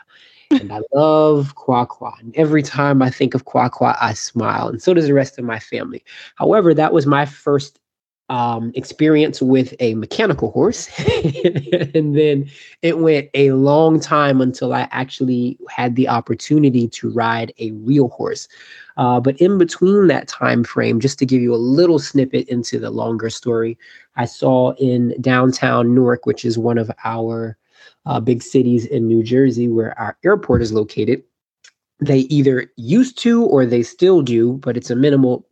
and 0.50 0.72
I 0.72 0.80
love 0.92 1.54
Quaqua. 1.56 2.18
And 2.20 2.34
every 2.36 2.62
time 2.62 3.02
I 3.02 3.10
think 3.10 3.34
of 3.34 3.44
Quaqua, 3.44 3.96
I 4.00 4.14
smile, 4.14 4.68
and 4.68 4.82
so 4.82 4.94
does 4.94 5.06
the 5.06 5.14
rest 5.14 5.38
of 5.38 5.44
my 5.44 5.58
family. 5.58 6.04
However, 6.36 6.74
that 6.74 6.92
was 6.92 7.06
my 7.06 7.26
first 7.26 7.78
um, 8.28 8.72
experience 8.74 9.40
with 9.40 9.74
a 9.78 9.94
mechanical 9.94 10.50
horse. 10.50 10.88
and 11.94 12.16
then 12.16 12.50
it 12.82 12.98
went 12.98 13.28
a 13.34 13.52
long 13.52 14.00
time 14.00 14.40
until 14.40 14.72
I 14.72 14.88
actually 14.90 15.58
had 15.68 15.96
the 15.96 16.08
opportunity 16.08 16.88
to 16.88 17.10
ride 17.10 17.52
a 17.58 17.70
real 17.72 18.08
horse. 18.08 18.48
Uh, 18.96 19.20
but 19.20 19.36
in 19.40 19.58
between 19.58 20.08
that 20.08 20.26
time 20.26 20.64
frame, 20.64 21.00
just 21.00 21.18
to 21.18 21.26
give 21.26 21.40
you 21.40 21.54
a 21.54 21.56
little 21.56 21.98
snippet 21.98 22.48
into 22.48 22.78
the 22.78 22.90
longer 22.90 23.30
story, 23.30 23.78
I 24.16 24.24
saw 24.24 24.72
in 24.74 25.14
downtown 25.20 25.94
Newark, 25.94 26.26
which 26.26 26.44
is 26.44 26.58
one 26.58 26.78
of 26.78 26.90
our 27.04 27.56
uh, 28.06 28.20
big 28.20 28.42
cities 28.42 28.86
in 28.86 29.06
New 29.06 29.22
Jersey, 29.22 29.68
where 29.68 29.98
our 29.98 30.16
airport 30.24 30.62
is 30.62 30.72
located. 30.72 31.22
They 32.00 32.20
either 32.20 32.72
used 32.76 33.18
to 33.18 33.44
or 33.44 33.66
they 33.66 33.82
still 33.82 34.22
do, 34.22 34.54
but 34.54 34.76
it's 34.76 34.90
a 34.90 34.96
minimal 34.96 35.46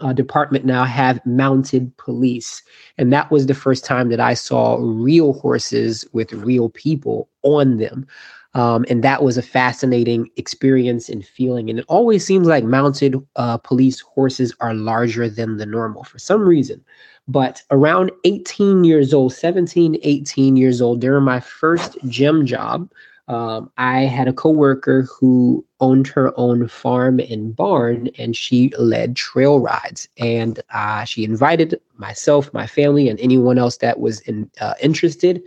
uh, 0.00 0.12
department 0.12 0.64
now 0.64 0.84
have 0.84 1.24
mounted 1.24 1.96
police. 1.96 2.62
And 2.98 3.12
that 3.12 3.30
was 3.30 3.46
the 3.46 3.54
first 3.54 3.84
time 3.84 4.08
that 4.08 4.20
I 4.20 4.34
saw 4.34 4.76
real 4.80 5.34
horses 5.34 6.06
with 6.12 6.32
real 6.32 6.68
people 6.68 7.28
on 7.42 7.78
them. 7.78 8.06
Um, 8.54 8.84
and 8.88 9.02
that 9.02 9.22
was 9.22 9.36
a 9.36 9.42
fascinating 9.42 10.30
experience 10.36 11.08
and 11.08 11.26
feeling. 11.26 11.68
And 11.70 11.80
it 11.80 11.84
always 11.88 12.24
seems 12.24 12.46
like 12.46 12.62
mounted 12.62 13.16
uh, 13.34 13.58
police 13.58 14.00
horses 14.00 14.54
are 14.60 14.74
larger 14.74 15.28
than 15.28 15.56
the 15.56 15.66
normal 15.66 16.04
for 16.04 16.18
some 16.20 16.42
reason. 16.42 16.84
But 17.26 17.62
around 17.70 18.12
18 18.24 18.84
years 18.84 19.12
old, 19.12 19.32
17, 19.32 19.98
18 20.02 20.56
years 20.56 20.80
old, 20.80 21.00
during 21.00 21.24
my 21.24 21.40
first 21.40 21.96
gym 22.06 22.46
job, 22.46 22.88
um, 23.28 23.70
I 23.78 24.02
had 24.02 24.28
a 24.28 24.32
coworker 24.32 25.02
who 25.02 25.64
owned 25.80 26.06
her 26.08 26.32
own 26.38 26.68
farm 26.68 27.20
and 27.20 27.54
barn, 27.54 28.08
and 28.18 28.36
she 28.36 28.72
led 28.78 29.16
trail 29.16 29.60
rides. 29.60 30.08
And 30.18 30.60
uh, 30.72 31.04
she 31.04 31.24
invited 31.24 31.80
myself, 31.96 32.52
my 32.52 32.66
family, 32.66 33.08
and 33.08 33.18
anyone 33.20 33.58
else 33.58 33.78
that 33.78 34.00
was 34.00 34.20
in, 34.20 34.50
uh, 34.60 34.74
interested 34.82 35.42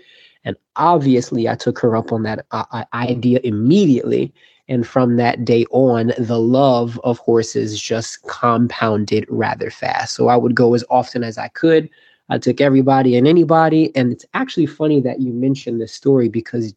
and 0.47 0.55
obviously, 0.77 1.49
I 1.49 1.55
took 1.55 1.77
her 1.79 1.97
up 1.97 2.13
on 2.13 2.23
that 2.23 2.45
uh, 2.51 2.63
uh, 2.71 2.85
idea 2.93 3.41
immediately. 3.43 4.33
And 4.69 4.87
from 4.87 5.17
that 5.17 5.43
day 5.43 5.65
on, 5.71 6.13
the 6.17 6.39
love 6.39 6.97
of 7.03 7.17
horses 7.19 7.81
just 7.81 8.25
compounded 8.27 9.25
rather 9.27 9.69
fast. 9.69 10.15
So 10.15 10.29
I 10.29 10.37
would 10.37 10.55
go 10.55 10.73
as 10.73 10.85
often 10.89 11.21
as 11.21 11.37
I 11.37 11.49
could. 11.49 11.89
I 12.29 12.37
took 12.37 12.61
everybody 12.61 13.17
and 13.17 13.27
anybody. 13.27 13.93
And 13.93 14.13
it's 14.13 14.25
actually 14.33 14.67
funny 14.67 15.01
that 15.01 15.19
you 15.19 15.33
mentioned 15.33 15.81
this 15.81 15.93
story 15.93 16.29
because 16.29 16.73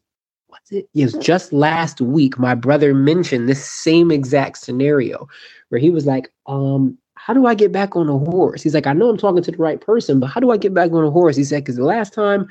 was 0.93 1.13
just 1.13 1.53
last 1.53 2.01
week. 2.01 2.37
My 2.39 2.55
brother 2.55 2.93
mentioned 2.93 3.47
this 3.49 3.63
same 3.63 4.11
exact 4.11 4.57
scenario 4.57 5.27
where 5.69 5.79
he 5.79 5.89
was 5.89 6.05
like, 6.05 6.31
um, 6.47 6.97
how 7.15 7.33
do 7.33 7.45
I 7.45 7.53
get 7.53 7.71
back 7.71 7.95
on 7.95 8.09
a 8.09 8.17
horse? 8.17 8.63
He's 8.63 8.73
like, 8.73 8.87
I 8.87 8.93
know 8.93 9.09
I'm 9.09 9.17
talking 9.17 9.43
to 9.43 9.51
the 9.51 9.57
right 9.57 9.79
person, 9.79 10.19
but 10.19 10.27
how 10.27 10.39
do 10.39 10.51
I 10.51 10.57
get 10.57 10.73
back 10.73 10.91
on 10.91 11.03
a 11.03 11.11
horse? 11.11 11.35
He 11.35 11.43
said, 11.43 11.63
because 11.63 11.75
the 11.75 11.83
last 11.83 12.13
time 12.13 12.47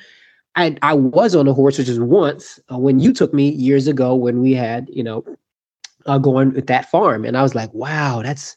I 0.57 0.77
I 0.83 0.95
was 0.95 1.35
on 1.35 1.49
a 1.49 1.53
horse, 1.53 1.79
which 1.79 1.89
is 1.89 2.01
once 2.01 2.61
uh, 2.73 2.79
when 2.79 3.01
you 3.01 3.13
took 3.13 3.33
me 3.33 3.51
years 3.51 3.87
ago 3.87 4.15
when 4.15 4.41
we 4.41 4.53
had 4.53 4.89
you 4.93 5.03
know 5.03 5.25
uh, 6.07 6.19
going 6.19 6.53
with 6.53 6.67
that 6.69 6.91
farm, 6.91 7.25
and 7.25 7.37
I 7.37 7.43
was 7.43 7.55
like, 7.55 7.73
wow, 7.73 8.23
that's 8.23 8.57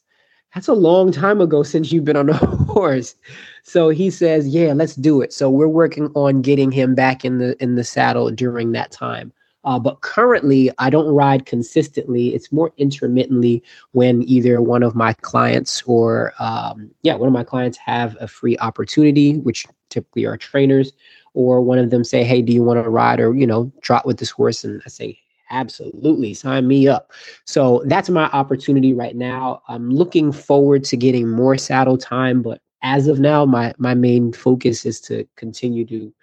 that's 0.53 0.67
a 0.67 0.73
long 0.73 1.11
time 1.11 1.41
ago 1.41 1.63
since 1.63 1.91
you've 1.91 2.05
been 2.05 2.15
on 2.17 2.29
a 2.29 2.33
horse. 2.37 3.15
So 3.63 3.89
he 3.89 4.09
says, 4.09 4.47
yeah, 4.47 4.73
let's 4.73 4.95
do 4.95 5.21
it. 5.21 5.33
So 5.33 5.49
we're 5.49 5.67
working 5.67 6.11
on 6.15 6.41
getting 6.41 6.71
him 6.71 6.95
back 6.95 7.25
in 7.25 7.39
the 7.39 7.61
in 7.61 7.75
the 7.75 7.83
saddle 7.83 8.29
during 8.31 8.71
that 8.73 8.91
time. 8.91 9.31
Uh, 9.65 9.79
but 9.79 10.01
currently, 10.01 10.69
I 10.77 10.89
don't 10.89 11.07
ride 11.13 11.45
consistently. 11.45 12.35
It's 12.35 12.51
more 12.51 12.71
intermittently 12.77 13.63
when 13.91 14.23
either 14.23 14.61
one 14.61 14.83
of 14.83 14.95
my 14.95 15.13
clients 15.13 15.81
or, 15.85 16.33
um, 16.39 16.91
yeah, 17.03 17.15
one 17.15 17.27
of 17.27 17.33
my 17.33 17.43
clients 17.43 17.77
have 17.77 18.17
a 18.19 18.27
free 18.27 18.57
opportunity, 18.57 19.37
which 19.37 19.65
typically 19.89 20.25
are 20.25 20.37
trainers, 20.37 20.91
or 21.33 21.61
one 21.61 21.79
of 21.79 21.89
them 21.91 22.03
say, 22.03 22.23
"Hey, 22.23 22.41
do 22.41 22.53
you 22.53 22.63
want 22.63 22.83
to 22.83 22.89
ride 22.89 23.19
or 23.19 23.33
you 23.35 23.47
know 23.47 23.71
trot 23.81 24.05
with 24.05 24.17
this 24.17 24.31
horse?" 24.31 24.63
And 24.63 24.81
I 24.85 24.89
say, 24.89 25.17
"Absolutely, 25.49 26.33
sign 26.33 26.67
me 26.67 26.87
up." 26.87 27.11
So 27.45 27.83
that's 27.85 28.09
my 28.09 28.25
opportunity 28.31 28.93
right 28.93 29.15
now. 29.15 29.61
I'm 29.67 29.89
looking 29.89 30.31
forward 30.31 30.83
to 30.85 30.97
getting 30.97 31.29
more 31.29 31.57
saddle 31.57 31.97
time, 31.97 32.41
but 32.41 32.61
as 32.81 33.07
of 33.07 33.19
now, 33.19 33.45
my 33.45 33.73
my 33.77 33.93
main 33.93 34.33
focus 34.33 34.85
is 34.85 34.99
to 35.01 35.25
continue 35.37 35.85
to 35.85 36.13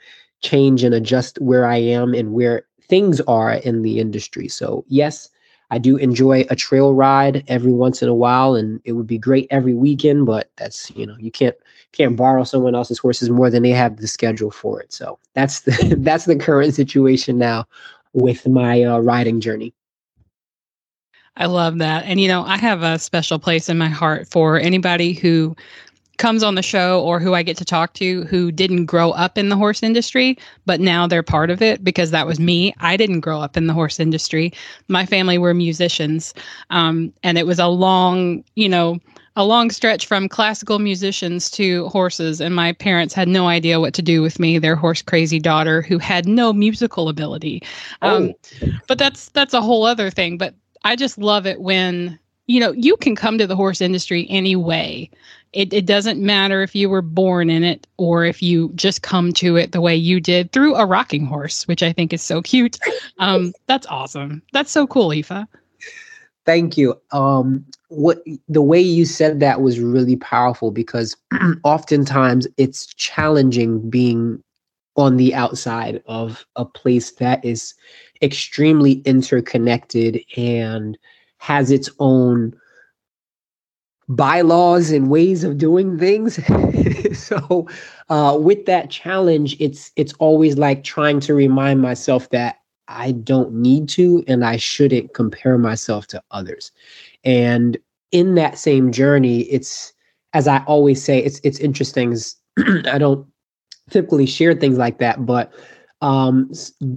change 0.43 0.85
and 0.85 0.95
adjust 0.95 1.41
where 1.41 1.67
I 1.67 1.77
am 1.77 2.15
and 2.15 2.33
where 2.33 2.65
things 2.91 3.21
are 3.23 3.53
in 3.53 3.83
the 3.83 4.01
industry. 4.01 4.49
So 4.49 4.85
yes, 4.89 5.31
I 5.71 5.79
do 5.79 5.97
enjoy 5.97 6.45
a 6.51 6.57
trail 6.57 6.95
ride 6.95 7.45
every 7.47 7.73
once 7.73 8.03
in 8.03 8.09
a 8.09 8.15
while, 8.15 8.57
and 8.57 8.81
it 8.85 8.93
would 8.93 9.07
be 9.07 9.19
great 9.19 9.47
every 9.51 9.73
weekend. 9.73 10.27
But 10.27 10.51
that's 10.57 10.91
you 10.91 11.07
know 11.07 11.17
you 11.19 11.31
can't 11.31 11.57
can't 11.93 12.17
borrow 12.17 12.45
someone 12.45 12.75
else's 12.75 12.99
horses 12.99 13.31
more 13.31 13.51
than 13.51 13.63
they 13.63 13.71
have 13.71 13.97
the 13.97 14.09
schedule 14.09 14.51
for 14.51 14.81
it. 14.81 14.93
So 14.93 15.19
that's 15.35 15.61
the 15.61 15.97
that's 16.01 16.25
the 16.25 16.37
current 16.37 16.75
situation 16.75 17.39
now 17.39 17.67
with 18.13 18.47
my 18.47 18.83
uh, 18.83 18.99
riding 18.99 19.41
journey. 19.41 19.73
I 21.37 21.47
love 21.47 21.79
that. 21.79 22.05
And 22.05 22.21
you 22.21 22.29
know, 22.29 22.43
I 22.43 22.59
have 22.59 22.83
a 22.83 22.99
special 22.99 23.39
place 23.39 23.69
in 23.69 23.79
my 23.79 23.89
heart 23.89 24.29
for 24.29 24.59
anybody 24.59 25.13
who 25.13 25.57
comes 26.21 26.43
on 26.43 26.55
the 26.55 26.63
show 26.63 27.03
or 27.03 27.19
who 27.19 27.35
I 27.35 27.43
get 27.43 27.57
to 27.57 27.65
talk 27.65 27.95
to 27.95 28.25
who 28.25 28.53
didn't 28.53 28.85
grow 28.85 29.11
up 29.11 29.37
in 29.39 29.49
the 29.49 29.57
horse 29.57 29.83
industry, 29.83 30.39
but 30.67 30.79
now 30.79 31.07
they're 31.07 31.23
part 31.23 31.51
of 31.51 31.63
it 31.63 31.83
because 31.83 32.13
that 32.13 32.27
was 32.27 32.39
me. 32.39 32.73
I 32.79 32.97
didn't 32.97 33.21
grow 33.21 33.41
up 33.41 33.57
in 33.57 33.67
the 33.67 33.73
horse 33.73 33.99
industry. 33.99 34.53
My 34.87 35.07
family 35.07 35.39
were 35.39 35.55
musicians. 35.55 36.35
Um, 36.69 37.13
and 37.23 37.39
it 37.39 37.47
was 37.47 37.59
a 37.59 37.69
long, 37.69 38.45
you 38.55 38.69
know, 38.69 38.99
a 39.35 39.45
long 39.45 39.71
stretch 39.71 40.07
from 40.07 40.29
classical 40.29 40.79
musicians 40.79 41.51
to 41.53 41.89
horses, 41.89 42.41
and 42.41 42.55
my 42.55 42.73
parents 42.73 43.15
had 43.15 43.29
no 43.29 43.47
idea 43.49 43.81
what 43.81 43.95
to 43.95 44.03
do 44.03 44.21
with 44.21 44.39
me, 44.39 44.59
their 44.59 44.77
horse 44.77 45.01
crazy 45.01 45.39
daughter 45.39 45.81
who 45.81 45.99
had 45.99 46.27
no 46.27 46.53
musical 46.53 47.09
ability. 47.09 47.63
Um, 48.03 48.35
oh. 48.63 48.69
But 48.89 48.99
that's 48.99 49.29
that's 49.31 49.55
a 49.55 49.63
whole 49.63 49.85
other 49.85 50.11
thing. 50.11 50.37
But 50.37 50.55
I 50.85 50.97
just 50.97 51.17
love 51.17 51.47
it 51.47 51.61
when 51.61 52.19
you 52.47 52.61
know 52.61 52.73
you 52.73 52.97
can 52.97 53.15
come 53.17 53.39
to 53.39 53.47
the 53.47 53.57
horse 53.57 53.81
industry 53.81 54.27
anyway. 54.29 55.09
It, 55.53 55.73
it 55.73 55.87
doesn't 55.87 56.21
matter 56.21 56.63
if 56.63 56.77
you 56.77 56.89
were 56.89 57.03
born 57.03 57.51
in 57.51 57.65
it 57.65 57.87
or 57.97 58.25
if 58.25 58.41
you 58.41 58.71
just 58.77 59.03
come 59.03 59.33
to 59.35 59.57
it 59.57 59.73
the 59.73 59.81
way 59.81 59.97
you 59.97 60.21
did 60.21 60.53
through 60.53 60.77
a 60.77 60.87
rocking 60.87 61.27
horse, 61.27 61.67
which 61.67 61.83
I 61.83 61.93
think 61.93 62.13
is 62.13 62.23
so 62.23 62.41
cute. 62.41 62.79
Um, 63.19 63.53
that's 63.67 63.87
awesome. 63.89 64.43
That's 64.53 64.71
so 64.71 64.87
cool, 64.87 65.09
Ifa. 65.09 65.49
Thank 66.47 66.79
you. 66.79 67.01
Um, 67.13 67.65
what 67.89 68.23
the 68.49 68.63
way 68.63 68.81
you 68.81 69.05
said 69.05 69.41
that 69.41 69.61
was 69.61 69.81
really 69.81 70.17
powerful 70.17 70.71
because 70.71 71.17
oftentimes 71.65 72.47
it's 72.57 72.87
challenging 72.95 73.91
being 73.91 74.43
on 74.97 75.17
the 75.17 75.35
outside 75.35 76.03
of 76.07 76.45
a 76.57 76.65
place 76.65 77.13
that 77.13 77.45
is 77.45 77.75
extremely 78.23 78.95
interconnected 79.05 80.21
and 80.37 80.99
has 81.39 81.71
its 81.71 81.89
own 81.99 82.55
bylaws 84.11 84.91
and 84.91 85.09
ways 85.09 85.45
of 85.45 85.59
doing 85.59 85.99
things 85.99 86.39
so 87.19 87.67
uh, 88.09 88.37
with 88.41 88.67
that 88.67 88.91
challenge 88.91 89.57
it's 89.61 89.93
it's 89.97 90.13
always 90.15 90.59
like 90.59 90.85
trying 90.85 91.21
to 91.21 91.35
remind 91.35 91.81
myself 91.81 92.29
that 92.31 92.61
I 92.91 93.13
don't 93.13 93.53
need 93.55 93.89
to 93.91 94.25
and 94.27 94.45
I 94.45 94.57
shouldn't 94.57 95.15
compare 95.15 95.57
myself 95.57 96.09
to 96.09 96.23
others. 96.33 96.73
And 97.25 97.79
in 98.11 98.35
that 98.35 98.59
same 98.59 98.91
journey, 98.91 99.43
it's 99.43 99.93
as 100.35 100.47
I 100.49 100.59
always 100.65 101.03
say, 101.03 101.19
it's 101.19 101.41
it's 101.45 101.61
interesting. 101.61 102.17
I 102.87 102.99
don't 102.99 103.27
typically 103.91 104.27
share 104.27 104.55
things 104.55 104.77
like 104.77 104.99
that, 104.99 105.25
but 105.25 105.53
um, 106.03 106.51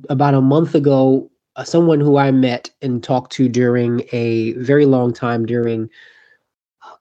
about 0.10 0.34
a 0.34 0.42
month 0.42 0.76
ago, 0.76 1.30
uh, 1.56 1.64
someone 1.64 2.00
who 2.00 2.18
I 2.18 2.32
met 2.32 2.70
and 2.82 3.04
talked 3.04 3.32
to 3.34 3.48
during 3.48 4.04
a 4.12 4.54
very 4.54 4.86
long 4.86 5.14
time 5.14 5.46
during 5.46 5.90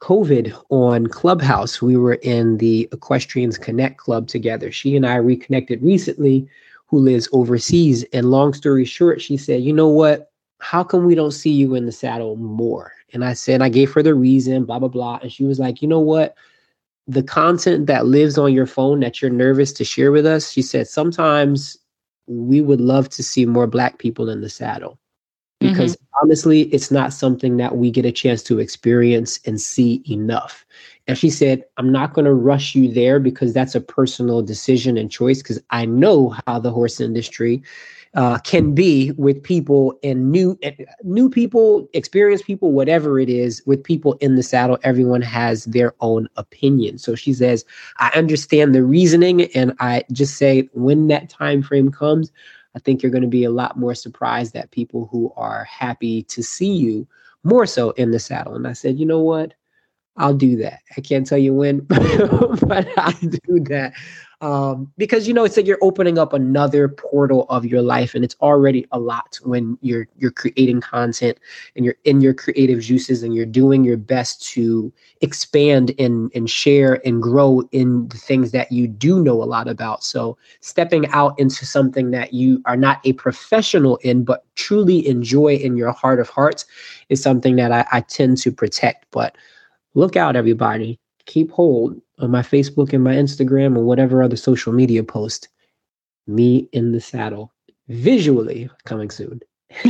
COVID 0.02 0.52
on 0.70 1.06
Clubhouse. 1.06 1.80
We 1.80 1.96
were 1.96 2.14
in 2.14 2.56
the 2.56 2.88
Equestrians 2.90 3.56
Connect 3.56 3.98
Club 3.98 4.26
together. 4.26 4.72
She 4.72 4.96
and 4.96 5.06
I 5.06 5.14
reconnected 5.14 5.80
recently, 5.80 6.48
who 6.88 6.98
lives 6.98 7.28
overseas. 7.32 8.02
And 8.12 8.32
long 8.32 8.52
story 8.52 8.84
short, 8.84 9.22
she 9.22 9.36
said, 9.36 9.62
You 9.62 9.72
know 9.72 9.88
what? 9.88 10.32
How 10.58 10.82
come 10.82 11.04
we 11.04 11.14
don't 11.14 11.30
see 11.30 11.52
you 11.52 11.76
in 11.76 11.86
the 11.86 11.92
saddle 11.92 12.34
more? 12.34 12.92
And 13.12 13.24
I 13.24 13.34
said, 13.34 13.62
I 13.62 13.68
gave 13.68 13.92
her 13.92 14.02
the 14.02 14.14
reason, 14.14 14.64
blah, 14.64 14.80
blah, 14.80 14.88
blah. 14.88 15.20
And 15.22 15.32
she 15.32 15.44
was 15.44 15.60
like, 15.60 15.80
You 15.80 15.86
know 15.86 16.00
what? 16.00 16.34
The 17.06 17.22
content 17.22 17.86
that 17.86 18.06
lives 18.06 18.36
on 18.38 18.52
your 18.52 18.66
phone 18.66 19.00
that 19.00 19.22
you're 19.22 19.30
nervous 19.30 19.72
to 19.74 19.84
share 19.84 20.10
with 20.10 20.26
us, 20.26 20.50
she 20.50 20.62
said, 20.62 20.88
sometimes 20.88 21.78
we 22.26 22.60
would 22.60 22.80
love 22.80 23.08
to 23.10 23.22
see 23.22 23.46
more 23.46 23.66
Black 23.68 23.98
people 23.98 24.28
in 24.28 24.40
the 24.40 24.48
saddle 24.48 24.98
because 25.62 25.96
mm-hmm. 25.96 26.24
honestly, 26.24 26.62
it's 26.64 26.90
not 26.90 27.12
something 27.12 27.56
that 27.56 27.76
we 27.76 27.90
get 27.90 28.04
a 28.04 28.12
chance 28.12 28.42
to 28.44 28.58
experience 28.58 29.40
and 29.46 29.60
see 29.60 30.02
enough. 30.08 30.64
And 31.08 31.18
she 31.18 31.30
said, 31.30 31.64
I'm 31.76 31.90
not 31.90 32.14
going 32.14 32.24
to 32.24 32.34
rush 32.34 32.74
you 32.74 32.92
there 32.92 33.18
because 33.18 33.52
that's 33.52 33.74
a 33.74 33.80
personal 33.80 34.42
decision 34.42 34.96
and 34.96 35.10
choice 35.10 35.42
because 35.42 35.60
I 35.70 35.84
know 35.84 36.36
how 36.46 36.58
the 36.58 36.70
horse 36.70 37.00
industry 37.00 37.62
uh, 38.14 38.38
can 38.38 38.74
be 38.74 39.12
with 39.12 39.42
people 39.42 39.98
and 40.02 40.30
new 40.30 40.58
new 41.02 41.30
people, 41.30 41.88
experienced 41.94 42.44
people, 42.44 42.72
whatever 42.72 43.18
it 43.18 43.30
is, 43.30 43.62
with 43.64 43.82
people 43.82 44.14
in 44.14 44.36
the 44.36 44.42
saddle. 44.42 44.78
Everyone 44.82 45.22
has 45.22 45.64
their 45.64 45.94
own 46.00 46.28
opinion. 46.36 46.98
So 46.98 47.14
she 47.14 47.32
says, 47.32 47.64
I 47.98 48.10
understand 48.14 48.74
the 48.74 48.82
reasoning, 48.84 49.42
and 49.54 49.74
I 49.80 50.04
just 50.12 50.36
say 50.36 50.68
when 50.74 51.08
that 51.08 51.30
time 51.30 51.62
frame 51.62 51.90
comes, 51.90 52.30
I 52.74 52.78
think 52.78 53.02
you're 53.02 53.12
going 53.12 53.22
to 53.22 53.28
be 53.28 53.44
a 53.44 53.50
lot 53.50 53.78
more 53.78 53.94
surprised 53.94 54.56
at 54.56 54.70
people 54.70 55.08
who 55.10 55.32
are 55.36 55.64
happy 55.64 56.22
to 56.24 56.42
see 56.42 56.72
you 56.72 57.06
more 57.44 57.66
so 57.66 57.90
in 57.92 58.10
the 58.10 58.18
saddle. 58.18 58.54
And 58.54 58.66
I 58.66 58.72
said, 58.72 58.98
you 58.98 59.06
know 59.06 59.20
what? 59.20 59.54
I'll 60.16 60.34
do 60.34 60.56
that. 60.56 60.80
I 60.96 61.00
can't 61.00 61.26
tell 61.26 61.38
you 61.38 61.54
when, 61.54 61.80
but 61.88 62.86
I'll 62.98 63.12
do 63.12 63.60
that. 63.68 63.94
Um, 64.42 64.92
because 64.98 65.28
you 65.28 65.34
know 65.34 65.44
it's 65.44 65.56
like 65.56 65.68
you're 65.68 65.78
opening 65.82 66.18
up 66.18 66.32
another 66.32 66.88
portal 66.88 67.46
of 67.48 67.64
your 67.64 67.80
life 67.80 68.12
and 68.12 68.24
it's 68.24 68.34
already 68.40 68.84
a 68.90 68.98
lot 68.98 69.38
when 69.44 69.78
you're 69.82 70.08
you're 70.18 70.32
creating 70.32 70.80
content 70.80 71.38
and 71.76 71.84
you're 71.84 71.94
in 72.02 72.20
your 72.20 72.34
creative 72.34 72.80
juices 72.80 73.22
and 73.22 73.36
you're 73.36 73.46
doing 73.46 73.84
your 73.84 73.96
best 73.96 74.44
to 74.48 74.92
expand 75.20 75.94
and 76.00 76.28
and 76.34 76.50
share 76.50 77.00
and 77.06 77.22
grow 77.22 77.62
in 77.70 78.08
the 78.08 78.16
things 78.16 78.50
that 78.50 78.72
you 78.72 78.88
do 78.88 79.22
know 79.22 79.40
a 79.40 79.44
lot 79.44 79.68
about. 79.68 80.02
So 80.02 80.36
stepping 80.58 81.06
out 81.10 81.38
into 81.38 81.64
something 81.64 82.10
that 82.10 82.34
you 82.34 82.60
are 82.66 82.76
not 82.76 83.00
a 83.04 83.12
professional 83.12 83.96
in 83.98 84.24
but 84.24 84.44
truly 84.56 85.06
enjoy 85.06 85.54
in 85.54 85.76
your 85.76 85.92
heart 85.92 86.18
of 86.18 86.28
hearts 86.28 86.66
is 87.10 87.22
something 87.22 87.54
that 87.56 87.70
I, 87.70 87.86
I 87.92 88.00
tend 88.00 88.38
to 88.38 88.50
protect. 88.50 89.06
But 89.12 89.36
look 89.94 90.16
out 90.16 90.36
everybody 90.36 90.98
keep 91.26 91.50
hold 91.50 92.00
on 92.18 92.30
my 92.30 92.42
Facebook 92.42 92.92
and 92.92 93.02
my 93.02 93.14
Instagram 93.14 93.76
or 93.76 93.84
whatever 93.84 94.22
other 94.22 94.36
social 94.36 94.72
media 94.72 95.02
post. 95.02 95.48
Me 96.26 96.68
in 96.72 96.92
the 96.92 97.00
saddle, 97.00 97.52
visually 97.88 98.70
coming 98.84 99.10
soon. 99.10 99.40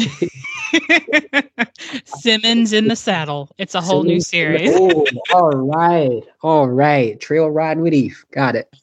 Simmonds 2.04 2.72
in 2.72 2.88
the 2.88 2.96
saddle. 2.96 3.50
It's 3.58 3.74
a 3.74 3.80
whole 3.80 4.02
Simmonds 4.02 4.32
new 4.32 4.38
series. 4.38 4.70
oh, 4.74 5.04
all 5.34 5.50
right, 5.50 6.22
all 6.42 6.70
right. 6.70 7.20
Trail 7.20 7.50
riding 7.50 7.82
with 7.82 7.92
Eve. 7.92 8.24
Got 8.32 8.56
it. 8.56 8.74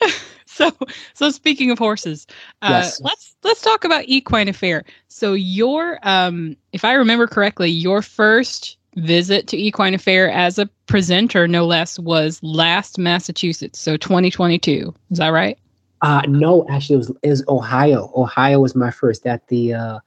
so, 0.46 0.70
so 1.14 1.30
speaking 1.30 1.70
of 1.70 1.78
horses, 1.78 2.26
uh, 2.60 2.82
yes. 2.82 3.00
let's 3.00 3.34
let's 3.44 3.62
talk 3.62 3.84
about 3.84 4.04
equine 4.06 4.48
affaire. 4.48 4.84
So, 5.08 5.32
your, 5.32 5.98
um, 6.02 6.56
if 6.72 6.84
I 6.84 6.92
remember 6.94 7.26
correctly, 7.26 7.70
your 7.70 8.02
first 8.02 8.76
visit 8.96 9.46
to 9.48 9.56
Equine 9.56 9.94
Affaire 9.94 10.30
as 10.30 10.58
a 10.58 10.66
presenter, 10.86 11.48
no 11.48 11.66
less, 11.66 11.98
was 11.98 12.42
last 12.42 12.98
Massachusetts, 12.98 13.80
so 13.80 13.96
2022. 13.96 14.94
Is 15.10 15.18
that 15.18 15.28
right? 15.28 15.58
Uh, 16.02 16.22
no, 16.28 16.66
actually, 16.68 16.94
it 16.94 16.98
was, 16.98 17.12
it 17.22 17.28
was 17.30 17.44
Ohio. 17.48 18.12
Ohio 18.14 18.60
was 18.60 18.74
my 18.74 18.90
first 18.90 19.26
at 19.26 19.46
the, 19.48 19.74
uh, 19.74 19.98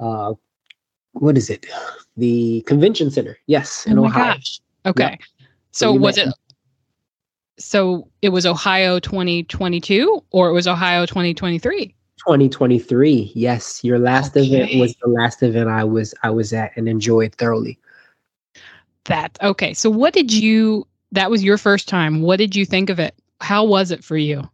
uh, 0.00 0.34
what 1.12 1.36
is 1.36 1.50
it? 1.50 1.66
The 2.16 2.62
convention 2.62 3.10
center. 3.10 3.38
Yes, 3.46 3.86
in 3.86 3.98
oh 3.98 4.04
Ohio. 4.04 4.34
Gosh. 4.34 4.60
Okay. 4.86 5.18
So, 5.70 5.86
so 5.86 5.92
was 5.94 6.18
it? 6.18 6.28
So 7.58 8.08
it 8.22 8.30
was 8.30 8.44
Ohio 8.44 8.98
2022 8.98 10.22
or 10.30 10.48
it 10.48 10.52
was 10.52 10.66
Ohio 10.66 11.06
2023? 11.06 11.94
2023. 12.18 13.32
Yes, 13.34 13.82
your 13.82 13.98
last 13.98 14.36
okay. 14.36 14.46
event 14.46 14.80
was 14.80 14.94
the 15.02 15.08
last 15.08 15.42
event 15.42 15.68
I 15.68 15.84
was 15.84 16.14
I 16.22 16.30
was 16.30 16.52
at 16.52 16.76
and 16.76 16.88
enjoyed 16.88 17.34
thoroughly. 17.34 17.78
That 19.06 19.36
okay. 19.42 19.74
So 19.74 19.90
what 19.90 20.14
did 20.14 20.32
you 20.32 20.86
that 21.12 21.30
was 21.30 21.44
your 21.44 21.58
first 21.58 21.88
time. 21.88 22.22
What 22.22 22.38
did 22.38 22.56
you 22.56 22.64
think 22.66 22.90
of 22.90 22.98
it? 22.98 23.14
How 23.40 23.64
was 23.64 23.90
it 23.90 24.02
for 24.02 24.16
you? 24.16 24.48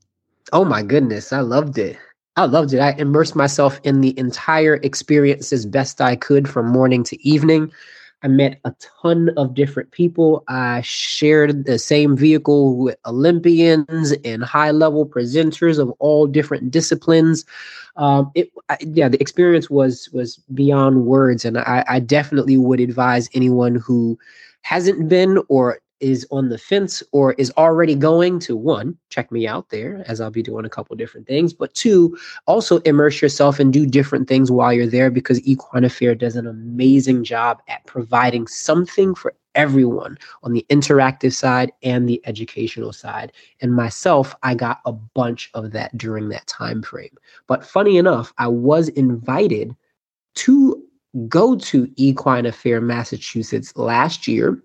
Oh 0.52 0.64
my 0.64 0.82
goodness, 0.82 1.32
I 1.32 1.40
loved 1.40 1.78
it. 1.78 1.96
I 2.36 2.44
loved 2.44 2.72
it. 2.72 2.80
I 2.80 2.92
immersed 2.92 3.36
myself 3.36 3.80
in 3.84 4.00
the 4.00 4.16
entire 4.18 4.76
experience 4.76 5.52
as 5.52 5.66
best 5.66 6.00
I 6.00 6.16
could 6.16 6.48
from 6.48 6.66
morning 6.66 7.02
to 7.04 7.28
evening. 7.28 7.72
I 8.22 8.28
met 8.28 8.58
a 8.64 8.74
ton 9.02 9.30
of 9.36 9.54
different 9.54 9.92
people. 9.92 10.42
I 10.48 10.80
shared 10.80 11.66
the 11.66 11.78
same 11.78 12.16
vehicle 12.16 12.76
with 12.76 12.96
Olympians 13.06 14.12
and 14.24 14.42
high 14.42 14.72
level 14.72 15.06
presenters 15.06 15.78
of 15.78 15.90
all 16.00 16.26
different 16.26 16.70
disciplines. 16.70 17.44
Um, 17.96 18.30
it, 18.34 18.50
I, 18.68 18.78
yeah, 18.80 19.08
the 19.08 19.20
experience 19.20 19.70
was 19.70 20.08
was 20.12 20.36
beyond 20.54 21.06
words, 21.06 21.44
and 21.44 21.58
I, 21.58 21.84
I 21.88 22.00
definitely 22.00 22.56
would 22.56 22.80
advise 22.80 23.28
anyone 23.34 23.76
who 23.76 24.18
hasn't 24.62 25.08
been 25.08 25.40
or 25.48 25.80
is 26.00 26.26
on 26.30 26.48
the 26.48 26.58
fence 26.58 27.02
or 27.12 27.32
is 27.34 27.52
already 27.56 27.94
going 27.94 28.38
to 28.40 28.56
one, 28.56 28.96
check 29.08 29.30
me 29.32 29.46
out 29.46 29.68
there 29.70 30.04
as 30.06 30.20
I'll 30.20 30.30
be 30.30 30.42
doing 30.42 30.64
a 30.64 30.70
couple 30.70 30.94
different 30.96 31.26
things. 31.26 31.52
But 31.52 31.74
two, 31.74 32.16
also 32.46 32.78
immerse 32.80 33.20
yourself 33.20 33.58
and 33.58 33.72
do 33.72 33.86
different 33.86 34.28
things 34.28 34.50
while 34.50 34.72
you're 34.72 34.86
there 34.86 35.10
because 35.10 35.40
Equine 35.46 35.84
Affaire 35.84 36.14
does 36.14 36.36
an 36.36 36.46
amazing 36.46 37.24
job 37.24 37.60
at 37.68 37.86
providing 37.86 38.46
something 38.46 39.14
for 39.14 39.34
everyone 39.54 40.16
on 40.42 40.52
the 40.52 40.64
interactive 40.70 41.32
side 41.32 41.72
and 41.82 42.08
the 42.08 42.20
educational 42.24 42.92
side. 42.92 43.32
And 43.60 43.74
myself, 43.74 44.34
I 44.42 44.54
got 44.54 44.80
a 44.84 44.92
bunch 44.92 45.50
of 45.54 45.72
that 45.72 45.96
during 45.98 46.28
that 46.28 46.46
time 46.46 46.82
frame. 46.82 47.16
But 47.46 47.66
funny 47.66 47.96
enough, 47.96 48.32
I 48.38 48.46
was 48.46 48.88
invited 48.90 49.74
to 50.36 50.82
go 51.28 51.56
to 51.56 51.90
Equine 51.96 52.46
Affaire 52.46 52.80
Massachusetts 52.80 53.76
last 53.76 54.28
year 54.28 54.62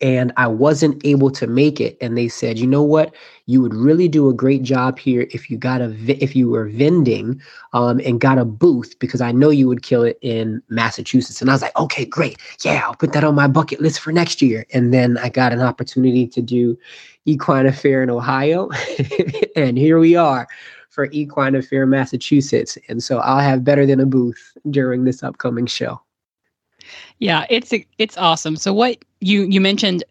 and 0.00 0.32
I 0.36 0.46
wasn't 0.46 1.00
able 1.04 1.30
to 1.32 1.46
make 1.46 1.80
it. 1.80 1.96
And 2.00 2.16
they 2.16 2.28
said, 2.28 2.58
you 2.58 2.66
know 2.66 2.82
what, 2.82 3.14
you 3.46 3.60
would 3.62 3.74
really 3.74 4.08
do 4.08 4.28
a 4.28 4.34
great 4.34 4.62
job 4.62 4.98
here 4.98 5.26
if 5.30 5.50
you 5.50 5.56
got 5.56 5.80
a 5.80 5.94
if 6.08 6.34
you 6.34 6.50
were 6.50 6.68
vending 6.68 7.40
um, 7.72 8.00
and 8.04 8.20
got 8.20 8.38
a 8.38 8.44
booth 8.44 8.98
because 8.98 9.20
I 9.20 9.32
know 9.32 9.50
you 9.50 9.68
would 9.68 9.82
kill 9.82 10.02
it 10.02 10.18
in 10.20 10.62
Massachusetts. 10.68 11.40
And 11.40 11.50
I 11.50 11.54
was 11.54 11.62
like, 11.62 11.76
okay, 11.76 12.04
great, 12.04 12.38
yeah, 12.64 12.82
I'll 12.84 12.94
put 12.94 13.12
that 13.12 13.24
on 13.24 13.34
my 13.34 13.46
bucket 13.46 13.80
list 13.80 14.00
for 14.00 14.12
next 14.12 14.42
year. 14.42 14.66
And 14.72 14.92
then 14.92 15.18
I 15.18 15.28
got 15.28 15.52
an 15.52 15.60
opportunity 15.60 16.26
to 16.28 16.42
do 16.42 16.78
Equine 17.24 17.66
Affaire 17.66 18.02
in 18.02 18.10
Ohio, 18.10 18.70
and 19.56 19.76
here 19.76 19.98
we 19.98 20.14
are 20.14 20.46
for 20.90 21.08
Equine 21.12 21.54
Affaire 21.54 21.86
Massachusetts. 21.86 22.78
And 22.88 23.02
so 23.02 23.18
I'll 23.18 23.40
have 23.40 23.64
better 23.64 23.84
than 23.84 24.00
a 24.00 24.06
booth 24.06 24.56
during 24.70 25.04
this 25.04 25.22
upcoming 25.22 25.66
show. 25.66 26.00
Yeah, 27.18 27.46
it's 27.48 27.72
it's 27.98 28.16
awesome. 28.18 28.56
So 28.56 28.72
what 28.72 28.98
you 29.20 29.42
you 29.42 29.60
mentioned 29.60 30.04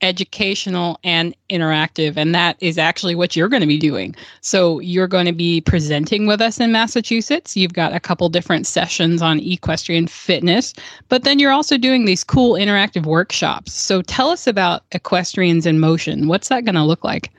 educational 0.00 0.98
and 1.02 1.34
interactive 1.50 2.16
and 2.16 2.32
that 2.32 2.56
is 2.60 2.78
actually 2.78 3.16
what 3.16 3.34
you're 3.34 3.48
going 3.48 3.62
to 3.62 3.66
be 3.66 3.78
doing. 3.78 4.14
So 4.40 4.78
you're 4.78 5.08
going 5.08 5.26
to 5.26 5.32
be 5.32 5.60
presenting 5.60 6.26
with 6.26 6.40
us 6.40 6.60
in 6.60 6.70
Massachusetts. 6.70 7.56
You've 7.56 7.72
got 7.72 7.92
a 7.92 8.00
couple 8.00 8.28
different 8.28 8.66
sessions 8.66 9.22
on 9.22 9.40
equestrian 9.40 10.06
fitness, 10.06 10.72
but 11.08 11.24
then 11.24 11.40
you're 11.40 11.52
also 11.52 11.76
doing 11.76 12.04
these 12.04 12.22
cool 12.22 12.54
interactive 12.54 13.06
workshops. 13.06 13.72
So 13.72 14.02
tell 14.02 14.28
us 14.30 14.46
about 14.46 14.84
equestrians 14.92 15.66
in 15.66 15.80
motion. 15.80 16.28
What's 16.28 16.48
that 16.48 16.64
going 16.64 16.76
to 16.76 16.84
look 16.84 17.02
like? 17.02 17.32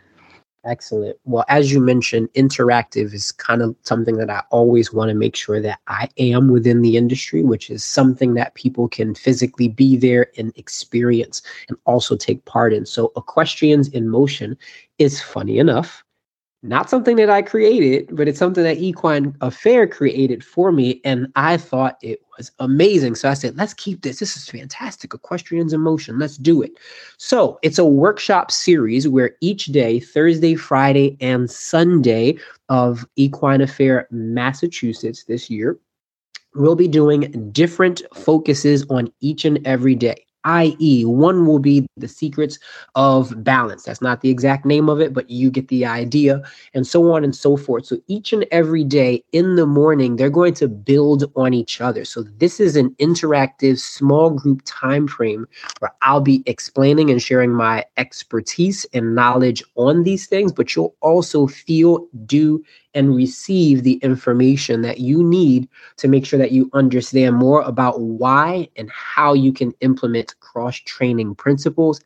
Excellent. 0.66 1.18
Well, 1.24 1.46
as 1.48 1.72
you 1.72 1.80
mentioned, 1.80 2.28
interactive 2.34 3.14
is 3.14 3.32
kind 3.32 3.62
of 3.62 3.76
something 3.84 4.18
that 4.18 4.30
I 4.30 4.44
always 4.52 4.92
want 4.92 5.08
to 5.08 5.16
make 5.16 5.36
sure 5.36 5.62
that 5.62 5.80
I 5.88 6.10
am 6.18 6.50
within 6.50 6.82
the 6.82 6.98
industry, 6.98 7.44
which 7.44 7.70
is 7.70 7.84
something 7.84 8.34
that 8.34 8.56
people 8.56 8.90
can 8.90 9.16
physically 9.16 9.70
be 9.70 9.96
there 9.96 10.28
and 10.38 10.52
experience 10.58 11.42
and 11.70 11.78
also 11.86 12.18
take 12.18 12.44
part 12.44 12.74
in. 12.74 12.86
So, 12.86 13.14
Equestrians 13.16 13.88
in 13.90 14.10
Motion 14.10 14.58
is 14.98 15.22
funny 15.22 15.60
enough 15.60 16.04
not 16.62 16.90
something 16.90 17.16
that 17.16 17.30
I 17.30 17.42
created, 17.42 18.14
but 18.16 18.28
it's 18.28 18.40
something 18.40 18.64
that 18.64 18.78
Equine 18.78 19.34
Affaire 19.40 19.88
created 19.88 20.44
for 20.44 20.72
me. 20.74 21.00
And 21.06 21.28
I 21.36 21.56
thought 21.56 21.98
it 22.02 22.22
was 22.38 22.52
amazing. 22.60 23.16
So 23.16 23.30
I 23.30 23.34
said, 23.34 23.56
let's 23.56 23.74
keep 23.74 24.02
this. 24.02 24.20
This 24.20 24.36
is 24.36 24.50
fantastic. 24.50 25.14
Equestrians 25.14 25.72
in 25.72 25.80
Motion. 25.80 26.20
Let's 26.20 26.36
do 26.36 26.62
it. 26.62 26.72
So 27.18 27.60
it's 27.62 27.80
a 27.80 27.86
workshop 27.86 28.52
series 28.52 29.08
where 29.08 29.38
each 29.40 29.68
day, 29.68 30.02
Thursday, 30.02 30.56
Friday, 30.56 31.18
and 31.22 31.50
Sunday 31.50 32.38
of 32.68 33.06
Equine 33.16 33.62
Affaire 33.62 34.08
Massachusetts 34.12 35.24
this 35.24 35.50
year, 35.50 35.80
we'll 36.56 36.76
be 36.76 36.90
doing 36.90 37.52
different 37.52 38.02
focuses 38.14 38.86
on 38.90 39.14
each 39.22 39.46
and 39.46 39.66
every 39.66 39.96
day. 39.96 40.26
i.e., 40.44 41.06
one 41.06 41.46
will 41.46 41.60
be 41.60 41.86
the 41.98 42.08
secrets 42.08 42.60
of 42.96 43.44
balance. 43.44 43.84
That's 43.84 44.02
not 44.02 44.22
the 44.22 44.30
exact 44.30 44.66
name 44.66 44.90
of 44.90 45.02
it, 45.02 45.14
but 45.14 45.30
you 45.30 45.52
get 45.52 45.68
the 45.68 45.86
idea, 45.86 46.42
and 46.74 46.88
so 46.88 47.12
on 47.12 47.24
and 47.24 47.36
so 47.36 47.58
forth. 47.58 47.86
So 47.86 47.98
each 48.08 48.34
and 48.34 48.46
every 48.52 48.84
day 48.84 49.24
in 49.32 49.56
the 49.56 49.66
morning, 49.66 50.16
they're 50.16 50.30
going 50.30 50.54
to 50.56 50.68
build 50.68 51.32
on 51.36 51.54
each 51.54 51.82
other. 51.82 52.06
So 52.06 52.24
this 52.24 52.60
is 52.60 52.76
an 52.76 52.92
interactive 53.00 53.80
small 53.80 54.30
group 54.30 54.62
time 54.66 55.08
frame 55.08 55.48
where 55.80 55.92
I'll 56.02 56.22
be 56.22 56.44
explaining 56.46 57.10
and 57.10 57.22
sharing 57.22 57.52
my 57.52 57.86
expertise 57.98 58.86
and 58.94 59.16
knowledge 59.16 59.64
on 59.76 60.04
these 60.04 60.28
things, 60.28 60.52
but 60.52 60.76
you'll 60.76 60.96
also 61.02 61.48
feel, 61.48 62.08
do, 62.26 62.64
and 62.94 63.16
receive 63.16 63.84
the 63.84 63.96
information 63.96 64.82
that 64.82 65.00
you 65.00 65.24
need 65.24 65.68
to 65.98 66.08
make 66.08 66.26
sure 66.26 66.40
that 66.40 66.52
you 66.52 66.70
understand 66.74 67.36
more 67.36 67.62
about 67.62 68.00
why 68.02 68.68
and 68.76 68.90
how 68.92 69.34
you 69.34 69.54
can 69.54 69.72
implement 69.82 70.40
cross 70.40 70.78
training 70.78 71.36
principles 71.36 72.02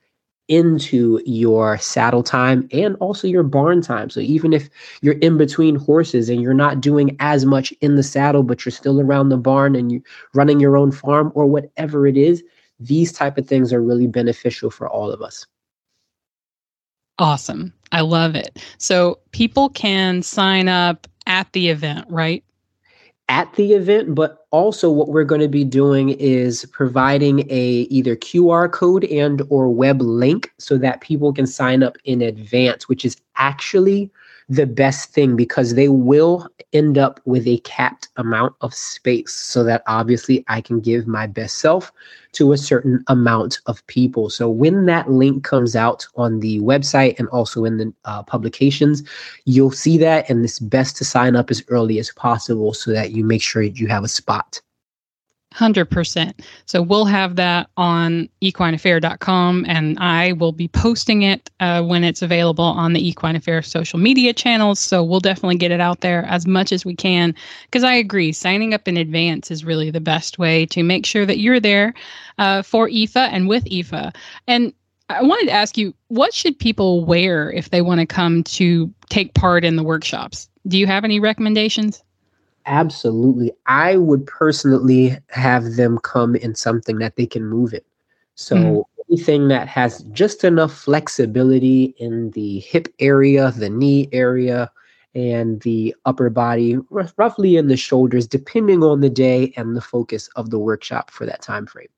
into 0.50 1.22
your 1.26 1.78
saddle 1.78 2.22
time 2.22 2.68
and 2.72 2.96
also 2.98 3.28
your 3.28 3.44
barn 3.44 3.82
time. 3.82 4.10
So 4.10 4.20
even 4.20 4.52
if 4.52 4.70
you're 5.02 5.18
in 5.20 5.38
between 5.38 5.76
horses 5.76 6.30
and 6.30 6.42
you're 6.42 6.54
not 6.54 6.82
doing 6.82 7.16
as 7.20 7.46
much 7.46 7.72
in 7.82 7.96
the 7.96 8.04
saddle, 8.04 8.44
but 8.44 8.66
you're 8.66 8.72
still 8.72 9.00
around 9.00 9.30
the 9.30 9.38
barn 9.38 9.76
and 9.76 9.92
you're 9.92 10.02
running 10.34 10.60
your 10.60 10.76
own 10.76 10.92
farm 10.92 11.32
or 11.34 11.46
whatever 11.46 12.06
it 12.06 12.18
is, 12.18 12.44
these 12.80 13.14
type 13.14 13.38
of 13.38 13.48
things 13.48 13.72
are 13.72 13.82
really 13.82 14.08
beneficial 14.08 14.70
for 14.70 14.90
all 14.90 15.10
of 15.12 15.22
us. 15.22 15.46
Awesome. 17.20 17.74
I 17.94 18.02
love 18.02 18.36
it. 18.36 18.60
So 18.80 19.20
people 19.32 19.70
can 19.70 20.22
sign 20.24 20.68
up 20.68 21.08
at 21.28 21.52
the 21.54 21.70
event, 21.70 22.06
right? 22.10 22.44
At 23.30 23.54
the 23.54 23.74
event, 23.74 24.16
but 24.16 24.46
also 24.52 24.92
what 24.92 25.08
we're 25.08 25.24
going 25.24 25.42
to 25.42 25.48
be 25.48 25.64
doing 25.64 26.10
is 26.10 26.66
providing 26.74 27.50
a 27.50 27.88
either 27.90 28.16
QR 28.18 28.70
code 28.70 29.06
and 29.06 29.42
or 29.50 29.70
web 29.70 30.02
link 30.02 30.52
so 30.58 30.78
that 30.80 31.00
people 31.00 31.32
can 31.32 31.48
sign 31.48 31.84
up 31.84 31.98
in 32.04 32.22
advance, 32.22 32.90
which 32.90 33.06
is 33.06 33.16
actually 33.38 34.12
the 34.54 34.68
best 34.68 35.12
thing 35.12 35.36
because 35.36 35.74
they 35.74 35.90
will 35.90 36.48
end 36.74 36.98
up 36.98 37.20
with 37.26 37.48
a 37.48 37.58
capped 37.60 38.10
amount 38.18 38.54
of 38.62 38.74
space 38.74 39.34
so 39.34 39.64
that 39.64 39.82
obviously 39.88 40.44
I 40.48 40.62
can 40.62 40.80
give 40.80 41.08
my 41.08 41.26
best 41.26 41.58
self 41.58 41.92
to 42.34 42.52
a 42.52 42.58
certain 42.58 43.04
amount 43.08 43.60
of 43.66 43.86
people. 43.88 44.30
So 44.30 44.50
when 44.50 44.86
that 44.86 45.10
link 45.10 45.44
comes 45.44 45.76
out 45.76 46.06
on 46.16 46.40
the 46.40 46.60
website 46.60 47.18
and 47.18 47.28
also 47.30 47.66
in 47.66 47.78
the 47.78 47.94
uh, 48.06 48.22
publications, 48.24 49.02
you'll 49.46 49.72
see 49.72 49.98
that 50.00 50.30
and 50.30 50.46
it's 50.46 50.60
best 50.60 50.98
to 50.98 51.06
sign 51.06 51.36
up 51.36 51.50
as 51.50 51.64
early 51.70 51.98
as 51.98 52.12
possible 52.12 52.74
so 52.74 52.92
that 52.92 53.12
you 53.12 53.24
make 53.24 53.42
sure 53.42 53.64
you 53.64 53.88
have 53.88 54.04
a 54.04 54.08
spot. 54.08 54.62
100%. 55.56 56.34
So 56.66 56.82
we'll 56.82 57.06
have 57.06 57.36
that 57.36 57.70
on 57.78 58.30
equineaffaire.com 58.42 59.66
and 59.68 60.00
I 60.00 60.34
will 60.34 60.52
be 60.52 60.68
posting 60.68 61.22
it 61.22 61.50
uh, 61.60 61.84
when 61.84 62.04
it's 62.04 62.22
available 62.22 62.64
on 62.64 62.94
the 62.94 63.08
Equine 63.08 63.36
Affaire 63.36 63.62
social 63.62 64.00
media 64.00 64.34
channels. 64.34 64.80
So 64.80 65.04
we'll 65.04 65.20
definitely 65.20 65.58
get 65.58 65.72
it 65.72 65.80
out 65.80 66.02
there 66.02 66.26
as 66.26 66.48
much 66.48 66.72
as 66.72 66.86
we 66.86 66.96
can 66.96 67.36
because 67.66 67.84
I 67.84 67.94
agree, 67.94 68.32
signing 68.32 68.74
up 68.74 68.88
in 68.88 68.98
advance 68.98 69.52
is 69.52 69.64
really 69.64 69.92
the 69.92 70.02
best 70.02 70.40
way 70.40 70.66
to 70.68 70.84
make 70.84 71.06
sure 71.06 71.26
that 71.26 71.40
you're 71.40 71.60
there 71.60 71.94
uh, 72.38 72.62
for 72.62 72.90
Ifa 72.90 73.30
and 73.32 73.48
with 73.48 73.66
Ifa. 73.66 74.16
And 74.48 74.74
I 75.10 75.22
wanted 75.22 75.48
to 75.48 75.54
ask 75.54 75.78
you, 75.78 75.94
what 76.08 76.34
should 76.34 76.58
people 76.58 77.06
wear 77.06 77.52
if 77.52 77.70
they 77.70 77.82
want 77.82 78.00
to 78.00 78.06
come 78.06 78.44
to 78.44 78.92
take 79.10 79.34
part 79.34 79.66
in 79.66 79.76
the 79.76 79.84
workshops? 79.84 80.50
Do 80.68 80.78
you 80.78 80.88
have 80.88 81.04
any 81.04 81.20
recommendations? 81.20 82.02
Absolutely. 82.66 83.52
I 83.66 83.98
would 83.98 84.26
personally 84.26 85.18
have 85.30 85.76
them 85.76 85.98
come 86.00 86.36
in 86.36 86.56
something 86.56 86.98
that 87.00 87.16
they 87.16 87.26
can 87.26 87.46
move 87.46 87.74
it. 87.74 87.86
So 88.36 88.56
mm. 88.56 88.84
anything 89.10 89.48
that 89.50 89.68
has 89.68 90.04
just 90.12 90.44
enough 90.44 90.74
flexibility 90.74 91.96
in 91.98 92.32
the 92.32 92.60
hip 92.60 92.88
area, 93.00 93.52
the 93.52 93.70
knee 93.70 94.10
area, 94.12 94.72
and 95.16 95.62
the 95.62 95.96
upper 96.06 96.30
body, 96.30 96.78
r- 96.92 97.10
roughly 97.18 97.58
in 97.58 97.68
the 97.68 97.78
shoulders, 97.78 98.28
depending 98.28 98.84
on 98.84 99.02
the 99.02 99.10
day 99.10 99.54
and 99.58 99.76
the 99.76 99.82
focus 99.82 100.30
of 100.36 100.50
the 100.50 100.60
workshop 100.60 101.12
for 101.12 101.26
that 101.26 101.42
time 101.42 101.66
frame. 101.66 101.90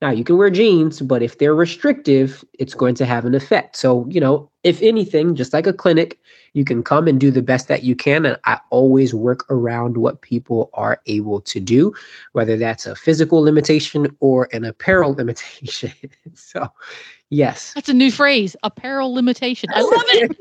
Now 0.00 0.10
you 0.10 0.24
can 0.24 0.36
wear 0.36 0.50
jeans, 0.50 1.00
but 1.00 1.22
if 1.22 1.38
they're 1.38 1.54
restrictive, 1.54 2.44
it's 2.58 2.74
going 2.74 2.94
to 2.96 3.06
have 3.06 3.24
an 3.24 3.34
effect. 3.34 3.76
So, 3.76 4.06
you 4.08 4.20
know, 4.20 4.49
if 4.62 4.82
anything, 4.82 5.34
just 5.34 5.52
like 5.52 5.66
a 5.66 5.72
clinic, 5.72 6.18
you 6.52 6.64
can 6.64 6.82
come 6.82 7.08
and 7.08 7.18
do 7.18 7.30
the 7.30 7.42
best 7.42 7.68
that 7.68 7.82
you 7.82 7.94
can. 7.94 8.26
And 8.26 8.36
I 8.44 8.58
always 8.70 9.14
work 9.14 9.50
around 9.50 9.96
what 9.96 10.20
people 10.20 10.70
are 10.74 11.00
able 11.06 11.40
to 11.42 11.60
do, 11.60 11.94
whether 12.32 12.56
that's 12.56 12.86
a 12.86 12.94
physical 12.94 13.40
limitation 13.40 14.14
or 14.20 14.48
an 14.52 14.64
apparel 14.64 15.14
limitation. 15.18 15.92
so, 16.34 16.68
yes. 17.30 17.72
That's 17.74 17.88
a 17.88 17.94
new 17.94 18.10
phrase, 18.10 18.54
apparel 18.62 19.14
limitation. 19.14 19.70
I 19.72 19.80
love 19.80 20.04
it. 20.08 20.36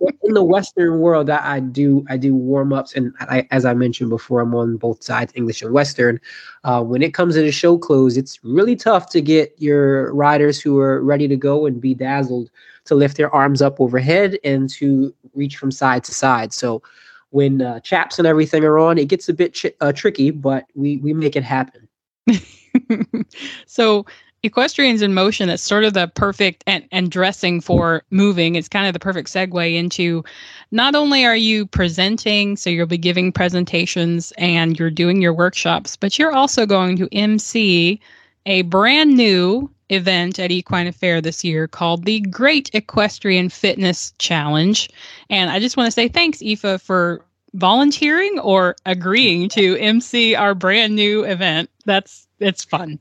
In 0.24 0.34
the 0.34 0.42
Western 0.42 0.98
world, 0.98 1.30
I, 1.30 1.54
I 1.54 1.60
do 1.60 2.04
I 2.10 2.18
do 2.18 2.34
warm 2.34 2.72
ups, 2.74 2.92
and 2.94 3.14
I, 3.20 3.48
as 3.50 3.64
I 3.64 3.72
mentioned 3.72 4.10
before, 4.10 4.40
I'm 4.40 4.54
on 4.54 4.76
both 4.76 5.02
sides, 5.02 5.32
English 5.34 5.62
and 5.62 5.72
Western. 5.72 6.20
Uh, 6.64 6.82
when 6.82 7.00
it 7.00 7.14
comes 7.14 7.34
to 7.34 7.40
the 7.40 7.50
show 7.50 7.78
clothes, 7.78 8.18
it's 8.18 8.38
really 8.44 8.76
tough 8.76 9.08
to 9.10 9.22
get 9.22 9.54
your 9.56 10.12
riders 10.12 10.60
who 10.60 10.78
are 10.80 11.02
ready 11.02 11.28
to 11.28 11.36
go 11.36 11.64
and 11.64 11.80
be 11.80 11.94
dazzled 11.94 12.50
to 12.88 12.94
lift 12.94 13.16
their 13.16 13.34
arms 13.34 13.62
up 13.62 13.80
overhead 13.80 14.38
and 14.44 14.68
to 14.70 15.14
reach 15.34 15.56
from 15.56 15.70
side 15.70 16.04
to 16.04 16.12
side. 16.12 16.52
So 16.52 16.82
when 17.30 17.62
uh, 17.62 17.80
chaps 17.80 18.18
and 18.18 18.26
everything 18.26 18.64
are 18.64 18.78
on, 18.78 18.98
it 18.98 19.08
gets 19.08 19.28
a 19.28 19.34
bit 19.34 19.54
ch- 19.54 19.66
uh, 19.80 19.92
tricky, 19.92 20.30
but 20.30 20.66
we 20.74 20.96
we 20.98 21.12
make 21.12 21.36
it 21.36 21.44
happen. 21.44 21.88
so 23.66 24.04
equestrians 24.42 25.02
in 25.02 25.14
motion 25.14 25.48
that's 25.48 25.62
sort 25.62 25.82
of 25.84 25.94
the 25.94 26.06
perfect 26.14 26.62
and, 26.66 26.86
and 26.92 27.10
dressing 27.10 27.60
for 27.60 28.04
moving 28.10 28.54
it's 28.54 28.68
kind 28.68 28.86
of 28.86 28.92
the 28.92 29.00
perfect 29.00 29.28
segue 29.28 29.74
into 29.74 30.22
not 30.70 30.94
only 30.94 31.24
are 31.24 31.36
you 31.36 31.66
presenting 31.66 32.56
so 32.56 32.70
you'll 32.70 32.86
be 32.86 32.96
giving 32.96 33.32
presentations 33.32 34.32
and 34.38 34.78
you're 34.78 34.90
doing 34.90 35.20
your 35.20 35.34
workshops 35.34 35.96
but 35.96 36.18
you're 36.18 36.32
also 36.32 36.66
going 36.66 36.96
to 36.96 37.08
mc 37.12 38.00
a 38.46 38.62
brand 38.62 39.16
new 39.16 39.68
event 39.90 40.38
at 40.38 40.50
Equine 40.50 40.86
Affaire 40.86 41.20
this 41.20 41.44
year 41.44 41.66
called 41.68 42.04
the 42.04 42.20
Great 42.20 42.70
Equestrian 42.74 43.48
Fitness 43.48 44.12
Challenge. 44.18 44.88
And 45.30 45.50
I 45.50 45.60
just 45.60 45.76
want 45.76 45.86
to 45.86 45.92
say 45.92 46.08
thanks, 46.08 46.38
Ifa, 46.38 46.80
for 46.80 47.24
volunteering 47.54 48.38
or 48.40 48.76
agreeing 48.86 49.48
to 49.50 49.76
MC 49.78 50.34
our 50.34 50.54
brand 50.54 50.94
new 50.94 51.24
event. 51.24 51.70
That's 51.84 52.26
it's 52.38 52.64
fun. 52.64 52.98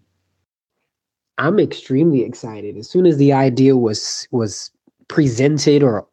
I'm 1.37 1.59
extremely 1.59 2.23
excited. 2.23 2.77
As 2.77 2.89
soon 2.89 3.05
as 3.05 3.17
the 3.17 3.33
idea 3.33 3.75
was 3.75 4.27
was 4.31 4.71
presented 5.07 5.83
or 5.83 6.07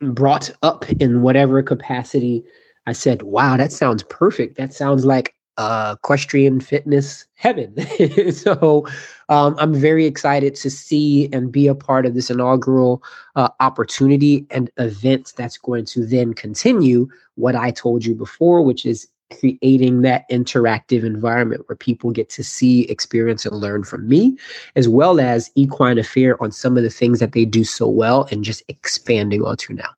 brought 0.00 0.50
up 0.62 0.88
in 0.92 1.22
whatever 1.22 1.62
capacity, 1.62 2.44
I 2.86 2.92
said, 2.92 3.22
"Wow, 3.22 3.56
that 3.56 3.72
sounds 3.72 4.02
perfect. 4.04 4.56
That 4.56 4.72
sounds 4.72 5.04
like 5.04 5.34
uh, 5.56 5.96
equestrian 5.98 6.60
fitness 6.60 7.26
heaven. 7.34 7.74
so 8.32 8.86
um, 9.28 9.54
I'm 9.58 9.74
very 9.74 10.06
excited 10.06 10.54
to 10.56 10.70
see 10.70 11.28
and 11.32 11.52
be 11.52 11.66
a 11.66 11.74
part 11.74 12.06
of 12.06 12.14
this 12.14 12.30
inaugural 12.30 13.02
uh, 13.36 13.48
opportunity 13.60 14.46
and 14.50 14.70
event 14.78 15.32
that's 15.36 15.58
going 15.58 15.84
to 15.86 16.06
then 16.06 16.34
continue 16.34 17.08
what 17.34 17.54
I 17.54 17.70
told 17.70 18.04
you 18.04 18.14
before, 18.14 18.62
which 18.62 18.86
is 18.86 19.08
creating 19.40 20.02
that 20.02 20.28
interactive 20.30 21.04
environment 21.04 21.62
where 21.66 21.76
people 21.76 22.10
get 22.10 22.28
to 22.30 22.44
see, 22.44 22.82
experience, 22.84 23.46
and 23.46 23.56
learn 23.56 23.84
from 23.84 24.06
me, 24.08 24.36
as 24.76 24.88
well 24.88 25.20
as 25.20 25.50
Equine 25.54 25.98
Affaire 25.98 26.42
on 26.42 26.52
some 26.52 26.76
of 26.76 26.82
the 26.82 26.90
things 26.90 27.18
that 27.20 27.32
they 27.32 27.44
do 27.44 27.64
so 27.64 27.88
well 27.88 28.28
and 28.30 28.44
just 28.44 28.62
expanding 28.68 29.42
onto 29.42 29.72
now. 29.72 29.88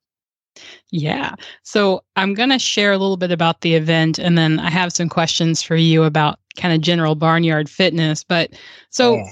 Yeah. 0.91 1.35
So 1.63 2.03
I'm 2.15 2.33
going 2.33 2.49
to 2.49 2.59
share 2.59 2.91
a 2.91 2.97
little 2.97 3.17
bit 3.17 3.31
about 3.31 3.61
the 3.61 3.75
event 3.75 4.19
and 4.19 4.37
then 4.37 4.59
I 4.59 4.69
have 4.69 4.93
some 4.93 5.09
questions 5.09 5.61
for 5.61 5.75
you 5.75 6.03
about 6.03 6.39
kind 6.55 6.73
of 6.73 6.81
general 6.81 7.15
barnyard 7.15 7.69
fitness. 7.69 8.23
But 8.23 8.51
so, 8.89 9.15
yeah. 9.15 9.29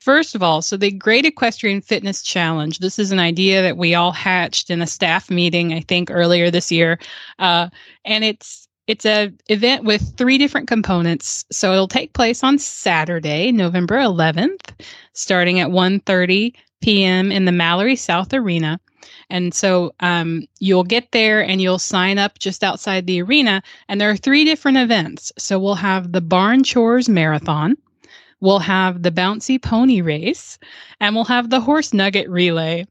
first 0.00 0.34
of 0.34 0.42
all, 0.42 0.62
so 0.62 0.76
the 0.76 0.90
Great 0.90 1.26
Equestrian 1.26 1.80
Fitness 1.80 2.22
Challenge, 2.22 2.78
this 2.78 2.98
is 2.98 3.12
an 3.12 3.18
idea 3.18 3.62
that 3.62 3.76
we 3.76 3.94
all 3.94 4.12
hatched 4.12 4.70
in 4.70 4.82
a 4.82 4.86
staff 4.86 5.30
meeting, 5.30 5.72
I 5.72 5.80
think, 5.80 6.10
earlier 6.10 6.50
this 6.50 6.72
year. 6.72 6.98
Uh, 7.38 7.68
and 8.04 8.24
it's 8.24 8.68
it's 8.88 9.06
a 9.06 9.32
event 9.48 9.84
with 9.84 10.16
three 10.16 10.38
different 10.38 10.68
components. 10.68 11.44
So 11.52 11.72
it'll 11.72 11.88
take 11.88 12.12
place 12.14 12.42
on 12.42 12.58
Saturday, 12.58 13.52
November 13.52 13.96
11th, 13.96 14.72
starting 15.14 15.60
at 15.60 15.68
1:30 15.68 16.52
p.m. 16.82 17.30
in 17.30 17.44
the 17.44 17.52
Mallory 17.52 17.96
South 17.96 18.34
Arena. 18.34 18.80
And 19.32 19.54
so 19.54 19.94
um, 20.00 20.46
you'll 20.60 20.84
get 20.84 21.10
there 21.12 21.42
and 21.42 21.60
you'll 21.60 21.78
sign 21.78 22.18
up 22.18 22.38
just 22.38 22.62
outside 22.62 23.06
the 23.06 23.22
arena. 23.22 23.62
And 23.88 23.98
there 23.98 24.10
are 24.10 24.16
three 24.16 24.44
different 24.44 24.76
events. 24.76 25.32
So 25.38 25.58
we'll 25.58 25.74
have 25.74 26.12
the 26.12 26.20
Barn 26.20 26.62
Chores 26.62 27.08
Marathon, 27.08 27.78
we'll 28.40 28.58
have 28.58 29.02
the 29.02 29.10
Bouncy 29.10 29.60
Pony 29.60 30.02
Race, 30.02 30.58
and 31.00 31.16
we'll 31.16 31.24
have 31.24 31.48
the 31.48 31.60
Horse 31.60 31.94
Nugget 31.94 32.28
Relay. 32.28 32.86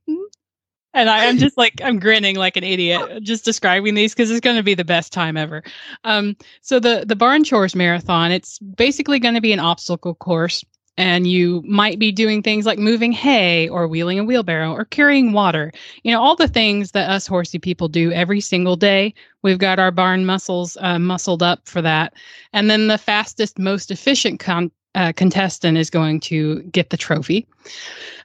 And 0.94 1.10
I, 1.10 1.26
am 1.26 1.38
just 1.38 1.58
like, 1.60 1.80
I'm 1.84 2.00
grinning 2.00 2.36
like 2.36 2.58
an 2.58 2.64
idiot 2.64 3.22
just 3.22 3.46
describing 3.46 3.94
these 3.94 4.14
because 4.14 4.32
it's 4.32 4.42
going 4.42 4.58
to 4.58 4.64
be 4.64 4.74
the 4.74 4.84
best 4.84 5.14
time 5.14 5.38
ever. 5.38 5.62
Um, 6.04 6.36
so 6.64 6.80
the, 6.80 7.06
the 7.08 7.16
Barn 7.16 7.44
Chores 7.44 7.76
Marathon, 7.76 8.32
it's 8.32 8.58
basically 8.58 9.20
going 9.20 9.36
to 9.36 9.42
be 9.42 9.54
an 9.54 9.60
obstacle 9.60 10.16
course 10.16 10.66
and 10.98 11.26
you 11.26 11.64
might 11.66 12.00
be 12.00 12.12
doing 12.12 12.44
things 12.44 12.66
like 12.66 12.78
moving 12.78 13.12
hay 13.12 13.70
or 13.70 13.88
wheeling 13.88 14.20
a 14.20 14.24
wheelbarrow 14.24 14.74
or 14.74 14.86
carrying 14.86 15.32
water. 15.32 15.72
You 16.04 16.12
know, 16.12 16.22
all 16.22 16.36
the 16.36 16.48
things 16.48 16.92
that 16.92 17.10
us 17.10 17.26
horsey 17.26 17.60
people 17.60 17.88
do 17.88 18.12
every 18.12 18.42
single 18.42 18.76
day. 18.76 19.14
We've 19.42 19.58
got 19.58 19.80
our 19.80 19.92
barn 19.92 20.26
muscles 20.26 20.78
uh, 20.82 21.00
muscled 21.00 21.42
up 21.42 21.68
for 21.68 21.82
that. 21.82 22.14
And 22.54 22.70
then 22.70 22.88
the 22.88 22.98
fastest, 22.98 23.58
most 23.58 23.90
efficient 23.90 24.40
con- 24.40 24.72
uh, 24.96 25.14
contestant 25.14 25.78
is 25.78 25.90
going 25.90 26.20
to 26.20 26.62
get 26.64 26.90
the 26.90 26.98
trophy. 26.98 27.48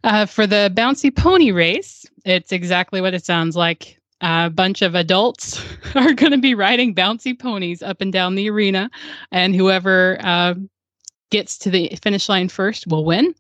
Uh, 0.04 0.26
for 0.26 0.46
the 0.46 0.72
bouncy 0.74 1.14
pony 1.14 1.52
race, 1.52 2.04
it's 2.24 2.52
exactly 2.52 3.00
what 3.00 3.14
it 3.14 3.24
sounds 3.24 3.56
like. 3.56 3.98
A 4.22 4.50
bunch 4.50 4.82
of 4.82 4.94
adults 4.94 5.62
are 5.94 6.14
going 6.14 6.32
to 6.32 6.38
be 6.38 6.54
riding 6.54 6.94
bouncy 6.94 7.38
ponies 7.38 7.82
up 7.82 8.00
and 8.00 8.12
down 8.12 8.34
the 8.34 8.50
arena, 8.50 8.90
and 9.30 9.54
whoever 9.54 10.16
uh, 10.20 10.54
gets 11.30 11.58
to 11.58 11.70
the 11.70 11.96
finish 12.02 12.28
line 12.28 12.48
first 12.48 12.86
will 12.86 13.04
win. 13.04 13.34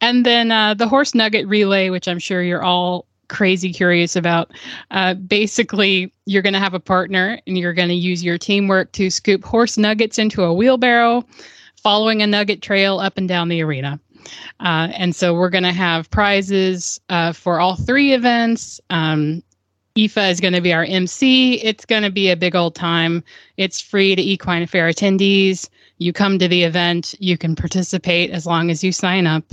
And 0.00 0.26
then 0.26 0.50
uh, 0.50 0.74
the 0.74 0.88
horse 0.88 1.14
nugget 1.14 1.46
relay, 1.46 1.90
which 1.90 2.08
I'm 2.08 2.18
sure 2.18 2.42
you're 2.42 2.62
all 2.62 3.06
crazy 3.28 3.72
curious 3.72 4.16
about. 4.16 4.50
Uh, 4.90 5.14
basically, 5.14 6.12
you're 6.26 6.42
going 6.42 6.54
to 6.54 6.58
have 6.58 6.74
a 6.74 6.80
partner 6.80 7.40
and 7.46 7.58
you're 7.58 7.74
going 7.74 7.88
to 7.88 7.94
use 7.94 8.24
your 8.24 8.38
teamwork 8.38 8.92
to 8.92 9.10
scoop 9.10 9.44
horse 9.44 9.78
nuggets 9.78 10.18
into 10.18 10.42
a 10.42 10.52
wheelbarrow, 10.52 11.24
following 11.82 12.22
a 12.22 12.26
nugget 12.26 12.62
trail 12.62 12.98
up 12.98 13.18
and 13.18 13.28
down 13.28 13.48
the 13.48 13.62
arena. 13.62 14.00
Uh, 14.60 14.88
and 14.94 15.14
so 15.14 15.34
we're 15.34 15.50
going 15.50 15.64
to 15.64 15.72
have 15.72 16.10
prizes 16.10 17.00
uh, 17.08 17.32
for 17.32 17.60
all 17.60 17.76
three 17.76 18.12
events. 18.12 18.80
Um, 18.90 19.42
Ifa 19.98 20.30
is 20.30 20.40
going 20.40 20.54
to 20.54 20.60
be 20.60 20.72
our 20.72 20.84
MC. 20.84 21.54
It's 21.62 21.84
going 21.84 22.04
to 22.04 22.10
be 22.10 22.30
a 22.30 22.36
big 22.36 22.54
old 22.54 22.74
time. 22.74 23.24
It's 23.56 23.80
free 23.80 24.14
to 24.14 24.22
equine 24.22 24.62
affaire 24.62 24.88
attendees 24.88 25.68
you 25.98 26.12
come 26.12 26.38
to 26.38 26.48
the 26.48 26.62
event, 26.62 27.14
you 27.18 27.36
can 27.36 27.56
participate 27.56 28.30
as 28.30 28.46
long 28.46 28.70
as 28.70 28.82
you 28.82 28.92
sign 28.92 29.26
up. 29.26 29.44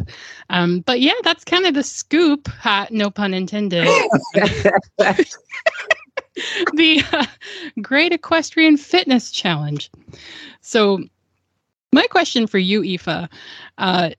Um, 0.49 0.81
but 0.81 1.01
yeah, 1.01 1.13
that's 1.23 1.43
kind 1.43 1.65
of 1.65 1.73
the 1.73 1.83
scoop, 1.83 2.47
no 2.91 3.09
pun 3.09 3.33
intended. 3.33 3.85
the 6.73 7.03
uh, 7.11 7.25
Great 7.81 8.13
Equestrian 8.13 8.77
Fitness 8.77 9.31
Challenge. 9.31 9.89
So, 10.61 10.99
my 11.91 12.05
question 12.07 12.45
for 12.45 12.59
you, 12.59 12.81
Ifa, 12.81 13.29
uh, 13.77 14.09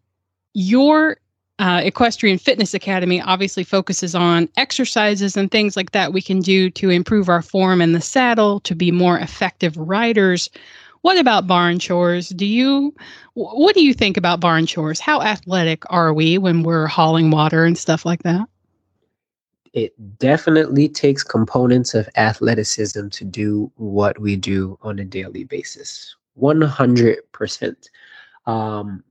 your 0.54 1.18
uh, 1.58 1.80
Equestrian 1.82 2.38
Fitness 2.38 2.74
Academy 2.74 3.20
obviously 3.20 3.64
focuses 3.64 4.14
on 4.14 4.48
exercises 4.56 5.36
and 5.36 5.50
things 5.50 5.76
like 5.76 5.92
that 5.92 6.12
we 6.12 6.20
can 6.20 6.40
do 6.40 6.68
to 6.70 6.90
improve 6.90 7.28
our 7.28 7.42
form 7.42 7.80
in 7.80 7.92
the 7.92 8.00
saddle, 8.00 8.60
to 8.60 8.74
be 8.74 8.90
more 8.90 9.18
effective 9.18 9.76
riders. 9.76 10.50
What 11.00 11.18
about 11.18 11.46
barn 11.46 11.78
chores? 11.78 12.30
Do 12.30 12.44
you 12.44 12.94
what 13.34 13.74
do 13.74 13.84
you 13.84 13.94
think 13.94 14.16
about 14.16 14.40
barn 14.40 14.66
chores? 14.66 15.00
How 15.00 15.22
athletic 15.22 15.84
are 15.88 16.12
we 16.12 16.36
when 16.36 16.62
we're 16.62 16.86
hauling 16.86 17.30
water 17.30 17.64
and 17.64 17.78
stuff 17.78 18.04
like 18.04 18.22
that? 18.24 18.46
It 19.72 19.94
definitely 20.18 20.88
takes 20.88 21.22
components 21.22 21.94
of 21.94 22.08
athleticism 22.16 23.08
to 23.08 23.24
do 23.24 23.70
what 23.76 24.18
we 24.18 24.34
do 24.36 24.78
on 24.82 24.98
a 24.98 25.04
daily 25.04 25.44
basis. 25.44 26.16
100%. 26.38 27.76
Um, 28.46 29.04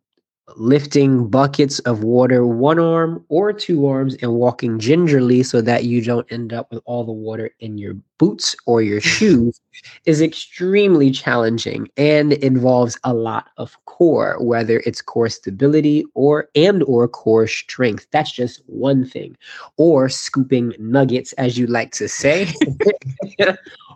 lifting 0.56 1.28
buckets 1.28 1.80
of 1.80 2.04
water 2.04 2.46
one 2.46 2.78
arm 2.80 3.26
or 3.30 3.52
two 3.52 3.88
arms 3.88 4.16
and 4.22 4.32
walking 4.34 4.78
gingerly 4.78 5.42
so 5.42 5.60
that 5.60 5.86
you 5.86 6.04
don't 6.04 6.32
end 6.32 6.54
up 6.54 6.72
with 6.72 6.82
all 6.86 7.04
the 7.04 7.12
water 7.12 7.50
in 7.60 7.78
your 7.78 7.96
boots 8.20 8.56
or 8.68 8.82
your 8.82 9.02
shoes 9.16 9.60
is 10.06 10.22
extremely 10.22 11.10
challenging 11.10 11.90
and 11.98 12.34
involves 12.34 12.98
a 13.04 13.14
lot 13.14 13.48
of 13.58 13.76
core 13.86 14.38
whether 14.40 14.84
it's 14.86 15.02
core 15.02 15.30
stability 15.30 16.06
or 16.14 16.48
and 16.56 16.84
or 16.84 17.08
core 17.08 17.48
strength. 17.48 18.06
That's 18.12 18.32
just 18.32 18.62
one 18.68 19.06
thing. 19.06 19.36
Or 19.78 20.10
scooping 20.10 20.74
nuggets 20.78 21.34
as 21.34 21.58
you 21.58 21.66
like 21.68 21.92
to 21.94 22.08
say. 22.08 22.54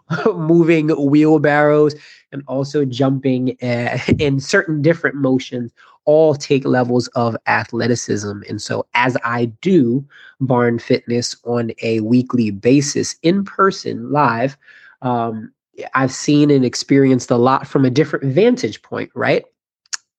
Moving 0.26 0.90
wheelbarrows 0.90 1.96
and 2.32 2.44
also 2.48 2.86
jumping 2.86 3.56
uh, 3.62 4.00
in 4.18 4.40
certain 4.40 4.82
different 4.82 5.16
motions 5.16 5.72
all 6.10 6.34
take 6.34 6.66
levels 6.66 7.08
of 7.10 7.38
athleticism. 7.46 8.42
And 8.50 8.60
so, 8.60 8.88
as 8.96 9.16
I 9.24 9.46
do 9.62 10.04
barn 10.42 10.80
fitness 10.80 11.36
on 11.44 11.70
a 11.84 12.00
weekly 12.00 12.50
basis 12.50 13.16
in 13.22 13.46
person 13.46 14.12
live, 14.12 14.58
um, 15.04 15.54
I've 15.94 16.12
seen 16.12 16.50
and 16.50 16.66
experienced 16.66 17.30
a 17.30 17.38
lot 17.38 17.68
from 17.68 17.86
a 17.86 17.92
different 17.92 18.26
vantage 18.26 18.82
point, 18.82 19.12
right? 19.14 19.46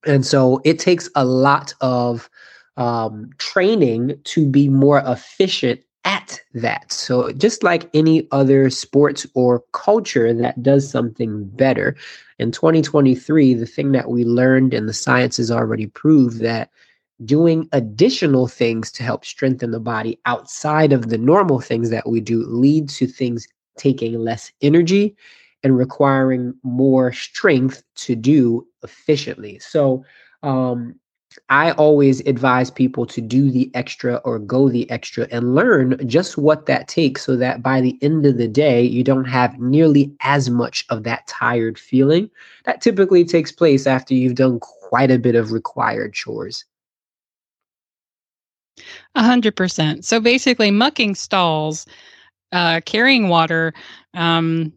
And 0.07 0.24
so, 0.24 0.61
it 0.64 0.78
takes 0.78 1.11
a 1.16 1.24
lot 1.24 1.74
of 1.80 2.30
um, 2.76 3.30
training 3.38 4.20
to 4.22 4.47
be 4.47 4.68
more 4.68 5.03
efficient 5.05 5.80
at 6.05 6.41
that. 6.55 6.93
So, 6.93 7.33
just 7.33 7.63
like 7.63 7.89
any 7.95 8.27
other 8.33 8.71
sports 8.71 9.27
or 9.35 9.65
culture 9.73 10.33
that 10.33 10.63
does 10.63 10.91
something 10.91 11.45
better, 11.51 11.97
in 12.39 12.53
2023, 12.53 13.55
the 13.55 13.67
thing 13.67 13.93
that 13.93 14.09
we 14.11 14.25
learned 14.25 14.73
and 14.73 14.89
the 14.89 14.95
science 14.95 15.37
has 15.37 15.51
already 15.51 15.87
proved 15.87 16.41
that 16.41 16.71
doing 17.25 17.69
additional 17.73 18.49
things 18.49 18.91
to 18.93 19.03
help 19.03 19.25
strengthen 19.25 19.73
the 19.73 19.81
body 19.81 20.19
outside 20.25 20.93
of 20.93 21.11
the 21.11 21.19
normal 21.19 21.61
things 21.61 21.91
that 21.91 22.09
we 22.09 22.21
do 22.21 22.45
lead 22.47 22.89
to 22.89 23.07
things 23.07 23.47
taking 23.77 24.19
less 24.19 24.51
energy 24.63 25.15
and 25.63 25.77
requiring 25.77 26.55
more 26.63 27.13
strength 27.13 27.83
to 27.95 28.17
do 28.17 28.67
efficiently. 28.83 29.59
So, 29.59 30.05
um, 30.43 30.95
I 31.49 31.72
always 31.72 32.20
advise 32.26 32.70
people 32.70 33.07
to 33.07 33.20
do 33.20 33.51
the 33.51 33.70
extra 33.74 34.16
or 34.16 34.38
go 34.38 34.68
the 34.68 34.88
extra 34.91 35.26
and 35.30 35.55
learn 35.55 35.97
just 36.07 36.38
what 36.38 36.66
that 36.66 36.86
takes 36.86 37.24
so 37.24 37.36
that 37.36 37.62
by 37.62 37.80
the 37.80 37.99
end 38.03 38.26
of 38.26 38.36
the 38.36 38.47
day, 38.49 38.82
you 38.82 39.03
don't 39.03 39.24
have 39.24 39.59
nearly 39.59 40.12
as 40.20 40.51
much 40.51 40.84
of 40.91 41.03
that 41.05 41.26
tired 41.26 41.78
feeling 41.78 42.30
that 42.64 42.80
typically 42.80 43.24
takes 43.24 43.51
place 43.51 43.86
after 43.86 44.14
you've 44.14 44.36
done 44.36 44.61
quite 44.61 45.11
a 45.11 45.18
bit 45.18 45.34
of 45.34 45.53
required 45.53 46.12
chores. 46.12 46.64
A 49.14 49.22
hundred 49.22 49.57
percent. 49.57 50.05
So 50.05 50.20
basically, 50.20 50.70
mucking 50.70 51.14
stalls, 51.14 51.86
uh, 52.53 52.80
carrying 52.84 53.28
water, 53.28 53.74
um, 54.14 54.72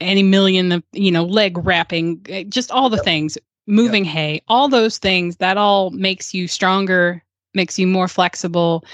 any 0.00 0.22
million 0.22 0.72
of 0.72 0.82
you 0.92 1.10
know 1.10 1.24
leg 1.24 1.58
wrapping, 1.64 2.20
eh, 2.28 2.44
just 2.48 2.70
all 2.70 2.90
the 2.90 2.98
things 2.98 3.38
moving 3.66 4.04
yep. 4.04 4.14
hay, 4.14 4.42
all 4.48 4.68
those 4.68 4.98
things 4.98 5.36
that 5.36 5.56
all 5.56 5.90
makes 5.90 6.34
you 6.34 6.48
stronger, 6.48 7.22
makes 7.54 7.78
you 7.78 7.86
more 7.86 8.08
flexible, 8.08 8.84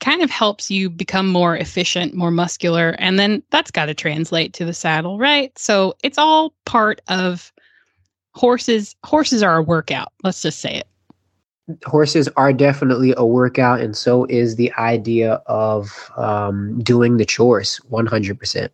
kind 0.00 0.22
of 0.22 0.30
helps 0.30 0.70
you 0.70 0.90
become 0.90 1.28
more 1.28 1.56
efficient, 1.56 2.14
more 2.14 2.30
muscular. 2.30 2.96
And 2.98 3.18
then 3.18 3.42
that's 3.50 3.70
got 3.70 3.86
to 3.86 3.94
translate 3.94 4.52
to 4.54 4.64
the 4.64 4.74
saddle, 4.74 5.18
right? 5.18 5.56
So 5.58 5.94
it's 6.02 6.18
all 6.18 6.54
part 6.64 7.00
of 7.08 7.52
horses. 8.34 8.94
Horses 9.04 9.42
are 9.42 9.56
a 9.56 9.62
workout. 9.62 10.12
Let's 10.22 10.42
just 10.42 10.60
say 10.60 10.76
it. 10.76 10.86
Horses 11.84 12.28
are 12.36 12.52
definitely 12.52 13.12
a 13.16 13.26
workout, 13.26 13.80
and 13.80 13.96
so 13.96 14.24
is 14.26 14.54
the 14.54 14.72
idea 14.74 15.42
of 15.46 16.12
um, 16.16 16.80
doing 16.80 17.16
the 17.16 17.24
chores 17.24 17.80
100%. 17.90 18.68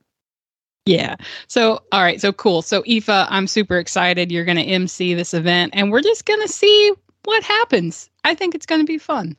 Yeah. 0.86 1.16
So, 1.46 1.82
all 1.92 2.02
right. 2.02 2.20
So 2.20 2.32
cool. 2.32 2.62
So, 2.62 2.82
Ifa, 2.82 3.26
I'm 3.30 3.46
super 3.46 3.78
excited. 3.78 4.32
You're 4.32 4.44
going 4.44 4.56
to 4.56 4.64
MC 4.64 5.14
this 5.14 5.32
event, 5.32 5.74
and 5.76 5.92
we're 5.92 6.02
just 6.02 6.26
going 6.26 6.40
to 6.40 6.48
see 6.48 6.92
what 7.24 7.42
happens. 7.44 8.10
I 8.24 8.34
think 8.34 8.54
it's 8.54 8.66
going 8.66 8.80
to 8.80 8.86
be 8.86 8.98
fun. 8.98 9.36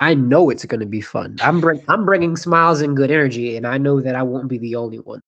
I 0.00 0.14
know 0.14 0.50
it's 0.50 0.64
going 0.64 0.80
to 0.80 0.86
be 0.86 1.00
fun. 1.00 1.36
I'm 1.40 1.60
bring, 1.60 1.82
I'm 1.88 2.04
bringing 2.04 2.36
smiles 2.36 2.80
and 2.80 2.96
good 2.96 3.10
energy, 3.10 3.56
and 3.56 3.66
I 3.66 3.78
know 3.78 4.00
that 4.00 4.14
I 4.14 4.22
won't 4.22 4.48
be 4.48 4.58
the 4.58 4.76
only 4.76 4.98
one. 4.98 5.20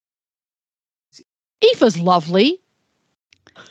Ifa's 1.61 1.99
lovely. 1.99 2.61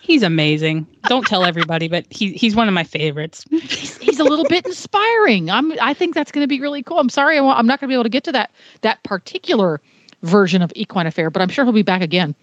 He's 0.01 0.22
amazing. 0.22 0.86
Don't 1.05 1.26
tell 1.26 1.44
everybody, 1.44 1.88
but 1.88 2.07
he, 2.11 2.32
he's 2.32 2.57
one 2.57 2.66
of 2.66 2.74
my 2.74 2.82
favorites. 2.82 3.44
he's, 3.51 3.97
he's 3.99 4.18
a 4.18 4.24
little 4.24 4.44
bit 4.47 4.66
inspiring. 4.66 5.51
I'm. 5.51 5.72
I 5.80 5.94
think 5.94 6.14
that's 6.14 6.32
going 6.32 6.42
to 6.42 6.49
be 6.49 6.61
really 6.61 6.82
cool. 6.82 6.99
I'm 6.99 7.09
sorry, 7.09 7.38
I 7.38 7.59
am 7.59 7.66
not 7.66 7.80
going 7.80 7.88
to 7.88 7.92
be 7.92 7.94
able 7.94 8.03
to 8.03 8.11
get 8.11 8.24
to 8.24 8.32
that 8.32 8.51
that 8.80 9.03
particular 9.05 9.80
version 10.27 10.62
of 10.62 10.72
Equine 10.74 11.07
Affaire, 11.07 11.31
but 11.31 11.43
I'm 11.43 11.49
sure 11.49 11.64
he'll 11.64 11.72
be 11.72 11.83
back 11.83 12.03
again. 12.03 12.35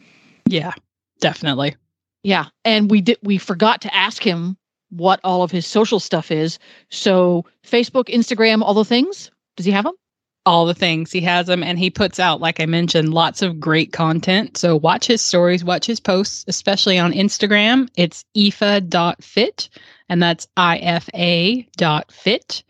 Yeah, 0.45 0.71
definitely. 1.19 1.75
Yeah, 2.23 2.45
and 2.63 2.89
we 2.89 3.01
did 3.01 3.17
we 3.21 3.37
forgot 3.37 3.81
to 3.81 3.93
ask 3.93 4.23
him 4.23 4.57
what 4.89 5.19
all 5.23 5.43
of 5.43 5.51
his 5.51 5.65
social 5.65 5.99
stuff 5.99 6.31
is. 6.31 6.59
So 6.89 7.45
Facebook, 7.65 8.05
Instagram, 8.05 8.61
all 8.61 8.73
the 8.73 8.85
things. 8.85 9.31
Does 9.57 9.65
he 9.65 9.71
have 9.71 9.83
them? 9.83 9.95
All 10.45 10.65
the 10.65 10.73
things 10.73 11.11
he 11.11 11.21
has 11.21 11.47
them, 11.47 11.63
and 11.63 11.79
he 11.79 11.89
puts 11.89 12.19
out, 12.19 12.41
like 12.41 12.59
I 12.59 12.65
mentioned, 12.65 13.13
lots 13.13 13.41
of 13.41 13.61
great 13.61 13.93
content. 13.93 14.57
So 14.57 14.75
watch 14.75 15.07
his 15.07 15.21
stories, 15.21 15.63
watch 15.63 15.85
his 15.85 16.01
posts, 16.01 16.43
especially 16.49 16.99
on 16.99 17.13
Instagram. 17.13 17.87
It's 17.95 18.25
ifa.fit, 18.35 19.69
and 20.09 20.21
that's 20.21 20.47
ifa 20.57 21.71
dot 21.77 22.11
fit 22.11 22.63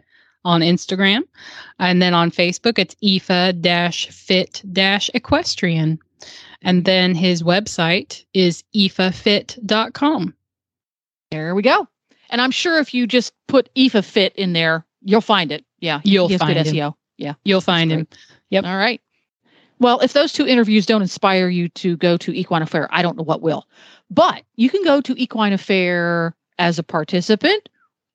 on 0.46 0.62
Instagram. 0.62 1.22
And 1.80 2.02
then 2.02 2.14
on 2.14 2.32
Facebook, 2.32 2.80
it's 2.80 2.96
Ifa 3.04 4.12
fit 4.12 4.62
equestrian. 5.14 6.00
And 6.62 6.86
then 6.86 7.16
his 7.16 7.44
website 7.44 8.24
is 8.34 8.64
ifafit.com. 8.76 10.34
There 11.32 11.56
we 11.56 11.62
go. 11.62 11.88
And 12.30 12.42
I'm 12.42 12.52
sure 12.52 12.80
if 12.80 12.94
you 12.94 13.06
just 13.06 13.34
put 13.48 13.70
Ifa 13.76 14.04
Fit 14.04 14.36
in 14.36 14.54
there, 14.54 14.86
you'll 15.02 15.22
find 15.22 15.52
it. 15.52 15.66
Yeah, 15.80 16.00
You'll 16.04 16.30
find 16.30 16.54
good 16.54 16.68
him. 16.68 16.76
SEO. 16.76 16.96
Yeah. 17.18 17.34
You'll 17.44 17.62
find 17.62 17.92
him. 17.92 18.08
Yep. 18.50 18.66
All 18.66 18.78
right. 18.78 19.02
Well, 19.80 20.00
if 20.00 20.14
those 20.14 20.32
two 20.32 20.48
interviews 20.48 20.86
don't 20.86 21.02
inspire 21.02 21.50
you 21.50 21.68
to 21.70 21.98
go 21.98 22.16
to 22.18 22.32
Equine 22.32 22.62
Affaire, 22.62 22.88
I 22.92 23.02
don't 23.02 23.18
know 23.18 23.24
what 23.24 23.42
will. 23.42 23.68
But 24.10 24.44
you 24.56 24.70
can 24.70 24.84
go 24.84 25.02
to 25.02 25.22
Equine 25.22 25.54
Affaire 25.54 26.36
as 26.58 26.80
a 26.80 26.84
participant 26.84 27.68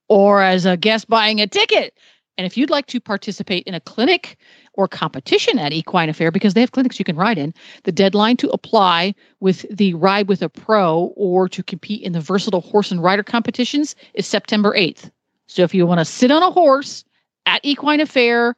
or 0.08 0.40
as 0.40 0.64
a 0.64 0.76
guest 0.76 1.08
buying 1.08 1.40
a 1.40 1.46
ticket. 1.46 1.94
And 2.38 2.46
if 2.46 2.56
you'd 2.56 2.70
like 2.70 2.86
to 2.86 3.00
participate 3.00 3.64
in 3.66 3.74
a 3.74 3.80
clinic 3.80 4.38
or 4.74 4.86
competition 4.86 5.58
at 5.58 5.72
Equine 5.72 6.08
Affaire, 6.08 6.30
because 6.30 6.54
they 6.54 6.60
have 6.60 6.70
clinics 6.70 6.98
you 6.98 7.04
can 7.04 7.16
ride 7.16 7.36
in, 7.36 7.52
the 7.82 7.90
deadline 7.90 8.36
to 8.36 8.48
apply 8.50 9.12
with 9.40 9.66
the 9.76 9.92
Ride 9.94 10.28
with 10.28 10.40
a 10.40 10.48
Pro 10.48 11.12
or 11.16 11.48
to 11.48 11.64
compete 11.64 12.02
in 12.02 12.12
the 12.12 12.20
versatile 12.20 12.60
horse 12.60 12.92
and 12.92 13.02
rider 13.02 13.24
competitions 13.24 13.96
is 14.14 14.26
September 14.26 14.72
8th. 14.74 15.10
So 15.48 15.62
if 15.62 15.74
you 15.74 15.84
want 15.84 15.98
to 15.98 16.04
sit 16.04 16.30
on 16.30 16.44
a 16.44 16.50
horse 16.52 17.04
at 17.46 17.64
Equine 17.64 18.00
Affaire, 18.00 18.54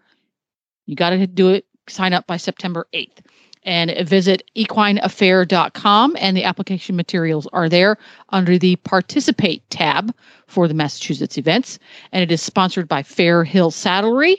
you 0.84 0.94
got 0.94 1.10
to 1.10 1.26
do 1.26 1.48
it, 1.48 1.64
sign 1.88 2.12
up 2.12 2.26
by 2.26 2.36
September 2.36 2.86
8th. 2.92 3.24
And 3.62 3.92
visit 4.08 4.42
equineaffaire.com, 4.56 6.16
and 6.18 6.36
the 6.36 6.44
application 6.44 6.96
materials 6.96 7.46
are 7.52 7.68
there 7.68 7.98
under 8.30 8.58
the 8.58 8.76
Participate 8.76 9.68
tab 9.68 10.14
for 10.46 10.66
the 10.66 10.72
Massachusetts 10.72 11.36
events. 11.36 11.78
And 12.10 12.22
it 12.22 12.32
is 12.32 12.40
sponsored 12.40 12.88
by 12.88 13.02
Fair 13.02 13.44
Hill 13.44 13.70
Saddlery. 13.70 14.36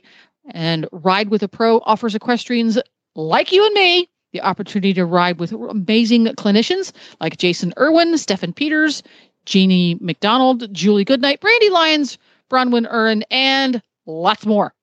And 0.52 0.88
Ride 0.92 1.30
with 1.30 1.44
a 1.44 1.48
Pro 1.48 1.82
offers 1.86 2.16
equestrians 2.16 2.80
like 3.16 3.52
you 3.52 3.64
and 3.64 3.76
me 3.76 4.10
the 4.32 4.42
opportunity 4.42 4.94
to 4.94 5.06
ride 5.06 5.40
with 5.40 5.52
amazing 5.52 6.26
clinicians 6.26 6.92
like 7.20 7.38
Jason 7.38 7.74
Irwin, 7.78 8.14
Steffen 8.14 8.56
Peters, 8.56 9.04
Jeannie 9.46 9.98
McDonald, 10.00 10.74
Julie 10.74 11.06
Goodnight, 11.06 11.42
Brandi 11.42 11.70
Lyons, 11.70 12.18
Bronwyn 12.50 12.92
Urin, 12.92 13.24
and 13.30 13.82
lots 14.06 14.46
more. 14.46 14.74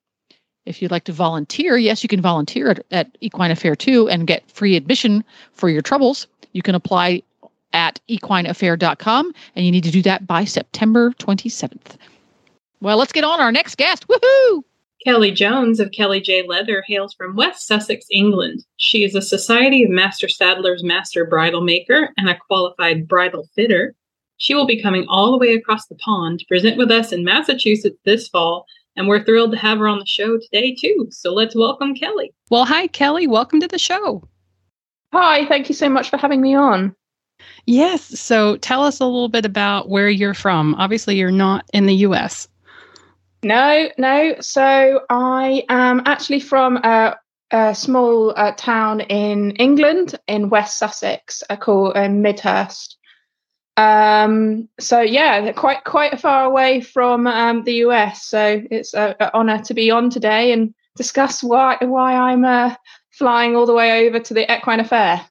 If 0.68 0.82
you'd 0.82 0.90
like 0.90 1.04
to 1.04 1.12
volunteer, 1.12 1.78
yes, 1.78 2.02
you 2.02 2.08
can 2.08 2.20
volunteer 2.20 2.68
at, 2.70 2.84
at 2.90 3.18
Equine 3.22 3.50
Affaire 3.50 3.74
too 3.74 4.08
and 4.08 4.26
get 4.26 4.48
free 4.50 4.76
admission 4.76 5.24
for 5.52 5.70
your 5.70 5.80
troubles. 5.80 6.26
You 6.52 6.62
can 6.62 6.74
apply 6.74 7.22
at 7.72 8.00
equineaffaire.com 8.10 9.32
and 9.56 9.66
you 9.66 9.72
need 9.72 9.84
to 9.84 9.90
do 9.90 10.02
that 10.02 10.26
by 10.26 10.44
September 10.44 11.12
27th. 11.12 11.96
Well, 12.80 12.98
let's 12.98 13.12
get 13.12 13.24
on 13.24 13.40
our 13.40 13.50
next 13.50 13.76
guest. 13.76 14.06
Woohoo! 14.08 14.62
Kelly 15.04 15.30
Jones 15.30 15.80
of 15.80 15.90
Kelly 15.92 16.20
J. 16.20 16.46
Leather 16.46 16.84
hails 16.86 17.14
from 17.14 17.34
West 17.34 17.66
Sussex, 17.66 18.06
England. 18.10 18.64
She 18.76 19.04
is 19.04 19.14
a 19.14 19.22
Society 19.22 19.84
of 19.84 19.90
Master 19.90 20.28
Saddlers 20.28 20.84
Master 20.84 21.24
Bridle 21.24 21.62
Maker 21.62 22.12
and 22.18 22.28
a 22.28 22.36
qualified 22.46 23.08
bridle 23.08 23.48
fitter. 23.54 23.94
She 24.36 24.54
will 24.54 24.66
be 24.66 24.82
coming 24.82 25.06
all 25.08 25.30
the 25.30 25.38
way 25.38 25.54
across 25.54 25.86
the 25.86 25.94
pond 25.94 26.40
to 26.40 26.46
present 26.46 26.76
with 26.76 26.90
us 26.90 27.12
in 27.12 27.24
Massachusetts 27.24 27.98
this 28.04 28.28
fall, 28.28 28.66
and 28.98 29.06
we're 29.06 29.22
thrilled 29.22 29.52
to 29.52 29.58
have 29.58 29.78
her 29.78 29.86
on 29.86 30.00
the 30.00 30.06
show 30.06 30.38
today, 30.38 30.74
too. 30.74 31.06
So 31.10 31.32
let's 31.32 31.54
welcome 31.54 31.94
Kelly. 31.94 32.34
Well, 32.50 32.64
hi, 32.64 32.88
Kelly. 32.88 33.28
Welcome 33.28 33.60
to 33.60 33.68
the 33.68 33.78
show. 33.78 34.28
Hi, 35.12 35.46
thank 35.46 35.68
you 35.68 35.74
so 35.74 35.88
much 35.88 36.10
for 36.10 36.16
having 36.16 36.42
me 36.42 36.56
on. 36.56 36.94
Yes. 37.64 38.02
So 38.20 38.56
tell 38.56 38.82
us 38.82 38.98
a 38.98 39.04
little 39.04 39.28
bit 39.28 39.44
about 39.44 39.88
where 39.88 40.10
you're 40.10 40.34
from. 40.34 40.74
Obviously, 40.74 41.16
you're 41.16 41.30
not 41.30 41.64
in 41.72 41.86
the 41.86 41.94
US. 41.94 42.48
No, 43.44 43.88
no. 43.98 44.34
So 44.40 45.02
I 45.08 45.62
am 45.68 46.02
actually 46.04 46.40
from 46.40 46.78
a, 46.78 47.14
a 47.52 47.76
small 47.76 48.34
uh, 48.36 48.52
town 48.56 49.02
in 49.02 49.52
England, 49.52 50.18
in 50.26 50.50
West 50.50 50.76
Sussex, 50.76 51.44
uh, 51.48 51.54
called 51.54 51.96
uh, 51.96 52.08
Midhurst. 52.08 52.97
Um, 53.78 54.68
so 54.80 55.00
yeah, 55.00 55.40
they're 55.40 55.52
quite 55.52 55.84
quite 55.84 56.18
far 56.20 56.44
away 56.44 56.80
from 56.80 57.28
um, 57.28 57.62
the 57.62 57.74
US. 57.86 58.24
So 58.24 58.60
it's 58.72 58.92
an 58.92 59.14
honour 59.32 59.62
to 59.62 59.74
be 59.74 59.88
on 59.90 60.10
today 60.10 60.52
and 60.52 60.74
discuss 60.96 61.44
why 61.44 61.76
why 61.80 62.12
I'm 62.14 62.44
uh, 62.44 62.74
flying 63.10 63.54
all 63.54 63.66
the 63.66 63.74
way 63.74 64.08
over 64.08 64.18
to 64.18 64.34
the 64.34 64.52
Equine 64.52 64.80
Affaire. 64.80 65.24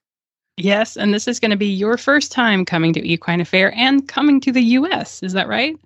Yes. 0.55 0.95
And 0.95 1.13
this 1.13 1.27
is 1.27 1.41
going 1.41 1.51
to 1.51 1.57
be 1.57 1.67
your 1.67 1.97
first 1.97 2.31
time 2.31 2.63
coming 2.63 2.93
to 2.93 3.05
Equine 3.05 3.41
Affaire 3.41 3.73
and 3.75 4.07
coming 4.07 4.39
to 4.41 4.51
the 4.53 4.63
US. 4.63 5.21
Is 5.21 5.33
that 5.33 5.49
right? 5.49 5.77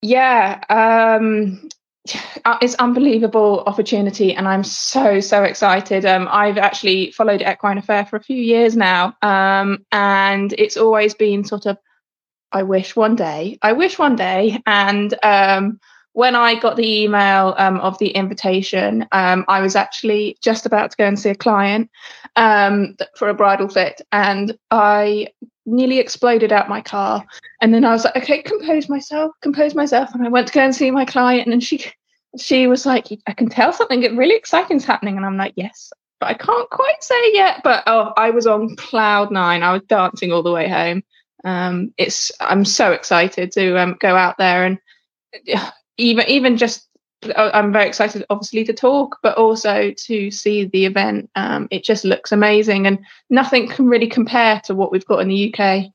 Yeah, 0.00 0.60
um, 0.70 1.68
it's 2.60 2.74
unbelievable 2.76 3.62
opportunity, 3.66 4.34
and 4.34 4.48
I'm 4.48 4.64
so 4.64 5.20
so 5.20 5.42
excited. 5.42 6.04
Um, 6.04 6.28
I've 6.30 6.58
actually 6.58 7.12
followed 7.12 7.42
Equine 7.42 7.78
Affaire 7.78 8.06
for 8.06 8.16
a 8.16 8.22
few 8.22 8.36
years 8.36 8.76
now, 8.76 9.14
um, 9.22 9.84
and 9.92 10.52
it's 10.58 10.76
always 10.76 11.14
been 11.14 11.44
sort 11.44 11.66
of, 11.66 11.78
I 12.50 12.62
wish 12.64 12.96
one 12.96 13.16
day, 13.16 13.58
I 13.62 13.72
wish 13.72 13.98
one 13.98 14.16
day, 14.16 14.60
and 14.66 15.14
um, 15.22 15.80
when 16.12 16.34
I 16.34 16.58
got 16.58 16.76
the 16.76 17.02
email 17.04 17.54
um, 17.56 17.78
of 17.80 17.98
the 17.98 18.08
invitation, 18.08 19.06
um, 19.12 19.44
I 19.48 19.60
was 19.60 19.76
actually 19.76 20.36
just 20.42 20.66
about 20.66 20.90
to 20.90 20.96
go 20.96 21.06
and 21.06 21.18
see 21.18 21.30
a 21.30 21.34
client 21.34 21.90
um, 22.36 22.96
for 23.16 23.28
a 23.28 23.34
bridle 23.34 23.68
fit, 23.68 24.02
and 24.10 24.58
I 24.70 25.28
nearly 25.66 25.98
exploded 25.98 26.52
out 26.52 26.68
my 26.68 26.80
car. 26.80 27.24
And 27.60 27.72
then 27.72 27.84
I 27.84 27.92
was 27.92 28.04
like, 28.04 28.16
okay, 28.16 28.42
compose 28.42 28.88
myself, 28.88 29.32
compose 29.40 29.74
myself. 29.74 30.14
And 30.14 30.24
I 30.24 30.28
went 30.28 30.48
to 30.48 30.52
go 30.52 30.60
and 30.60 30.74
see 30.74 30.90
my 30.90 31.04
client, 31.04 31.48
and 31.48 31.62
she 31.62 31.84
she 32.38 32.66
was 32.66 32.86
like, 32.86 33.06
I 33.26 33.32
can 33.32 33.48
tell 33.48 33.72
something 33.72 34.00
really 34.16 34.34
exciting's 34.34 34.84
happening. 34.84 35.16
And 35.16 35.26
I'm 35.26 35.36
like, 35.36 35.52
yes, 35.56 35.92
but 36.18 36.30
I 36.30 36.34
can't 36.34 36.70
quite 36.70 37.02
say 37.02 37.34
yet. 37.34 37.60
But 37.62 37.82
oh, 37.86 38.12
I 38.16 38.30
was 38.30 38.46
on 38.46 38.76
cloud 38.76 39.30
nine. 39.30 39.62
I 39.62 39.72
was 39.72 39.82
dancing 39.88 40.32
all 40.32 40.42
the 40.42 40.52
way 40.52 40.68
home. 40.68 41.02
Um, 41.44 41.92
it's 41.98 42.30
I'm 42.40 42.64
so 42.64 42.92
excited 42.92 43.52
to 43.52 43.78
um, 43.78 43.96
go 44.00 44.16
out 44.16 44.38
there 44.38 44.64
and 44.64 44.78
even 45.98 46.26
even 46.28 46.56
just 46.56 46.88
I'm 47.36 47.72
very 47.72 47.86
excited, 47.86 48.24
obviously, 48.30 48.64
to 48.64 48.72
talk, 48.72 49.18
but 49.22 49.36
also 49.36 49.92
to 49.92 50.30
see 50.30 50.64
the 50.64 50.86
event. 50.86 51.30
Um, 51.36 51.68
it 51.70 51.84
just 51.84 52.04
looks 52.04 52.32
amazing, 52.32 52.86
and 52.86 52.98
nothing 53.30 53.68
can 53.68 53.86
really 53.86 54.08
compare 54.08 54.60
to 54.64 54.74
what 54.74 54.90
we've 54.90 55.06
got 55.06 55.20
in 55.20 55.28
the 55.28 55.54
UK. 55.54 55.92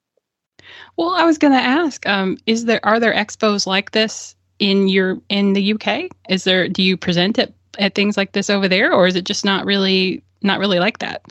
Well, 0.95 1.09
I 1.09 1.25
was 1.25 1.37
going 1.37 1.53
to 1.53 1.59
ask: 1.59 2.07
um, 2.07 2.37
Is 2.45 2.65
there 2.65 2.85
are 2.85 2.99
there 2.99 3.13
expos 3.13 3.67
like 3.67 3.91
this 3.91 4.35
in 4.59 4.87
your 4.87 5.19
in 5.29 5.53
the 5.53 5.73
UK? 5.73 6.09
Is 6.29 6.43
there 6.43 6.67
do 6.67 6.81
you 6.81 6.97
present 6.97 7.37
at 7.39 7.53
at 7.77 7.95
things 7.95 8.17
like 8.17 8.31
this 8.31 8.49
over 8.49 8.67
there, 8.67 8.93
or 8.93 9.07
is 9.07 9.15
it 9.15 9.25
just 9.25 9.45
not 9.45 9.65
really 9.65 10.23
not 10.41 10.59
really 10.59 10.79
like 10.79 10.99
that? 10.99 11.23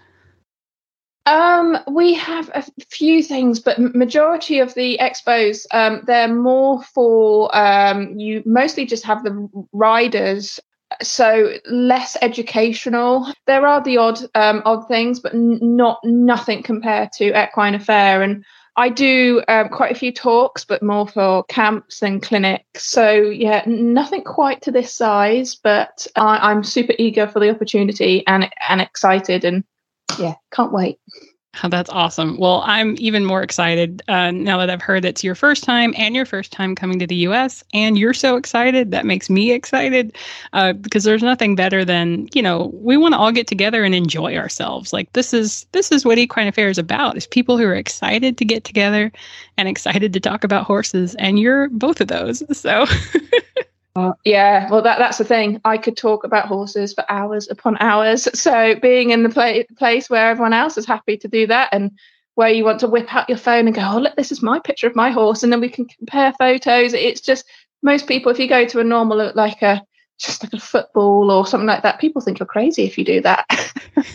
Um, 1.26 1.78
we 1.88 2.14
have 2.14 2.50
a 2.54 2.64
few 2.88 3.20
things, 3.20 3.58
but 3.58 3.80
majority 3.80 4.60
of 4.60 4.74
the 4.74 4.96
expos, 5.00 5.66
um, 5.72 6.02
they're 6.06 6.32
more 6.32 6.82
for 6.84 7.54
um, 7.56 8.16
you. 8.16 8.44
Mostly 8.46 8.86
just 8.86 9.04
have 9.04 9.24
the 9.24 9.48
riders, 9.72 10.60
so 11.02 11.54
less 11.68 12.16
educational. 12.22 13.26
There 13.46 13.66
are 13.66 13.82
the 13.82 13.96
odd 13.96 14.20
um, 14.36 14.62
odd 14.64 14.86
things, 14.86 15.18
but 15.18 15.34
n- 15.34 15.58
not 15.60 15.98
nothing 16.04 16.62
compared 16.62 17.10
to 17.12 17.32
Equine 17.36 17.74
Affaire. 17.74 18.22
And 18.22 18.44
I 18.76 18.88
do 18.88 19.42
um, 19.48 19.68
quite 19.68 19.90
a 19.90 19.98
few 19.98 20.12
talks, 20.12 20.64
but 20.64 20.80
more 20.80 21.08
for 21.08 21.42
camps 21.44 22.02
and 22.02 22.22
clinics. 22.22 22.84
So 22.84 23.10
yeah, 23.10 23.64
nothing 23.66 24.22
quite 24.22 24.62
to 24.62 24.70
this 24.70 24.94
size, 24.94 25.56
but 25.56 26.06
I, 26.14 26.50
I'm 26.50 26.62
super 26.62 26.94
eager 27.00 27.26
for 27.26 27.40
the 27.40 27.50
opportunity 27.50 28.24
and 28.28 28.48
and 28.68 28.80
excited 28.80 29.44
and 29.44 29.64
yeah, 30.18 30.34
can't 30.52 30.72
wait. 30.72 30.98
Oh, 31.62 31.68
that's 31.68 31.88
awesome. 31.88 32.36
Well, 32.36 32.62
I'm 32.66 32.96
even 32.98 33.24
more 33.24 33.42
excited 33.42 34.02
uh, 34.08 34.30
now 34.30 34.58
that 34.58 34.68
I've 34.68 34.82
heard 34.82 35.04
it's 35.04 35.24
your 35.24 35.34
first 35.34 35.64
time 35.64 35.94
and 35.96 36.14
your 36.14 36.26
first 36.26 36.52
time 36.52 36.74
coming 36.74 36.98
to 36.98 37.06
the 37.06 37.16
US, 37.16 37.64
and 37.72 37.98
you're 37.98 38.12
so 38.12 38.36
excited. 38.36 38.90
That 38.90 39.06
makes 39.06 39.30
me 39.30 39.52
excited 39.52 40.16
uh, 40.52 40.74
because 40.74 41.04
there's 41.04 41.22
nothing 41.22 41.56
better 41.56 41.84
than 41.84 42.28
you 42.34 42.42
know 42.42 42.70
we 42.74 42.96
want 42.96 43.14
to 43.14 43.18
all 43.18 43.32
get 43.32 43.46
together 43.46 43.84
and 43.84 43.94
enjoy 43.94 44.36
ourselves. 44.36 44.92
Like 44.92 45.12
this 45.14 45.32
is 45.32 45.66
this 45.72 45.90
is 45.90 46.04
what 46.04 46.18
Equine 46.18 46.48
Affaire 46.48 46.68
is 46.68 46.78
about: 46.78 47.16
is 47.16 47.26
people 47.26 47.56
who 47.56 47.64
are 47.64 47.74
excited 47.74 48.36
to 48.36 48.44
get 48.44 48.64
together 48.64 49.10
and 49.56 49.68
excited 49.68 50.12
to 50.12 50.20
talk 50.20 50.44
about 50.44 50.66
horses, 50.66 51.14
and 51.14 51.38
you're 51.38 51.68
both 51.70 52.00
of 52.00 52.08
those. 52.08 52.42
So. 52.56 52.86
Uh, 53.96 54.12
yeah, 54.24 54.68
well, 54.70 54.82
that 54.82 54.98
that's 54.98 55.18
the 55.18 55.24
thing. 55.24 55.60
I 55.64 55.78
could 55.78 55.96
talk 55.96 56.24
about 56.24 56.48
horses 56.48 56.94
for 56.94 57.04
hours 57.10 57.48
upon 57.50 57.78
hours. 57.80 58.28
So 58.36 58.76
being 58.76 59.10
in 59.10 59.24
the 59.24 59.30
pla- 59.30 59.64
place 59.78 60.10
where 60.10 60.28
everyone 60.28 60.52
else 60.54 60.78
is 60.78 60.86
happy 60.86 61.18
to 61.18 61.28
do 61.28 61.46
that, 61.48 61.70
and 61.72 61.92
where 62.36 62.50
you 62.50 62.64
want 62.64 62.80
to 62.80 62.88
whip 62.88 63.14
out 63.14 63.28
your 63.30 63.38
phone 63.38 63.66
and 63.66 63.74
go, 63.76 63.82
"Oh, 63.94 63.98
look, 64.00 64.16
this 64.16 64.32
is 64.32 64.42
my 64.42 64.60
picture 64.60 64.88
of 64.88 64.96
my 64.96 65.10
horse," 65.10 65.42
and 65.44 65.52
then 65.52 65.60
we 65.62 65.70
can 65.70 65.86
compare 65.86 66.34
photos. 66.38 66.94
It's 66.94 67.22
just 67.22 67.46
most 67.82 68.08
people, 68.08 68.32
if 68.32 68.38
you 68.38 68.48
go 68.48 68.66
to 68.66 68.80
a 68.80 68.84
normal 68.84 69.32
like 69.34 69.62
a 69.62 69.82
just 70.18 70.42
like 70.42 70.52
a 70.52 70.60
football 70.60 71.30
or 71.30 71.46
something 71.46 71.66
like 71.66 71.82
that, 71.82 72.00
people 72.00 72.22
think 72.22 72.38
you're 72.38 72.46
crazy 72.46 72.84
if 72.84 72.96
you 72.96 73.04
do 73.04 73.20
that. 73.20 73.46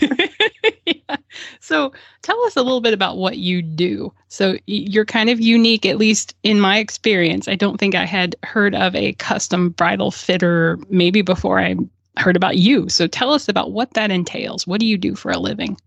yeah. 0.85 1.17
So 1.59 1.93
tell 2.21 2.43
us 2.45 2.55
a 2.55 2.63
little 2.63 2.81
bit 2.81 2.93
about 2.93 3.17
what 3.17 3.37
you 3.37 3.61
do. 3.61 4.11
So 4.27 4.57
you're 4.65 5.05
kind 5.05 5.29
of 5.29 5.39
unique, 5.39 5.85
at 5.85 5.97
least 5.97 6.35
in 6.43 6.59
my 6.59 6.77
experience. 6.77 7.47
I 7.47 7.55
don't 7.55 7.77
think 7.77 7.95
I 7.95 8.05
had 8.05 8.35
heard 8.43 8.73
of 8.73 8.95
a 8.95 9.13
custom 9.13 9.69
bridle 9.69 10.11
fitter 10.11 10.79
maybe 10.89 11.21
before 11.21 11.59
I 11.59 11.75
heard 12.17 12.35
about 12.35 12.57
you. 12.57 12.89
So 12.89 13.07
tell 13.07 13.31
us 13.31 13.47
about 13.47 13.71
what 13.71 13.93
that 13.93 14.11
entails. 14.11 14.65
What 14.65 14.79
do 14.79 14.85
you 14.85 14.97
do 14.97 15.15
for 15.15 15.31
a 15.31 15.37
living? 15.37 15.77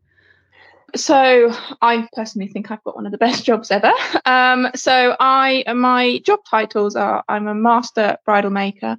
So 0.95 1.53
I 1.83 2.09
personally 2.13 2.47
think 2.47 2.71
I've 2.71 2.83
got 2.85 2.95
one 2.95 3.07
of 3.07 3.13
the 3.13 3.19
best 3.19 3.45
jobs 3.47 3.71
ever. 3.71 3.93
Um, 4.25 4.69
so 4.75 5.17
I 5.19 5.65
my 5.75 6.21
job 6.25 6.41
titles 6.49 6.95
are 6.95 7.25
I'm 7.29 7.49
a 7.49 7.55
master 7.55 8.17
bridle 8.25 8.51
maker 8.51 8.99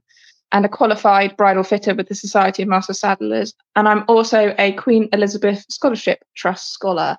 and 0.51 0.65
a 0.65 0.69
qualified 0.69 1.35
bridle 1.37 1.63
fitter 1.63 1.93
with 1.93 2.07
the 2.07 2.15
Society 2.15 2.63
of 2.63 2.69
Master 2.69 2.93
Saddlers, 2.93 3.53
and 3.75 3.87
I'm 3.87 4.03
also 4.07 4.55
a 4.57 4.73
Queen 4.73 5.09
Elizabeth 5.11 5.65
Scholarship 5.69 6.23
Trust 6.35 6.71
scholar. 6.71 7.17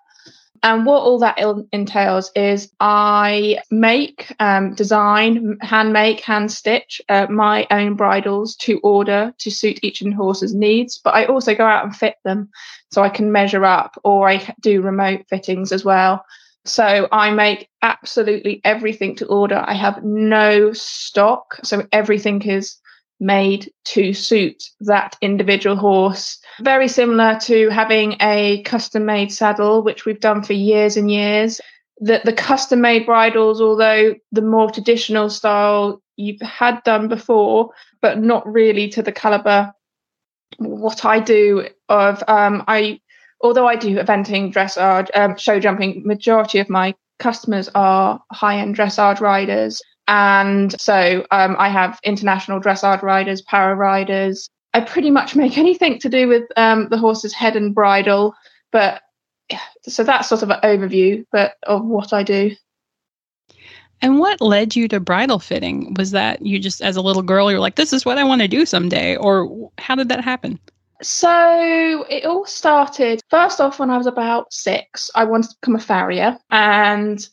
And 0.62 0.86
what 0.86 1.02
all 1.02 1.18
that 1.18 1.38
entails 1.72 2.30
is 2.34 2.72
I 2.80 3.58
make, 3.70 4.34
um, 4.40 4.74
design, 4.74 5.58
hand 5.60 5.92
make, 5.92 6.20
hand 6.20 6.50
stitch 6.50 7.00
uh, 7.08 7.26
my 7.28 7.66
own 7.70 7.94
bridles 7.94 8.56
to 8.56 8.80
order 8.80 9.34
to 9.38 9.50
suit 9.50 9.78
each 9.82 10.02
horse's 10.16 10.54
needs. 10.54 10.98
But 10.98 11.14
I 11.14 11.26
also 11.26 11.54
go 11.54 11.66
out 11.66 11.84
and 11.84 11.94
fit 11.94 12.16
them 12.24 12.48
so 12.90 13.02
I 13.02 13.10
can 13.10 13.32
measure 13.32 13.64
up, 13.64 14.00
or 14.02 14.28
I 14.28 14.54
do 14.60 14.80
remote 14.80 15.26
fittings 15.28 15.72
as 15.72 15.84
well. 15.84 16.24
So 16.64 17.06
I 17.12 17.30
make 17.30 17.68
absolutely 17.82 18.60
everything 18.64 19.14
to 19.16 19.26
order. 19.26 19.62
I 19.64 19.74
have 19.74 20.02
no 20.02 20.72
stock. 20.72 21.60
So 21.62 21.86
everything 21.92 22.42
is 22.42 22.76
made 23.18 23.70
to 23.84 24.12
suit 24.12 24.62
that 24.80 25.16
individual 25.20 25.76
horse. 25.76 26.38
Very 26.60 26.88
similar 26.88 27.38
to 27.42 27.68
having 27.70 28.16
a 28.20 28.62
custom 28.62 29.06
made 29.06 29.32
saddle, 29.32 29.82
which 29.82 30.04
we've 30.04 30.20
done 30.20 30.42
for 30.42 30.52
years 30.52 30.96
and 30.96 31.10
years. 31.10 31.60
The, 31.98 32.20
the 32.24 32.32
custom 32.32 32.82
made 32.82 33.06
bridles, 33.06 33.60
although 33.60 34.14
the 34.32 34.42
more 34.42 34.70
traditional 34.70 35.30
style 35.30 36.02
you've 36.16 36.40
had 36.42 36.82
done 36.84 37.08
before, 37.08 37.70
but 38.02 38.20
not 38.20 38.46
really 38.46 38.88
to 38.90 39.02
the 39.02 39.12
caliber 39.12 39.72
what 40.58 41.04
I 41.04 41.20
do 41.20 41.68
of 41.88 42.22
um, 42.28 42.64
I 42.66 43.00
although 43.42 43.66
I 43.66 43.76
do 43.76 43.96
eventing, 43.96 44.52
dressage, 44.52 45.10
um, 45.14 45.36
show 45.36 45.60
jumping, 45.60 46.02
majority 46.04 46.58
of 46.58 46.70
my 46.70 46.94
customers 47.18 47.68
are 47.74 48.20
high 48.32 48.58
end 48.58 48.76
dressage 48.76 49.20
riders. 49.20 49.80
And 50.08 50.78
so 50.80 51.26
um, 51.30 51.56
I 51.58 51.68
have 51.68 51.98
international 52.04 52.60
dressage 52.60 53.02
riders, 53.02 53.42
para 53.42 53.74
riders. 53.74 54.48
I 54.74 54.80
pretty 54.80 55.10
much 55.10 55.34
make 55.34 55.58
anything 55.58 55.98
to 56.00 56.08
do 56.08 56.28
with 56.28 56.44
um, 56.56 56.88
the 56.88 56.98
horse's 56.98 57.32
head 57.32 57.56
and 57.56 57.74
bridle. 57.74 58.34
But 58.72 59.02
so 59.82 60.04
that's 60.04 60.28
sort 60.28 60.42
of 60.42 60.50
an 60.50 60.60
overview 60.62 61.24
but 61.32 61.54
of 61.62 61.84
what 61.84 62.12
I 62.12 62.22
do. 62.22 62.52
And 64.02 64.18
what 64.18 64.40
led 64.40 64.76
you 64.76 64.88
to 64.88 65.00
bridle 65.00 65.38
fitting? 65.38 65.94
Was 65.94 66.10
that 66.10 66.44
you 66.44 66.58
just, 66.58 66.82
as 66.82 66.96
a 66.96 67.00
little 67.00 67.22
girl, 67.22 67.50
you're 67.50 67.60
like, 67.60 67.76
this 67.76 67.92
is 67.92 68.04
what 68.04 68.18
I 68.18 68.24
want 68.24 68.42
to 68.42 68.48
do 68.48 68.66
someday? 68.66 69.16
Or 69.16 69.70
how 69.78 69.94
did 69.94 70.10
that 70.10 70.22
happen? 70.22 70.58
So 71.02 72.04
it 72.08 72.24
all 72.24 72.46
started 72.46 73.20
first 73.30 73.60
off 73.60 73.78
when 73.78 73.90
I 73.90 73.96
was 73.96 74.06
about 74.06 74.52
six. 74.52 75.10
I 75.14 75.24
wanted 75.24 75.50
to 75.50 75.56
become 75.60 75.76
a 75.76 75.80
farrier. 75.80 76.38
And 76.50 77.26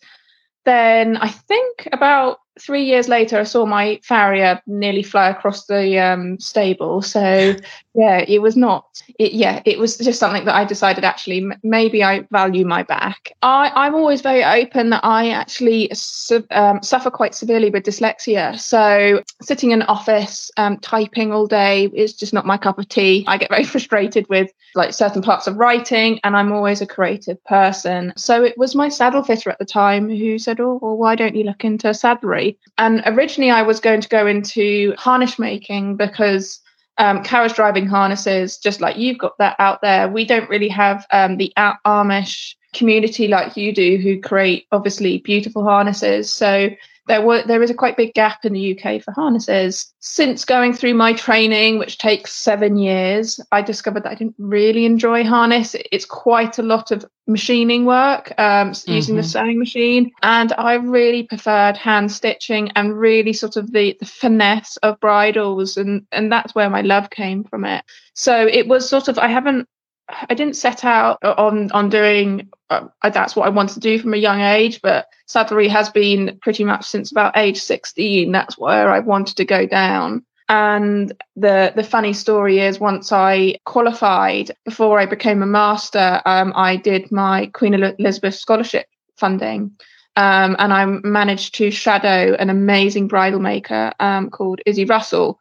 then 0.65 1.17
I 1.17 1.27
think 1.27 1.89
about 1.91 2.39
three 2.59 2.83
years 2.83 3.07
later, 3.07 3.39
I 3.39 3.43
saw 3.43 3.65
my 3.65 3.99
farrier 4.03 4.61
nearly 4.67 5.03
fly 5.03 5.29
across 5.29 5.65
the 5.65 5.99
um, 5.99 6.39
stable. 6.39 7.01
So 7.01 7.55
yeah, 7.95 8.25
it 8.27 8.41
was 8.41 8.55
not. 8.55 9.03
It, 9.19 9.33
yeah, 9.33 9.61
it 9.65 9.77
was 9.77 9.97
just 9.97 10.19
something 10.19 10.45
that 10.45 10.55
I 10.55 10.65
decided 10.65 11.03
actually 11.03 11.43
m- 11.43 11.59
maybe 11.61 12.03
I 12.03 12.21
value 12.31 12.65
my 12.65 12.81
back. 12.81 13.33
I, 13.43 13.71
I'm 13.75 13.93
always 13.93 14.21
very 14.21 14.43
open 14.43 14.89
that 14.89 15.05
I 15.05 15.29
actually 15.29 15.89
su- 15.93 16.45
um, 16.49 16.81
suffer 16.81 17.11
quite 17.11 17.35
severely 17.35 17.69
with 17.69 17.83
dyslexia. 17.83 18.59
So 18.59 19.21
sitting 19.41 19.71
in 19.71 19.83
office 19.83 20.49
um, 20.57 20.77
typing 20.79 21.31
all 21.31 21.45
day 21.45 21.85
is 21.93 22.13
just 22.13 22.33
not 22.33 22.47
my 22.47 22.57
cup 22.57 22.79
of 22.79 22.89
tea. 22.89 23.25
I 23.27 23.37
get 23.37 23.49
very 23.49 23.63
frustrated 23.73 24.27
with 24.27 24.51
like 24.73 24.93
certain 24.93 25.21
parts 25.21 25.45
of 25.45 25.57
writing, 25.57 26.19
and 26.23 26.35
I'm 26.35 26.51
always 26.51 26.81
a 26.81 26.87
creative 26.87 27.43
person. 27.43 28.11
So 28.17 28.43
it 28.43 28.57
was 28.57 28.73
my 28.73 28.89
saddle 28.89 29.23
fitter 29.23 29.51
at 29.51 29.59
the 29.59 29.65
time 29.65 30.09
who 30.09 30.39
said, 30.39 30.59
"Oh, 30.59 30.79
well, 30.81 30.97
why 30.97 31.15
don't 31.15 31.35
you 31.35 31.43
look 31.43 31.63
into 31.63 31.93
saddlery?" 31.93 32.57
And 32.79 33.03
originally, 33.05 33.51
I 33.51 33.61
was 33.61 33.79
going 33.79 34.01
to 34.01 34.09
go 34.09 34.25
into 34.25 34.95
harness 34.97 35.37
making 35.37 35.97
because 35.97 36.59
um, 36.97 37.23
carriage 37.23 37.53
driving 37.53 37.87
harnesses, 37.87 38.57
just 38.57 38.81
like 38.81 38.97
you've 38.97 39.17
got 39.17 39.37
that 39.37 39.55
out 39.59 39.81
there. 39.81 40.07
We 40.07 40.25
don't 40.25 40.49
really 40.49 40.69
have 40.69 41.05
um, 41.11 41.37
the 41.37 41.51
Amish 41.57 42.55
community 42.73 43.27
like 43.27 43.55
you 43.57 43.73
do, 43.73 43.97
who 43.97 44.19
create 44.19 44.67
obviously 44.71 45.19
beautiful 45.19 45.63
harnesses. 45.63 46.33
So 46.33 46.69
there 47.07 47.21
were 47.21 47.43
there 47.43 47.61
is 47.61 47.69
a 47.69 47.73
quite 47.73 47.97
big 47.97 48.13
gap 48.13 48.45
in 48.45 48.53
the 48.53 48.77
UK 48.77 49.01
for 49.01 49.11
harnesses. 49.11 49.93
Since 49.99 50.45
going 50.45 50.73
through 50.73 50.93
my 50.93 51.13
training, 51.13 51.77
which 51.77 51.97
takes 51.97 52.33
seven 52.33 52.77
years, 52.77 53.39
I 53.51 53.61
discovered 53.61 54.03
that 54.03 54.11
I 54.11 54.15
didn't 54.15 54.35
really 54.37 54.85
enjoy 54.85 55.23
harness. 55.23 55.75
It's 55.91 56.05
quite 56.05 56.59
a 56.59 56.63
lot 56.63 56.91
of 56.91 57.05
machining 57.27 57.85
work 57.85 58.33
um, 58.37 58.71
mm-hmm. 58.71 58.91
using 58.91 59.15
the 59.15 59.21
mm-hmm. 59.21 59.29
sewing 59.29 59.59
machine, 59.59 60.11
and 60.21 60.53
I 60.53 60.75
really 60.75 61.23
preferred 61.23 61.77
hand 61.77 62.11
stitching 62.11 62.71
and 62.75 62.97
really 62.97 63.33
sort 63.33 63.57
of 63.57 63.71
the, 63.71 63.97
the 63.99 64.05
finesse 64.05 64.77
of 64.77 64.99
bridles, 64.99 65.75
and 65.77 66.05
and 66.11 66.31
that's 66.31 66.55
where 66.55 66.69
my 66.69 66.81
love 66.81 67.09
came 67.09 67.43
from 67.43 67.65
it. 67.65 67.83
So 68.13 68.47
it 68.47 68.67
was 68.67 68.87
sort 68.87 69.07
of 69.09 69.19
I 69.19 69.27
haven't 69.27 69.67
I 70.09 70.33
didn't 70.33 70.55
set 70.55 70.83
out 70.83 71.23
on 71.23 71.71
on 71.71 71.89
doing 71.89 72.49
uh, 72.69 72.87
that's 73.03 73.35
what 73.35 73.45
I 73.45 73.49
wanted 73.49 73.75
to 73.75 73.79
do 73.79 73.99
from 73.99 74.13
a 74.13 74.17
young 74.17 74.41
age, 74.41 74.81
but 74.81 75.07
saddlery 75.27 75.67
has 75.69 75.89
been 75.89 76.37
pretty 76.41 76.63
much 76.63 76.85
since 76.85 77.11
about 77.11 77.37
age 77.37 77.61
16. 77.61 78.31
That's 78.31 78.57
where 78.57 78.91
I 78.91 78.99
wanted 78.99 79.37
to 79.37 79.45
go 79.45 79.65
down. 79.65 80.25
And 80.49 81.13
the 81.35 81.71
the 81.75 81.83
funny 81.83 82.13
story 82.13 82.59
is, 82.59 82.79
once 82.79 83.11
I 83.11 83.57
qualified, 83.65 84.51
before 84.65 84.99
I 84.99 85.05
became 85.05 85.41
a 85.41 85.47
master, 85.47 86.21
um, 86.25 86.51
I 86.55 86.75
did 86.75 87.11
my 87.11 87.47
Queen 87.53 87.73
Elizabeth 87.73 88.35
scholarship 88.35 88.87
funding, 89.15 89.71
um, 90.17 90.55
and 90.59 90.73
I 90.73 90.85
managed 90.85 91.55
to 91.55 91.71
shadow 91.71 92.35
an 92.35 92.49
amazing 92.49 93.07
bridle 93.07 93.39
maker 93.39 93.93
um, 94.01 94.29
called 94.29 94.59
Izzy 94.65 94.83
Russell, 94.83 95.39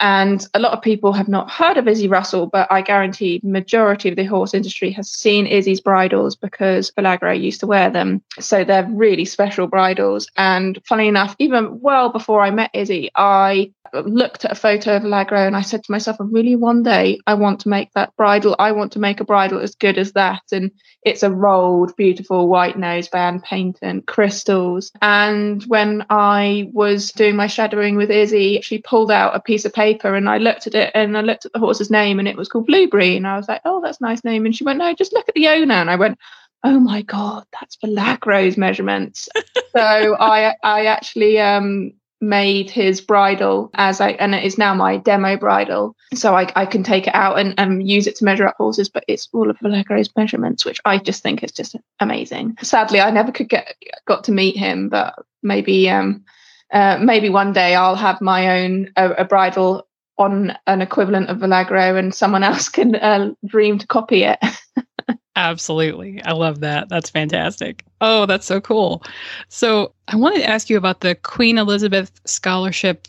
and 0.00 0.46
a 0.54 0.60
lot 0.60 0.72
of 0.72 0.82
people 0.82 1.12
have 1.12 1.28
not 1.28 1.50
heard 1.50 1.76
of 1.76 1.88
Izzy 1.88 2.08
Russell, 2.08 2.46
but 2.46 2.70
I 2.70 2.82
guarantee 2.82 3.40
majority 3.42 4.08
of 4.08 4.16
the 4.16 4.24
horse 4.24 4.54
industry 4.54 4.90
has 4.92 5.10
seen 5.10 5.46
Izzy's 5.46 5.80
bridles 5.80 6.36
because 6.36 6.90
Valegro 6.92 7.38
used 7.38 7.60
to 7.60 7.66
wear 7.66 7.90
them. 7.90 8.22
So 8.38 8.64
they're 8.64 8.88
really 8.90 9.24
special 9.24 9.66
bridles. 9.66 10.28
And 10.36 10.80
funny 10.86 11.08
enough, 11.08 11.34
even 11.38 11.80
well 11.80 12.10
before 12.10 12.42
I 12.42 12.50
met 12.50 12.70
Izzy, 12.74 13.10
I 13.14 13.72
looked 13.92 14.44
at 14.44 14.52
a 14.52 14.54
photo 14.54 14.96
of 14.96 15.02
Valegro 15.02 15.44
and 15.44 15.56
I 15.56 15.62
said 15.62 15.82
to 15.82 15.90
myself, 15.90 16.18
I 16.20 16.24
really 16.24 16.54
one 16.54 16.84
day 16.84 17.18
I 17.26 17.34
want 17.34 17.60
to 17.60 17.68
make 17.68 17.92
that 17.94 18.14
bridle. 18.16 18.54
I 18.58 18.70
want 18.70 18.92
to 18.92 19.00
make 19.00 19.18
a 19.18 19.24
bridle 19.24 19.58
as 19.58 19.74
good 19.74 19.98
as 19.98 20.12
that. 20.12 20.42
And 20.52 20.70
it's 21.02 21.24
a 21.24 21.30
rolled, 21.30 21.96
beautiful 21.96 22.46
white 22.46 22.78
nose, 22.78 22.90
noseband 23.00 23.42
painted 23.42 24.06
crystals. 24.06 24.92
And 25.00 25.62
when 25.64 26.04
I 26.10 26.70
was 26.72 27.12
doing 27.12 27.36
my 27.36 27.46
shadowing 27.46 27.96
with 27.96 28.10
Izzy, 28.10 28.60
she 28.62 28.78
pulled 28.78 29.10
out 29.10 29.34
a 29.34 29.40
piece 29.40 29.64
of 29.64 29.72
paper 29.72 29.89
and 30.02 30.28
I 30.28 30.38
looked 30.38 30.66
at 30.66 30.74
it 30.74 30.90
and 30.94 31.16
I 31.16 31.20
looked 31.20 31.46
at 31.46 31.52
the 31.52 31.58
horse's 31.58 31.90
name 31.90 32.18
and 32.18 32.28
it 32.28 32.36
was 32.36 32.48
called 32.48 32.66
Blueberry. 32.66 33.16
And 33.16 33.26
I 33.26 33.36
was 33.36 33.48
like, 33.48 33.60
oh, 33.64 33.80
that's 33.80 34.00
a 34.00 34.04
nice 34.04 34.24
name. 34.24 34.46
And 34.46 34.54
she 34.54 34.64
went, 34.64 34.78
no, 34.78 34.94
just 34.94 35.12
look 35.12 35.28
at 35.28 35.34
the 35.34 35.48
owner. 35.48 35.74
And 35.74 35.90
I 35.90 35.96
went, 35.96 36.18
oh 36.62 36.78
my 36.78 37.00
god 37.00 37.42
that's 37.58 37.78
Valegro's 37.82 38.58
measurements 38.58 39.30
so 39.74 40.14
i 40.20 40.54
i 40.62 40.84
actually 40.84 41.40
um 41.40 41.90
made 42.20 42.70
his 42.70 43.00
bridle 43.00 43.70
as 43.74 44.00
I 44.00 44.10
and 44.12 44.34
it 44.34 44.44
is 44.44 44.58
now 44.58 44.74
my 44.74 44.98
demo 44.98 45.36
bridle. 45.36 45.96
So 46.14 46.36
I, 46.36 46.50
I 46.54 46.66
can 46.66 46.82
take 46.82 47.06
it 47.06 47.14
out 47.14 47.38
and, 47.38 47.54
and 47.56 47.88
use 47.88 48.06
it 48.06 48.16
to 48.16 48.24
measure 48.24 48.46
up 48.46 48.56
horses, 48.56 48.88
but 48.88 49.04
it's 49.08 49.28
all 49.32 49.48
of 49.48 49.58
Valegro's 49.60 50.10
measurements, 50.16 50.64
which 50.64 50.80
I 50.84 50.98
just 50.98 51.22
think 51.22 51.42
is 51.42 51.52
just 51.52 51.76
amazing. 51.98 52.56
Sadly, 52.62 53.00
I 53.00 53.10
never 53.10 53.32
could 53.32 53.48
get 53.48 53.74
got 54.06 54.24
to 54.24 54.32
meet 54.32 54.56
him, 54.56 54.88
but 54.88 55.14
maybe 55.42 55.88
um 55.88 56.24
uh, 56.72 56.98
maybe 57.00 57.28
one 57.28 57.52
day 57.52 57.74
I'll 57.74 57.96
have 57.96 58.20
my 58.20 58.62
own 58.62 58.90
a, 58.96 59.10
a 59.10 59.24
bridle 59.24 59.86
on 60.18 60.56
an 60.66 60.82
equivalent 60.82 61.30
of 61.30 61.38
Valegro 61.38 61.98
and 61.98 62.14
someone 62.14 62.42
else 62.50 62.68
can 62.68 62.94
uh, 62.96 63.30
dream 63.46 63.78
to 63.78 63.86
copy 63.86 64.24
it. 64.24 64.38
Absolutely. 65.36 66.22
I 66.22 66.32
love 66.32 66.60
that. 66.60 66.88
That's 66.88 67.08
fantastic. 67.08 67.84
Oh, 68.00 68.26
that's 68.26 68.46
so 68.46 68.60
cool. 68.60 69.02
So, 69.48 69.94
I 70.08 70.16
wanted 70.16 70.40
to 70.40 70.48
ask 70.50 70.68
you 70.68 70.76
about 70.76 71.00
the 71.00 71.14
Queen 71.14 71.56
Elizabeth 71.56 72.12
Scholarship. 72.26 73.08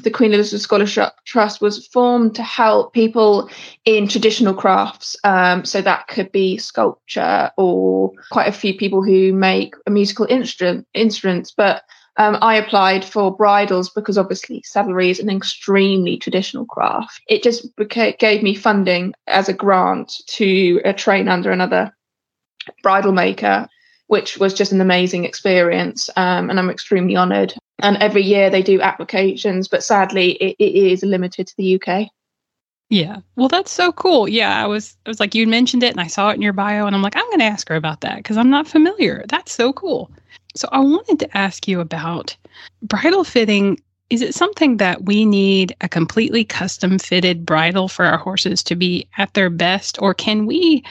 The 0.00 0.10
Queen 0.10 0.32
Elizabeth 0.32 0.62
Scholarship 0.62 1.12
Trust 1.24 1.60
was 1.60 1.88
formed 1.88 2.36
to 2.36 2.42
help 2.44 2.92
people 2.92 3.50
in 3.84 4.06
traditional 4.06 4.54
crafts. 4.54 5.16
Um, 5.24 5.64
so, 5.64 5.80
that 5.82 6.06
could 6.06 6.30
be 6.30 6.56
sculpture 6.58 7.50
or 7.56 8.12
quite 8.30 8.48
a 8.48 8.52
few 8.52 8.76
people 8.76 9.02
who 9.02 9.32
make 9.32 9.74
a 9.86 9.90
musical 9.90 10.26
instrument, 10.28 10.86
instruments. 10.94 11.52
But 11.56 11.82
um, 12.18 12.38
I 12.40 12.56
applied 12.56 13.04
for 13.04 13.34
bridles 13.34 13.90
because 13.90 14.16
obviously 14.16 14.62
saddlery 14.62 15.10
is 15.10 15.20
an 15.20 15.28
extremely 15.28 16.16
traditional 16.16 16.64
craft. 16.64 17.20
It 17.28 17.42
just 17.42 17.68
gave 18.18 18.42
me 18.42 18.54
funding 18.54 19.14
as 19.26 19.48
a 19.48 19.52
grant 19.52 20.12
to 20.28 20.80
uh, 20.84 20.92
train 20.94 21.28
under 21.28 21.50
another 21.50 21.94
bridle 22.82 23.12
maker, 23.12 23.68
which 24.06 24.38
was 24.38 24.54
just 24.54 24.72
an 24.72 24.80
amazing 24.80 25.24
experience. 25.24 26.08
Um, 26.16 26.48
and 26.48 26.58
I'm 26.58 26.70
extremely 26.70 27.16
honoured. 27.16 27.54
And 27.80 27.98
every 27.98 28.22
year 28.22 28.48
they 28.48 28.62
do 28.62 28.80
applications, 28.80 29.68
but 29.68 29.84
sadly 29.84 30.32
it, 30.32 30.56
it 30.58 30.74
is 30.74 31.02
limited 31.02 31.46
to 31.48 31.54
the 31.58 31.80
UK. 31.80 32.08
Yeah. 32.88 33.18
Well, 33.34 33.48
that's 33.48 33.72
so 33.72 33.92
cool. 33.92 34.28
Yeah, 34.28 34.62
I 34.62 34.66
was 34.66 34.96
I 35.04 35.10
was 35.10 35.18
like 35.20 35.34
you 35.34 35.46
mentioned 35.46 35.82
it 35.82 35.90
and 35.90 36.00
I 36.00 36.06
saw 36.06 36.30
it 36.30 36.34
in 36.34 36.42
your 36.42 36.52
bio 36.52 36.86
and 36.86 36.94
I'm 36.94 37.02
like 37.02 37.16
I'm 37.16 37.26
going 37.26 37.40
to 37.40 37.44
ask 37.44 37.68
her 37.68 37.74
about 37.74 38.02
that 38.02 38.24
cuz 38.24 38.36
I'm 38.36 38.48
not 38.48 38.68
familiar. 38.68 39.24
That's 39.28 39.52
so 39.52 39.72
cool. 39.72 40.10
So 40.56 40.68
I 40.72 40.80
wanted 40.80 41.18
to 41.20 41.36
ask 41.36 41.68
you 41.68 41.80
about 41.80 42.36
bridle 42.82 43.24
fitting. 43.24 43.80
Is 44.10 44.22
it 44.22 44.34
something 44.34 44.76
that 44.78 45.04
we 45.04 45.24
need 45.24 45.74
a 45.80 45.88
completely 45.88 46.44
custom 46.44 46.98
fitted 46.98 47.44
bridle 47.44 47.88
for 47.88 48.04
our 48.04 48.18
horses 48.18 48.62
to 48.64 48.76
be 48.76 49.06
at 49.18 49.34
their 49.34 49.50
best 49.50 50.00
or 50.00 50.14
can 50.14 50.46
we 50.46 50.84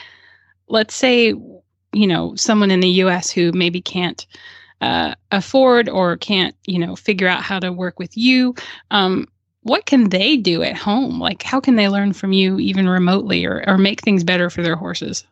let's 0.68 0.94
say 0.94 1.28
you 1.92 2.06
know 2.06 2.34
someone 2.36 2.70
in 2.70 2.80
the 2.80 2.88
US 2.88 3.30
who 3.30 3.52
maybe 3.52 3.80
can't 3.80 4.26
uh, 4.82 5.14
afford 5.32 5.88
or 5.88 6.18
can't 6.18 6.54
you 6.66 6.78
know 6.78 6.94
figure 6.94 7.28
out 7.28 7.42
how 7.42 7.58
to 7.58 7.72
work 7.72 7.98
with 7.98 8.16
you 8.16 8.54
um, 8.90 9.26
what 9.66 9.84
can 9.84 10.10
they 10.10 10.36
do 10.36 10.62
at 10.62 10.76
home? 10.76 11.18
Like, 11.18 11.42
how 11.42 11.58
can 11.58 11.74
they 11.74 11.88
learn 11.88 12.12
from 12.12 12.32
you 12.32 12.60
even 12.60 12.88
remotely 12.88 13.44
or, 13.44 13.64
or 13.66 13.76
make 13.76 14.00
things 14.00 14.22
better 14.22 14.48
for 14.48 14.62
their 14.62 14.76
horses? 14.76 15.24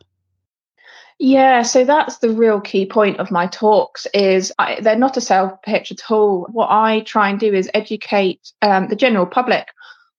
Yeah, 1.17 1.61
so 1.61 1.85
that's 1.85 2.17
the 2.17 2.29
real 2.29 2.59
key 2.59 2.85
point 2.85 3.19
of 3.19 3.31
my 3.31 3.47
talks 3.47 4.05
is 4.13 4.51
I, 4.59 4.81
they're 4.81 4.97
not 4.97 5.15
a 5.15 5.21
sales 5.21 5.53
pitch 5.63 5.91
at 5.91 6.11
all. 6.11 6.47
What 6.51 6.69
I 6.69 7.01
try 7.01 7.29
and 7.29 7.39
do 7.39 7.53
is 7.53 7.69
educate 7.73 8.51
um, 8.61 8.89
the 8.89 8.97
general 8.97 9.25
public 9.25 9.69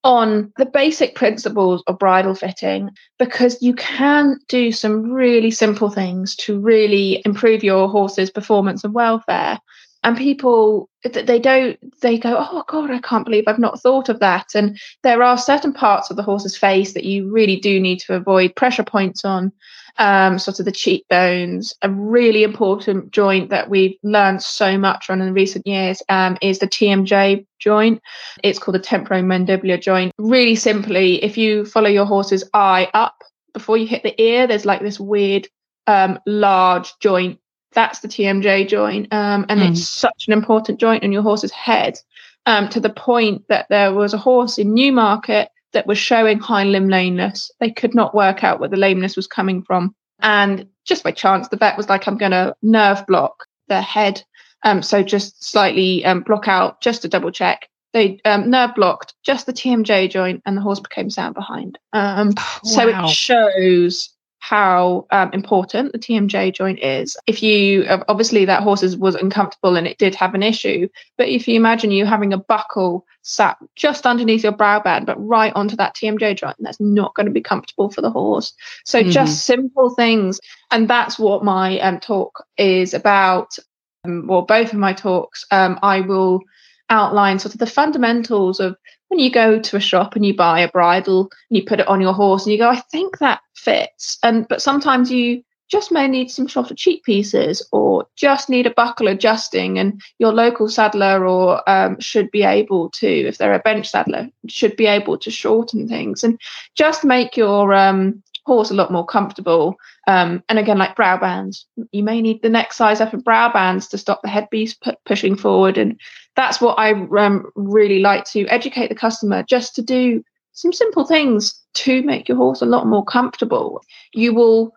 on 0.05 0.53
the 0.57 0.65
basic 0.65 1.15
principles 1.15 1.83
of 1.87 1.99
bridle 1.99 2.35
fitting 2.35 2.91
because 3.19 3.61
you 3.61 3.75
can 3.75 4.39
do 4.49 4.71
some 4.73 5.11
really 5.11 5.51
simple 5.51 5.91
things 5.91 6.35
to 6.37 6.59
really 6.59 7.21
improve 7.27 7.65
your 7.65 7.89
horse's 7.89 8.31
performance 8.31 8.85
and 8.85 8.95
welfare 8.95 9.59
and 10.07 10.17
people 10.17 10.89
they 11.03 11.39
don't 11.39 11.79
they 12.01 12.17
go 12.17 12.37
oh 12.39 12.63
god 12.69 12.91
i 12.91 12.99
can't 13.01 13.25
believe 13.25 13.45
i've 13.47 13.59
not 13.59 13.81
thought 13.81 14.09
of 14.09 14.21
that. 14.21 14.55
And 14.55 14.79
there 15.03 15.23
are 15.23 15.37
certain 15.37 15.73
parts 15.73 16.11
of 16.11 16.17
the 16.17 16.23
horse's 16.23 16.57
face 16.57 16.95
that 16.95 17.05
you 17.05 17.31
really 17.31 17.57
do 17.57 17.81
need 17.81 17.99
to 18.01 18.15
avoid 18.15 18.55
pressure 18.55 18.85
points 18.85 19.25
on 19.25 19.53
um, 19.99 20.39
sort 20.39 20.59
of 20.59 20.65
the 20.65 20.73
cheekbones. 20.73 21.75
A 21.83 21.91
really 21.91 22.45
important 22.45 23.11
joint 23.11 23.51
that 23.51 23.71
we've 23.71 23.97
learned 24.03 24.43
so 24.43 24.79
much 24.79 25.11
on 25.11 25.23
in 25.23 25.33
recent 25.33 25.67
years 25.67 26.03
um, 26.09 26.37
is 26.41 26.59
the 26.59 26.69
tmj 26.69 27.47
joint. 27.59 28.01
It's 28.45 28.59
called 28.59 28.77
the 28.77 28.81
temporomandibular 28.81 29.81
joint. 29.81 30.13
Really 30.19 30.55
simply 30.55 31.23
if 31.25 31.37
you 31.37 31.65
follow 31.65 31.89
your 31.89 32.07
horse's 32.07 32.49
eye 32.55 32.89
up 32.95 33.17
before 33.53 33.77
you 33.77 33.87
hit 33.87 34.03
the 34.03 34.21
ear 34.21 34.47
there's 34.47 34.67
like 34.67 34.83
this 34.83 35.01
weird 35.01 35.49
um, 35.87 36.19
large 36.27 36.93
joint 37.01 37.39
that's 37.77 38.01
the 38.01 38.09
TMJ 38.09 38.67
joint. 38.67 39.07
Um, 39.13 39.47
and 39.49 39.61
mm. 39.61 39.71
it's 39.71 39.87
such 39.87 40.27
an 40.27 40.33
important 40.33 40.81
joint 40.81 41.05
in 41.05 41.13
your 41.13 41.23
horse's 41.23 41.53
head 41.53 42.01
um, 42.47 42.69
to 42.71 42.81
the 42.81 42.91
point 42.91 43.47
that 43.49 43.69
there 43.69 43.93
was 43.93 44.15
a 44.15 44.19
horse 44.19 44.59
in 44.59 44.75
Newmarket 44.75 45.51
that 45.73 45.87
was 45.87 45.99
showing 45.99 46.39
hind 46.39 46.73
limb 46.73 46.89
lameness. 46.89 47.51
They 47.61 47.71
could 47.71 47.95
not 47.95 48.15
work 48.15 48.43
out 48.43 48.59
where 48.59 48.69
the 48.71 48.79
lameness 48.79 49.15
was 49.15 49.27
coming 49.27 49.63
from. 49.63 49.95
And 50.21 50.67
just 50.87 51.05
by 51.05 51.13
chance, 51.13 51.49
the 51.49 51.59
vet 51.59 51.77
was 51.77 51.91
like, 51.91 52.09
I'm 52.09 52.17
going 52.17 52.33
to 52.33 52.57
nerve 52.63 53.07
block 53.07 53.45
their 53.69 53.83
head. 53.83 54.25
Um, 54.63 54.83
so 54.83 55.03
just 55.03 55.45
slightly 55.45 56.03
um, 56.07 56.23
block 56.23 56.49
out 56.49 56.81
just 56.81 57.03
to 57.03 57.09
double 57.09 57.31
check. 57.31 57.69
They 57.93 58.21
um, 58.25 58.51
nerve 58.51 58.75
blocked 58.75 59.15
just 59.23 59.45
the 59.45 59.53
TMJ 59.53 60.11
joint 60.11 60.43
and 60.47 60.57
the 60.57 60.63
horse 60.63 60.81
became 60.81 61.11
sound 61.11 61.35
behind. 61.35 61.79
Um, 61.93 62.33
wow. 62.37 62.61
So 62.65 62.89
it 62.89 63.09
shows 63.11 64.16
how 64.49 65.05
um, 65.11 65.29
important 65.33 65.91
the 65.91 65.99
TMJ 65.99 66.55
joint 66.55 66.79
is. 66.79 67.17
If 67.27 67.43
you 67.43 67.85
obviously 68.07 68.45
that 68.45 68.63
horse 68.63 68.95
was 68.95 69.17
uncomfortable 69.17 69.75
and 69.75 69.89
it 69.89 69.99
did 69.99 70.15
have 70.15 70.37
an 70.37 70.45
issue, 70.45 70.89
but 71.19 71.29
if 71.29 71.49
you 71.49 71.57
imagine 71.57 71.91
you 71.91 72.07
having 72.07 72.33
a 72.33 72.39
buckle 72.39 73.05
sat 73.23 73.57
just 73.75 74.07
underneath 74.07 74.45
your 74.45 74.53
brow 74.53 74.79
band, 74.79 75.05
but 75.05 75.17
right 75.19 75.53
onto 75.57 75.75
that 75.75 75.97
TMJ 75.97 76.37
joint, 76.37 76.55
that's 76.61 76.79
not 76.79 77.13
going 77.17 77.27
to 77.27 77.33
be 77.33 77.41
comfortable 77.41 77.91
for 77.91 78.03
the 78.03 78.11
horse. 78.11 78.53
So 78.85 79.01
mm-hmm. 79.01 79.11
just 79.11 79.47
simple 79.47 79.91
things, 79.91 80.39
and 80.71 80.89
that's 80.89 81.19
what 81.19 81.43
my 81.43 81.81
um, 81.81 81.99
talk 81.99 82.47
is 82.57 82.95
about. 82.95 83.59
Um, 84.05 84.29
well, 84.29 84.43
both 84.43 84.73
of 84.73 84.79
my 84.79 84.93
talks, 84.93 85.45
um, 85.51 85.77
I 85.83 86.03
will 86.03 86.41
outline 86.89 87.41
sort 87.41 87.55
of 87.55 87.59
the 87.59 87.67
fundamentals 87.67 88.61
of 88.61 88.77
when 89.09 89.21
you 89.21 89.31
go 89.31 89.59
to 89.59 89.77
a 89.77 89.81
shop 89.81 90.17
and 90.17 90.25
you 90.27 90.35
buy 90.35 90.61
a 90.61 90.71
bridle 90.71 91.31
and 91.51 91.57
you 91.57 91.65
put 91.65 91.81
it 91.81 91.89
on 91.89 92.01
your 92.01 92.13
horse 92.13 92.45
and 92.45 92.53
you 92.53 92.59
go, 92.59 92.69
I 92.69 92.81
think 92.81 93.19
that 93.19 93.41
fits. 93.55 94.19
And 94.23 94.47
but 94.49 94.63
sometimes 94.63 95.11
you 95.11 95.43
just 95.69 95.91
may 95.91 96.07
need 96.07 96.31
some 96.31 96.47
shorter 96.47 96.75
cheek 96.75 97.03
pieces 97.05 97.67
or 97.73 98.07
just 98.17 98.49
need 98.49 98.67
a 98.67 98.71
buckle 98.71 99.09
adjusting 99.09 99.79
and 99.79 100.01
your 100.19 100.33
local 100.33 100.69
saddler 100.69 101.27
or 101.27 101.69
um, 101.69 101.99
should 101.99 102.31
be 102.31 102.43
able 102.43 102.89
to 102.91 103.09
if 103.09 103.39
they're 103.39 103.55
a 103.55 103.59
bench 103.59 103.91
saddler 103.91 104.29
should 104.47 104.77
be 104.77 104.87
able 104.87 105.19
to 105.19 105.31
shorten 105.31 105.89
things 105.89 106.23
and 106.23 106.41
just 106.77 107.05
make 107.05 107.37
your 107.37 107.75
um, 107.75 108.23
horse 108.47 108.71
a 108.71 108.75
lot 108.75 108.93
more 108.93 109.05
comfortable 109.05 109.77
um, 110.07 110.43
and 110.49 110.59
again 110.59 110.79
like 110.79 110.95
brow 110.95 111.19
bands 111.19 111.67
you 111.91 112.03
may 112.03 112.23
need 112.23 112.41
the 112.43 112.49
neck 112.49 112.73
size 112.73 113.01
up 113.01 113.13
of 113.13 113.25
brow 113.25 113.53
bands 113.53 113.89
to 113.89 113.99
stop 113.99 114.23
the 114.23 114.29
headpiece 114.29 114.73
pu- 114.73 114.95
pushing 115.05 115.37
forward 115.37 115.77
and 115.77 116.01
that's 116.37 116.61
what 116.61 116.79
I 116.79 116.93
um, 116.93 117.51
really 117.57 117.99
like 117.99 118.25
to 118.27 118.47
educate 118.47 118.89
the 118.89 118.95
customer 118.95 119.43
just 119.43 119.75
to 119.75 119.83
do 119.83 120.23
some 120.53 120.73
simple 120.73 121.05
things 121.05 121.61
to 121.75 122.03
make 122.03 122.29
your 122.29 122.37
horse 122.37 122.63
a 122.63 122.67
lot 122.67 122.87
more 122.87 123.05
comfortable. 123.05 123.83
You 124.15 124.35
will 124.35 124.73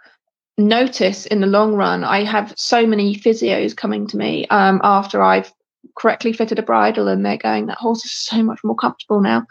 notice 0.57 1.25
in 1.25 1.39
the 1.39 1.47
long 1.47 1.75
run. 1.75 2.03
I 2.03 2.23
have 2.23 2.53
so 2.57 2.85
many 2.85 3.15
physios 3.15 3.75
coming 3.75 4.07
to 4.07 4.17
me 4.17 4.45
um, 4.47 4.81
after 4.83 5.21
I've 5.21 5.53
correctly 5.97 6.33
fitted 6.33 6.59
a 6.59 6.63
bridle, 6.63 7.07
and 7.07 7.25
they're 7.25 7.37
going, 7.37 7.67
"That 7.67 7.77
horse 7.77 8.03
is 8.03 8.11
so 8.11 8.43
much 8.43 8.59
more 8.63 8.75
comfortable 8.75 9.21
now." 9.21 9.45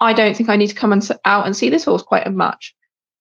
I 0.00 0.12
don't 0.12 0.36
think 0.36 0.48
I 0.48 0.56
need 0.56 0.68
to 0.68 0.74
come 0.74 0.92
and 0.92 1.06
out 1.24 1.46
and 1.46 1.56
see 1.56 1.70
this 1.70 1.84
horse 1.84 2.02
quite 2.02 2.26
as 2.26 2.34
much 2.34 2.74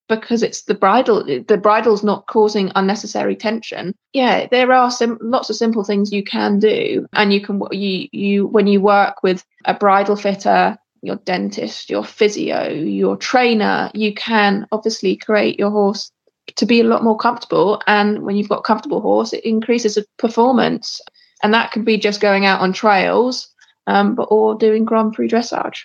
because 0.09 0.43
it's 0.43 0.63
the 0.63 0.73
bridle 0.73 1.23
the 1.23 1.57
bridle's 1.57 2.03
not 2.03 2.25
causing 2.27 2.71
unnecessary 2.75 3.35
tension. 3.35 3.95
Yeah 4.13 4.47
there 4.51 4.73
are 4.73 4.91
some 4.91 5.17
lots 5.21 5.49
of 5.49 5.55
simple 5.55 5.83
things 5.83 6.11
you 6.11 6.23
can 6.23 6.59
do 6.59 7.07
and 7.13 7.31
you 7.31 7.39
can 7.39 7.61
you 7.71 8.09
you 8.11 8.47
when 8.47 8.67
you 8.67 8.81
work 8.81 9.23
with 9.23 9.45
a 9.65 9.73
bridle 9.73 10.17
fitter 10.17 10.77
your 11.01 11.15
dentist 11.17 11.89
your 11.89 12.03
physio 12.03 12.67
your 12.67 13.15
trainer 13.15 13.89
you 13.93 14.13
can 14.13 14.67
obviously 14.73 15.15
create 15.15 15.57
your 15.57 15.69
horse 15.69 16.11
to 16.55 16.65
be 16.65 16.81
a 16.81 16.83
lot 16.83 17.03
more 17.03 17.17
comfortable 17.17 17.81
and 17.87 18.23
when 18.23 18.35
you've 18.35 18.49
got 18.49 18.59
a 18.59 18.63
comfortable 18.63 19.01
horse 19.01 19.33
it 19.33 19.43
increases 19.45 19.97
performance. 20.17 21.01
And 21.41 21.53
that 21.53 21.71
could 21.71 21.85
be 21.85 21.97
just 21.97 22.19
going 22.19 22.45
out 22.45 22.59
on 22.59 22.73
trails 22.73 23.47
um, 23.87 24.15
but 24.15 24.23
or 24.23 24.55
doing 24.55 24.83
grand 24.83 25.13
prix 25.13 25.29
dressage. 25.29 25.83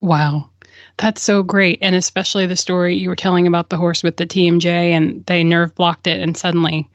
Wow 0.00 0.50
that's 0.96 1.22
so 1.22 1.42
great. 1.42 1.78
And 1.82 1.94
especially 1.94 2.46
the 2.46 2.56
story 2.56 2.96
you 2.96 3.08
were 3.08 3.16
telling 3.16 3.46
about 3.46 3.70
the 3.70 3.76
horse 3.76 4.02
with 4.02 4.16
the 4.16 4.26
TMJ 4.26 4.66
and 4.66 5.24
they 5.26 5.42
nerve 5.42 5.74
blocked 5.74 6.06
it 6.06 6.20
and 6.20 6.36
suddenly 6.36 6.88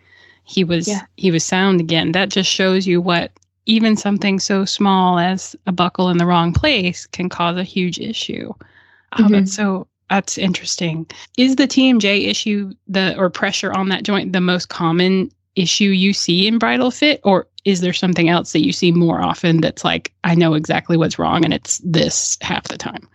he 0.44 0.64
was 0.64 0.88
yeah. 0.88 1.02
he 1.18 1.32
was 1.32 1.44
sound 1.44 1.80
again. 1.80 2.14
That 2.14 2.30
just 2.30 2.50
shows 2.50 2.88
you 2.88 3.02
what 3.02 3.32
even 3.66 3.96
something 3.96 4.40
so 4.40 4.66
small 4.66 5.20
as 5.20 5.56
a 5.68 5.72
buckle 5.72 6.10
in 6.10 6.18
the 6.18 6.26
wrong 6.26 6.54
place 6.54 7.06
can 7.06 7.30
cause 7.30 7.56
a 7.58 7.64
huge 7.64 8.00
issue. 8.00 8.52
Oh, 9.14 9.24
mm-hmm. 9.24 9.34
that's 9.34 9.54
so 9.54 9.88
that's 10.10 10.38
interesting. 10.38 11.06
Is 11.38 11.56
the 11.56 11.68
TMJ 11.68 12.28
issue 12.28 12.74
the 12.88 13.18
or 13.18 13.30
pressure 13.30 13.72
on 13.74 13.90
that 13.90 14.04
joint 14.04 14.34
the 14.34 14.42
most 14.42 14.70
common 14.70 15.32
issue 15.56 15.90
you 15.90 16.14
see 16.14 16.48
in 16.48 16.58
bridle 16.58 16.90
fit 16.90 17.20
or 17.24 17.48
is 17.66 17.82
there 17.82 17.92
something 17.92 18.30
else 18.30 18.54
that 18.54 18.64
you 18.64 18.72
see 18.72 18.92
more 18.92 19.22
often 19.22 19.60
that's 19.60 19.84
like 19.84 20.14
I 20.24 20.34
know 20.34 20.54
exactly 20.54 20.96
what's 20.96 21.20
wrong 21.20 21.44
and 21.44 21.54
it's 21.54 21.80
this 21.84 22.38
half 22.42 22.64
the 22.70 22.78
time? 22.78 23.08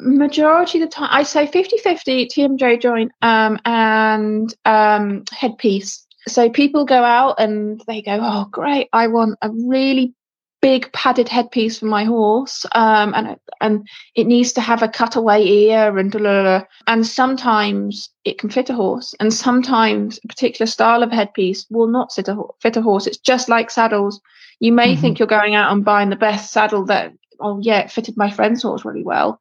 Majority 0.00 0.80
of 0.80 0.88
the 0.88 0.94
time 0.94 1.08
i 1.10 1.22
say 1.22 1.46
50-50 1.46 2.28
tmj 2.28 2.80
joint 2.80 3.12
um, 3.22 3.58
and 3.64 4.54
um, 4.64 5.24
headpiece 5.32 6.06
so 6.28 6.50
people 6.50 6.84
go 6.84 7.02
out 7.02 7.36
and 7.38 7.82
they 7.86 8.02
go 8.02 8.18
oh 8.20 8.46
great 8.50 8.88
i 8.92 9.06
want 9.06 9.38
a 9.42 9.50
really 9.50 10.14
big 10.60 10.92
padded 10.92 11.28
headpiece 11.28 11.78
for 11.78 11.86
my 11.86 12.04
horse 12.04 12.66
um, 12.72 13.14
and 13.14 13.36
and 13.60 13.88
it 14.14 14.26
needs 14.26 14.52
to 14.52 14.60
have 14.60 14.82
a 14.82 14.88
cutaway 14.88 15.42
ear 15.42 15.96
and 15.96 16.10
blah, 16.10 16.20
blah, 16.20 16.42
blah. 16.42 16.62
and 16.86 17.06
sometimes 17.06 18.10
it 18.24 18.38
can 18.38 18.50
fit 18.50 18.68
a 18.68 18.74
horse 18.74 19.14
and 19.20 19.32
sometimes 19.32 20.20
a 20.24 20.28
particular 20.28 20.66
style 20.66 21.02
of 21.02 21.10
headpiece 21.10 21.66
will 21.70 21.86
not 21.86 22.12
fit 22.12 22.28
a, 22.28 22.36
fit 22.60 22.76
a 22.76 22.82
horse 22.82 23.06
it's 23.06 23.18
just 23.18 23.48
like 23.48 23.70
saddles 23.70 24.20
you 24.60 24.72
may 24.72 24.92
mm-hmm. 24.92 25.00
think 25.00 25.18
you're 25.18 25.28
going 25.28 25.54
out 25.54 25.72
and 25.72 25.84
buying 25.84 26.10
the 26.10 26.16
best 26.16 26.52
saddle 26.52 26.84
that 26.84 27.12
oh 27.40 27.58
yeah 27.62 27.80
it 27.80 27.90
fitted 27.90 28.16
my 28.16 28.30
friend's 28.30 28.62
horse 28.62 28.84
really 28.84 29.04
well 29.04 29.40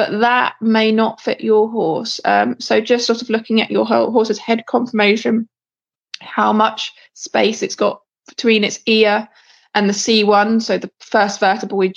but 0.00 0.20
that 0.20 0.54
may 0.62 0.90
not 0.90 1.20
fit 1.20 1.42
your 1.42 1.68
horse. 1.70 2.22
Um, 2.24 2.58
so 2.58 2.80
just 2.80 3.06
sort 3.06 3.20
of 3.20 3.28
looking 3.28 3.60
at 3.60 3.70
your 3.70 3.84
horse's 3.84 4.38
head 4.38 4.64
conformation, 4.64 5.46
how 6.22 6.54
much 6.54 6.94
space 7.12 7.62
it's 7.62 7.74
got 7.74 8.00
between 8.26 8.64
its 8.64 8.80
ear 8.86 9.28
and 9.74 9.90
the 9.90 9.92
C1, 9.92 10.62
so 10.62 10.78
the 10.78 10.90
first 11.00 11.38
vertebrae, 11.38 11.92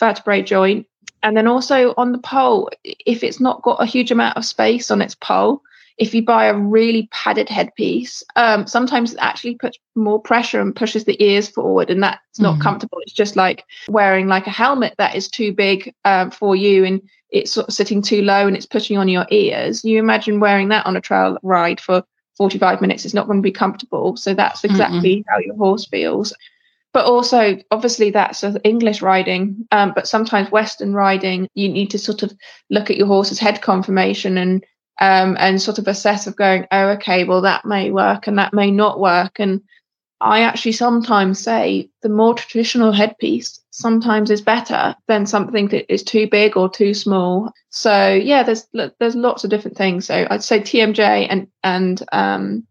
vertebrae 0.00 0.40
joint. 0.40 0.86
And 1.22 1.36
then 1.36 1.46
also 1.46 1.92
on 1.98 2.12
the 2.12 2.18
pole, 2.18 2.70
if 2.84 3.22
it's 3.22 3.38
not 3.38 3.60
got 3.60 3.82
a 3.82 3.86
huge 3.86 4.10
amount 4.10 4.38
of 4.38 4.46
space 4.46 4.90
on 4.90 5.02
its 5.02 5.14
pole, 5.14 5.60
if 5.98 6.14
you 6.14 6.24
buy 6.24 6.46
a 6.46 6.56
really 6.56 7.06
padded 7.12 7.50
headpiece, 7.50 8.22
um, 8.36 8.66
sometimes 8.66 9.12
it 9.12 9.18
actually 9.20 9.56
puts 9.56 9.78
more 9.94 10.18
pressure 10.18 10.58
and 10.58 10.74
pushes 10.74 11.04
the 11.04 11.22
ears 11.22 11.50
forward, 11.50 11.90
and 11.90 12.02
that's 12.02 12.40
not 12.40 12.56
Mhm. 12.56 12.62
comfortable. 12.62 12.98
It's 13.02 13.12
just 13.12 13.36
like 13.36 13.62
wearing 13.88 14.26
like 14.26 14.46
a 14.46 14.50
helmet 14.50 14.94
that 14.96 15.14
is 15.14 15.28
too 15.28 15.52
big 15.52 15.94
um, 16.06 16.30
for 16.30 16.56
you, 16.56 16.86
and 16.86 17.02
it's 17.32 17.52
sort 17.52 17.68
of 17.68 17.74
sitting 17.74 18.02
too 18.02 18.22
low, 18.22 18.46
and 18.46 18.56
it's 18.56 18.66
pushing 18.66 18.98
on 18.98 19.08
your 19.08 19.26
ears. 19.30 19.84
You 19.84 19.98
imagine 19.98 20.40
wearing 20.40 20.68
that 20.68 20.86
on 20.86 20.96
a 20.96 21.00
trail 21.00 21.38
ride 21.42 21.80
for 21.80 22.04
45 22.36 22.80
minutes; 22.80 23.04
it's 23.04 23.14
not 23.14 23.26
going 23.26 23.38
to 23.38 23.42
be 23.42 23.52
comfortable. 23.52 24.16
So 24.16 24.34
that's 24.34 24.64
exactly 24.64 25.24
how 25.28 25.38
your 25.38 25.56
horse 25.56 25.86
feels. 25.86 26.32
But 26.92 27.06
also, 27.06 27.58
obviously, 27.70 28.10
that's 28.10 28.44
English 28.64 29.00
riding. 29.00 29.66
Um, 29.72 29.92
but 29.94 30.06
sometimes 30.06 30.50
Western 30.50 30.92
riding, 30.92 31.48
you 31.54 31.70
need 31.70 31.90
to 31.90 31.98
sort 31.98 32.22
of 32.22 32.32
look 32.68 32.90
at 32.90 32.98
your 32.98 33.06
horse's 33.06 33.38
head 33.38 33.62
conformation 33.62 34.36
and 34.36 34.64
um, 35.00 35.36
and 35.40 35.60
sort 35.60 35.78
of 35.78 35.88
assess 35.88 36.26
of 36.26 36.36
going, 36.36 36.66
oh, 36.70 36.90
okay, 36.90 37.24
well 37.24 37.40
that 37.40 37.64
may 37.64 37.90
work 37.90 38.26
and 38.26 38.38
that 38.38 38.52
may 38.52 38.70
not 38.70 39.00
work. 39.00 39.40
And 39.40 39.62
I 40.20 40.42
actually 40.42 40.72
sometimes 40.72 41.40
say 41.40 41.90
the 42.02 42.08
more 42.08 42.34
traditional 42.34 42.92
headpiece 42.92 43.61
sometimes 43.72 44.30
is 44.30 44.42
better 44.42 44.94
than 45.08 45.26
something 45.26 45.66
that 45.68 45.92
is 45.92 46.04
too 46.04 46.28
big 46.30 46.56
or 46.56 46.70
too 46.70 46.94
small. 46.94 47.50
So 47.70 48.12
yeah, 48.12 48.44
there's 48.44 48.66
there's 49.00 49.16
lots 49.16 49.42
of 49.44 49.50
different 49.50 49.76
things. 49.76 50.06
So 50.06 50.26
I'd 50.30 50.44
say 50.44 50.60
TMJ 50.60 51.26
and 51.28 51.48
and 51.64 52.02
um, 52.12 52.66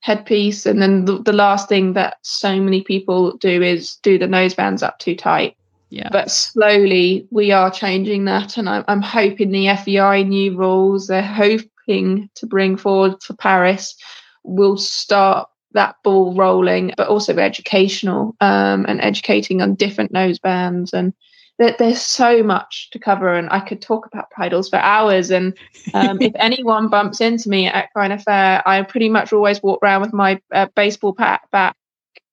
headpiece, 0.00 0.66
and 0.66 0.82
then 0.82 1.04
the, 1.04 1.22
the 1.22 1.32
last 1.32 1.68
thing 1.68 1.92
that 1.92 2.16
so 2.22 2.56
many 2.60 2.82
people 2.82 3.36
do 3.36 3.62
is 3.62 3.96
do 4.02 4.18
the 4.18 4.26
nose 4.26 4.54
bands 4.54 4.82
up 4.82 4.98
too 4.98 5.14
tight 5.14 5.54
Yeah. 5.90 6.08
but 6.10 6.30
slowly 6.30 7.28
we 7.30 7.52
are 7.52 7.70
changing 7.70 8.24
that 8.24 8.56
and 8.58 8.68
I'm, 8.68 8.84
I'm 8.88 9.02
hoping 9.02 9.52
the 9.52 9.68
FEI 9.76 10.24
new 10.24 10.56
rules 10.56 11.06
they're 11.06 11.22
hoping 11.22 12.28
to 12.34 12.46
bring 12.46 12.76
forward 12.76 13.22
for 13.22 13.34
Paris 13.34 13.94
will 14.42 14.76
start 14.76 15.48
that 15.74 15.96
ball 16.04 16.34
rolling 16.34 16.92
but 16.96 17.08
also 17.08 17.36
educational 17.36 18.34
um, 18.40 18.84
and 18.88 19.00
educating 19.00 19.60
on 19.62 19.74
different 19.74 20.12
nose 20.12 20.38
bands 20.38 20.92
and 20.92 21.12
there, 21.58 21.76
there's 21.78 22.00
so 22.00 22.42
much 22.42 22.90
to 22.90 22.98
cover 22.98 23.34
and 23.34 23.48
I 23.50 23.60
could 23.60 23.82
talk 23.82 24.06
about 24.06 24.30
bridles 24.36 24.68
for 24.68 24.76
hours 24.76 25.30
and 25.30 25.56
um, 25.94 26.20
if 26.20 26.32
anyone 26.36 26.88
bumps 26.88 27.20
into 27.20 27.48
me 27.48 27.66
at 27.66 27.88
Equine 27.90 28.12
Affaire 28.12 28.62
I 28.66 28.82
pretty 28.82 29.08
much 29.08 29.32
always 29.32 29.62
walk 29.62 29.80
around 29.82 30.00
with 30.02 30.12
my 30.12 30.40
uh, 30.52 30.66
baseball 30.74 31.12
bat, 31.12 31.42
bat 31.52 31.76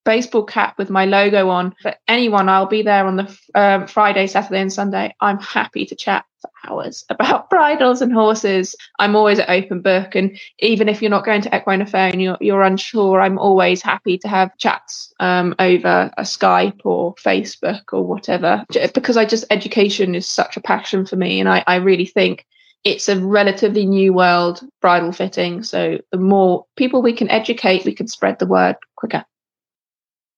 baseball 0.06 0.44
cap 0.44 0.76
with 0.80 0.90
my 0.90 1.06
logo 1.06 1.50
on. 1.50 1.76
For 1.84 1.94
anyone, 2.08 2.50
I'll 2.50 2.66
be 2.66 2.82
there 2.82 3.06
on 3.06 3.16
the 3.16 3.38
um, 3.54 3.86
Friday, 3.86 4.26
Saturday, 4.26 4.60
and 4.60 4.74
Sunday. 4.74 5.14
I'm 5.22 5.40
happy 5.40 5.86
to 5.86 5.96
chat 5.96 6.26
hours 6.70 7.06
about 7.10 7.50
bridles 7.50 8.02
and 8.02 8.14
horses. 8.14 8.76
I'm 9.00 9.16
always 9.16 9.40
at 9.40 9.50
open 9.50 9.82
book, 9.82 10.16
and 10.16 10.38
even 10.60 10.90
if 10.90 11.02
you're 11.02 11.12
not 11.12 11.26
going 11.26 11.42
to 11.42 11.56
Equine 11.56 11.82
Affaire 11.82 12.12
and 12.12 12.22
you're, 12.22 12.38
you're 12.42 12.64
unsure, 12.64 13.22
I'm 13.22 13.38
always 13.38 13.82
happy 13.82 14.18
to 14.20 14.28
have 14.28 14.56
chats 14.58 15.14
um, 15.20 15.56
over 15.60 16.12
a 16.18 16.24
Skype 16.24 16.82
or 16.84 17.16
Facebook 17.16 17.82
or 17.92 18.04
whatever. 18.06 18.66
Because 18.94 19.18
I 19.18 19.26
just 19.26 19.46
education 19.50 20.16
is 20.16 20.28
such 20.28 20.58
a 20.58 20.62
passion 20.62 21.06
for 21.06 21.16
me, 21.16 21.40
and 21.40 21.50
I, 21.50 21.64
I 21.68 21.76
really 21.76 22.06
think 22.06 22.46
it's 22.84 23.10
a 23.10 23.20
relatively 23.20 23.86
new 23.86 24.14
world 24.14 24.62
bridle 24.82 25.12
fitting. 25.12 25.64
So 25.64 26.00
the 26.12 26.18
more 26.18 26.66
people 26.76 27.02
we 27.02 27.14
can 27.14 27.30
educate, 27.30 27.86
we 27.86 27.94
can 27.94 28.08
spread 28.08 28.40
the 28.40 28.46
word 28.46 28.78
quicker. 28.96 29.26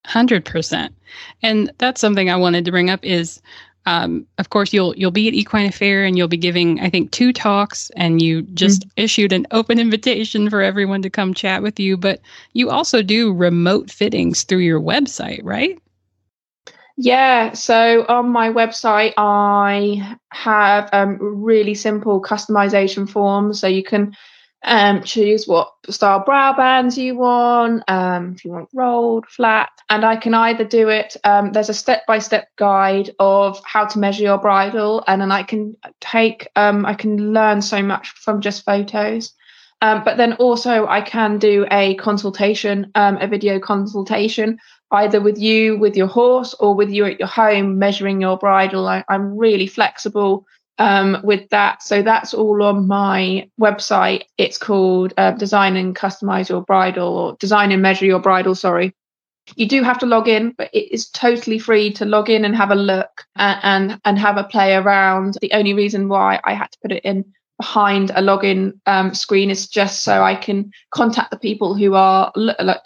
Hundred 0.05 0.45
percent, 0.45 0.95
and 1.43 1.71
that's 1.77 2.01
something 2.01 2.29
I 2.29 2.35
wanted 2.35 2.65
to 2.65 2.71
bring 2.71 2.89
up. 2.89 3.05
Is 3.05 3.39
um, 3.85 4.25
of 4.37 4.49
course 4.49 4.73
you'll 4.73 4.95
you'll 4.95 5.11
be 5.11 5.27
at 5.27 5.33
Equine 5.33 5.65
Affaire 5.65 6.03
and 6.03 6.17
you'll 6.17 6.27
be 6.27 6.37
giving 6.37 6.79
I 6.79 6.89
think 6.89 7.11
two 7.11 7.33
talks, 7.33 7.89
and 7.95 8.21
you 8.21 8.43
just 8.43 8.85
issued 8.95 9.33
an 9.33 9.47
open 9.51 9.79
invitation 9.79 10.49
for 10.49 10.61
everyone 10.61 11.01
to 11.01 11.09
come 11.09 11.33
chat 11.33 11.63
with 11.63 11.79
you. 11.79 11.97
But 11.97 12.21
you 12.53 12.69
also 12.69 13.01
do 13.01 13.33
remote 13.33 13.89
fittings 13.89 14.43
through 14.43 14.59
your 14.59 14.81
website, 14.81 15.41
right? 15.43 15.79
Yeah, 16.97 17.53
so 17.53 18.05
on 18.07 18.29
my 18.29 18.49
website, 18.49 19.13
I 19.17 20.17
have 20.29 20.89
um, 20.93 21.17
really 21.19 21.73
simple 21.73 22.21
customization 22.21 23.09
forms. 23.09 23.59
So 23.59 23.67
you 23.67 23.83
can 23.83 24.15
um, 24.63 25.03
choose 25.03 25.47
what 25.47 25.71
style 25.89 26.23
brow 26.23 26.53
bands 26.53 26.97
you 26.97 27.15
want, 27.15 27.83
um, 27.87 28.33
if 28.35 28.45
you 28.45 28.51
want 28.51 28.69
rolled, 28.73 29.25
flat, 29.27 29.69
and 29.89 30.05
I 30.05 30.15
can 30.15 30.33
either 30.33 30.63
do 30.63 30.89
it. 30.89 31.17
Um, 31.23 31.51
there's 31.51 31.69
a 31.69 31.73
step 31.73 32.05
by 32.05 32.19
step 32.19 32.47
guide 32.57 33.11
of 33.19 33.59
how 33.65 33.85
to 33.85 33.99
measure 33.99 34.23
your 34.23 34.37
bridle, 34.37 35.03
and 35.07 35.21
then 35.21 35.31
I 35.31 35.43
can 35.43 35.75
take, 35.99 36.47
um, 36.55 36.85
I 36.85 36.93
can 36.93 37.33
learn 37.33 37.61
so 37.61 37.81
much 37.81 38.09
from 38.09 38.41
just 38.41 38.63
photos. 38.63 39.33
Um, 39.83 40.03
but 40.03 40.17
then 40.17 40.33
also, 40.33 40.85
I 40.85 41.01
can 41.01 41.39
do 41.39 41.65
a 41.71 41.95
consultation, 41.95 42.91
um, 42.93 43.17
a 43.17 43.27
video 43.27 43.59
consultation, 43.59 44.59
either 44.91 45.19
with 45.19 45.39
you, 45.39 45.79
with 45.79 45.97
your 45.97 46.05
horse, 46.05 46.53
or 46.59 46.75
with 46.75 46.91
you 46.91 47.05
at 47.05 47.17
your 47.17 47.27
home 47.27 47.79
measuring 47.79 48.21
your 48.21 48.37
bridle. 48.37 48.87
I, 48.87 49.03
I'm 49.09 49.35
really 49.35 49.65
flexible 49.65 50.45
um, 50.81 51.21
with 51.23 51.47
that. 51.49 51.83
So 51.83 52.01
that's 52.01 52.33
all 52.33 52.63
on 52.63 52.87
my 52.87 53.47
website. 53.59 54.23
It's 54.39 54.57
called 54.57 55.13
uh, 55.15 55.31
Design 55.31 55.75
and 55.75 55.95
Customize 55.95 56.49
Your 56.49 56.63
Bridle, 56.63 57.15
or 57.17 57.37
Design 57.39 57.71
and 57.71 57.83
Measure 57.83 58.07
Your 58.07 58.19
Bridle, 58.19 58.55
sorry. 58.55 58.95
You 59.55 59.67
do 59.67 59.83
have 59.83 59.99
to 59.99 60.07
log 60.07 60.27
in, 60.27 60.55
but 60.57 60.71
it 60.73 60.91
is 60.91 61.09
totally 61.09 61.59
free 61.59 61.93
to 61.93 62.05
log 62.05 62.31
in 62.31 62.45
and 62.45 62.55
have 62.55 62.71
a 62.71 62.75
look 62.75 63.25
and, 63.35 63.59
and, 63.63 64.01
and 64.05 64.17
have 64.17 64.37
a 64.37 64.43
play 64.43 64.73
around. 64.73 65.37
The 65.41 65.53
only 65.53 65.75
reason 65.75 66.09
why 66.09 66.39
I 66.43 66.55
had 66.55 66.71
to 66.71 66.79
put 66.81 66.91
it 66.91 67.05
in 67.05 67.25
behind 67.59 68.09
a 68.09 68.21
login 68.21 68.79
um, 68.87 69.13
screen 69.13 69.51
is 69.51 69.67
just 69.67 70.01
so 70.01 70.23
I 70.23 70.33
can 70.33 70.71
contact 70.89 71.29
the 71.29 71.37
people 71.37 71.75
who 71.75 71.93
are, 71.93 72.31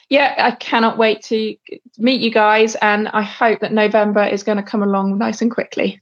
yeah, 0.09 0.35
I 0.37 0.51
cannot 0.51 0.99
wait 0.99 1.23
to 1.25 1.55
meet 1.99 2.21
you 2.21 2.33
guys. 2.33 2.75
And 2.77 3.09
I 3.09 3.23
hope 3.23 3.61
that 3.61 3.73
November 3.73 4.25
is 4.25 4.43
going 4.43 4.59
to 4.59 4.65
come 4.65 4.83
along 4.83 5.19
nice 5.19 5.41
and 5.41 5.51
quickly. 5.51 6.01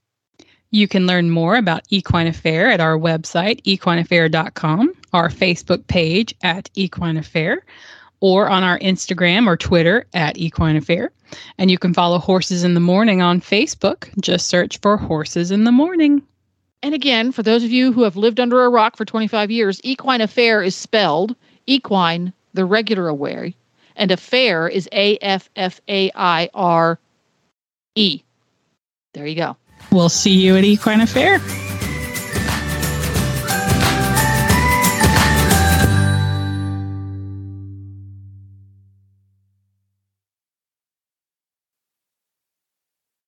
You 0.71 0.87
can 0.87 1.07
learn 1.07 1.31
more 1.31 1.57
about 1.57 1.85
Equine 1.91 2.27
Affaire 2.27 2.71
at 2.71 2.81
our 2.81 2.99
website, 2.99 3.63
equineaffaire.com, 3.63 4.93
our 5.13 5.31
Facebook 5.31 5.87
page 5.87 6.35
at 6.43 6.69
Equine 6.75 7.17
Affaire, 7.17 7.65
or 8.21 8.49
on 8.49 8.63
our 8.63 8.79
Instagram 8.81 9.47
or 9.47 9.57
Twitter 9.57 10.07
at 10.13 10.37
Equine 10.37 10.77
Affaire. 10.77 11.11
And 11.57 11.71
you 11.71 11.79
can 11.79 11.95
follow 11.95 12.19
Horses 12.19 12.65
in 12.65 12.75
the 12.75 12.81
Morning 12.81 13.23
on 13.23 13.41
Facebook. 13.41 14.09
Just 14.21 14.49
search 14.49 14.79
for 14.81 14.97
Horses 14.97 15.51
in 15.51 15.65
the 15.65 15.73
Morning. 15.73 16.23
And 16.83 16.95
again, 16.95 17.33
for 17.33 17.43
those 17.43 17.65
of 17.65 17.71
you 17.71 17.93
who 17.93 18.03
have 18.03 18.17
lived 18.17 18.39
under 18.39 18.65
a 18.65 18.71
rock 18.71 18.97
for 18.97 19.05
25 19.05 19.51
years, 19.51 19.81
Equine 19.85 20.21
Affaire 20.21 20.63
is 20.63 20.77
spelled 20.77 21.35
equine, 21.69 22.33
the 22.55 22.65
regular 22.65 23.13
way, 23.13 23.55
and 23.95 24.11
affair 24.11 24.69
is 24.69 24.89
A 24.93 25.19
F 25.19 25.49
F 25.55 25.81
A 25.89 26.11
I 26.15 26.49
R 26.55 26.99
E. 27.95 28.23
There 29.13 29.27
you 29.27 29.37
go. 29.37 29.57
We'll 29.91 30.09
see 30.09 30.33
you 30.33 30.57
at 30.57 30.65
Equine 30.65 31.01
Affaire. 31.01 31.41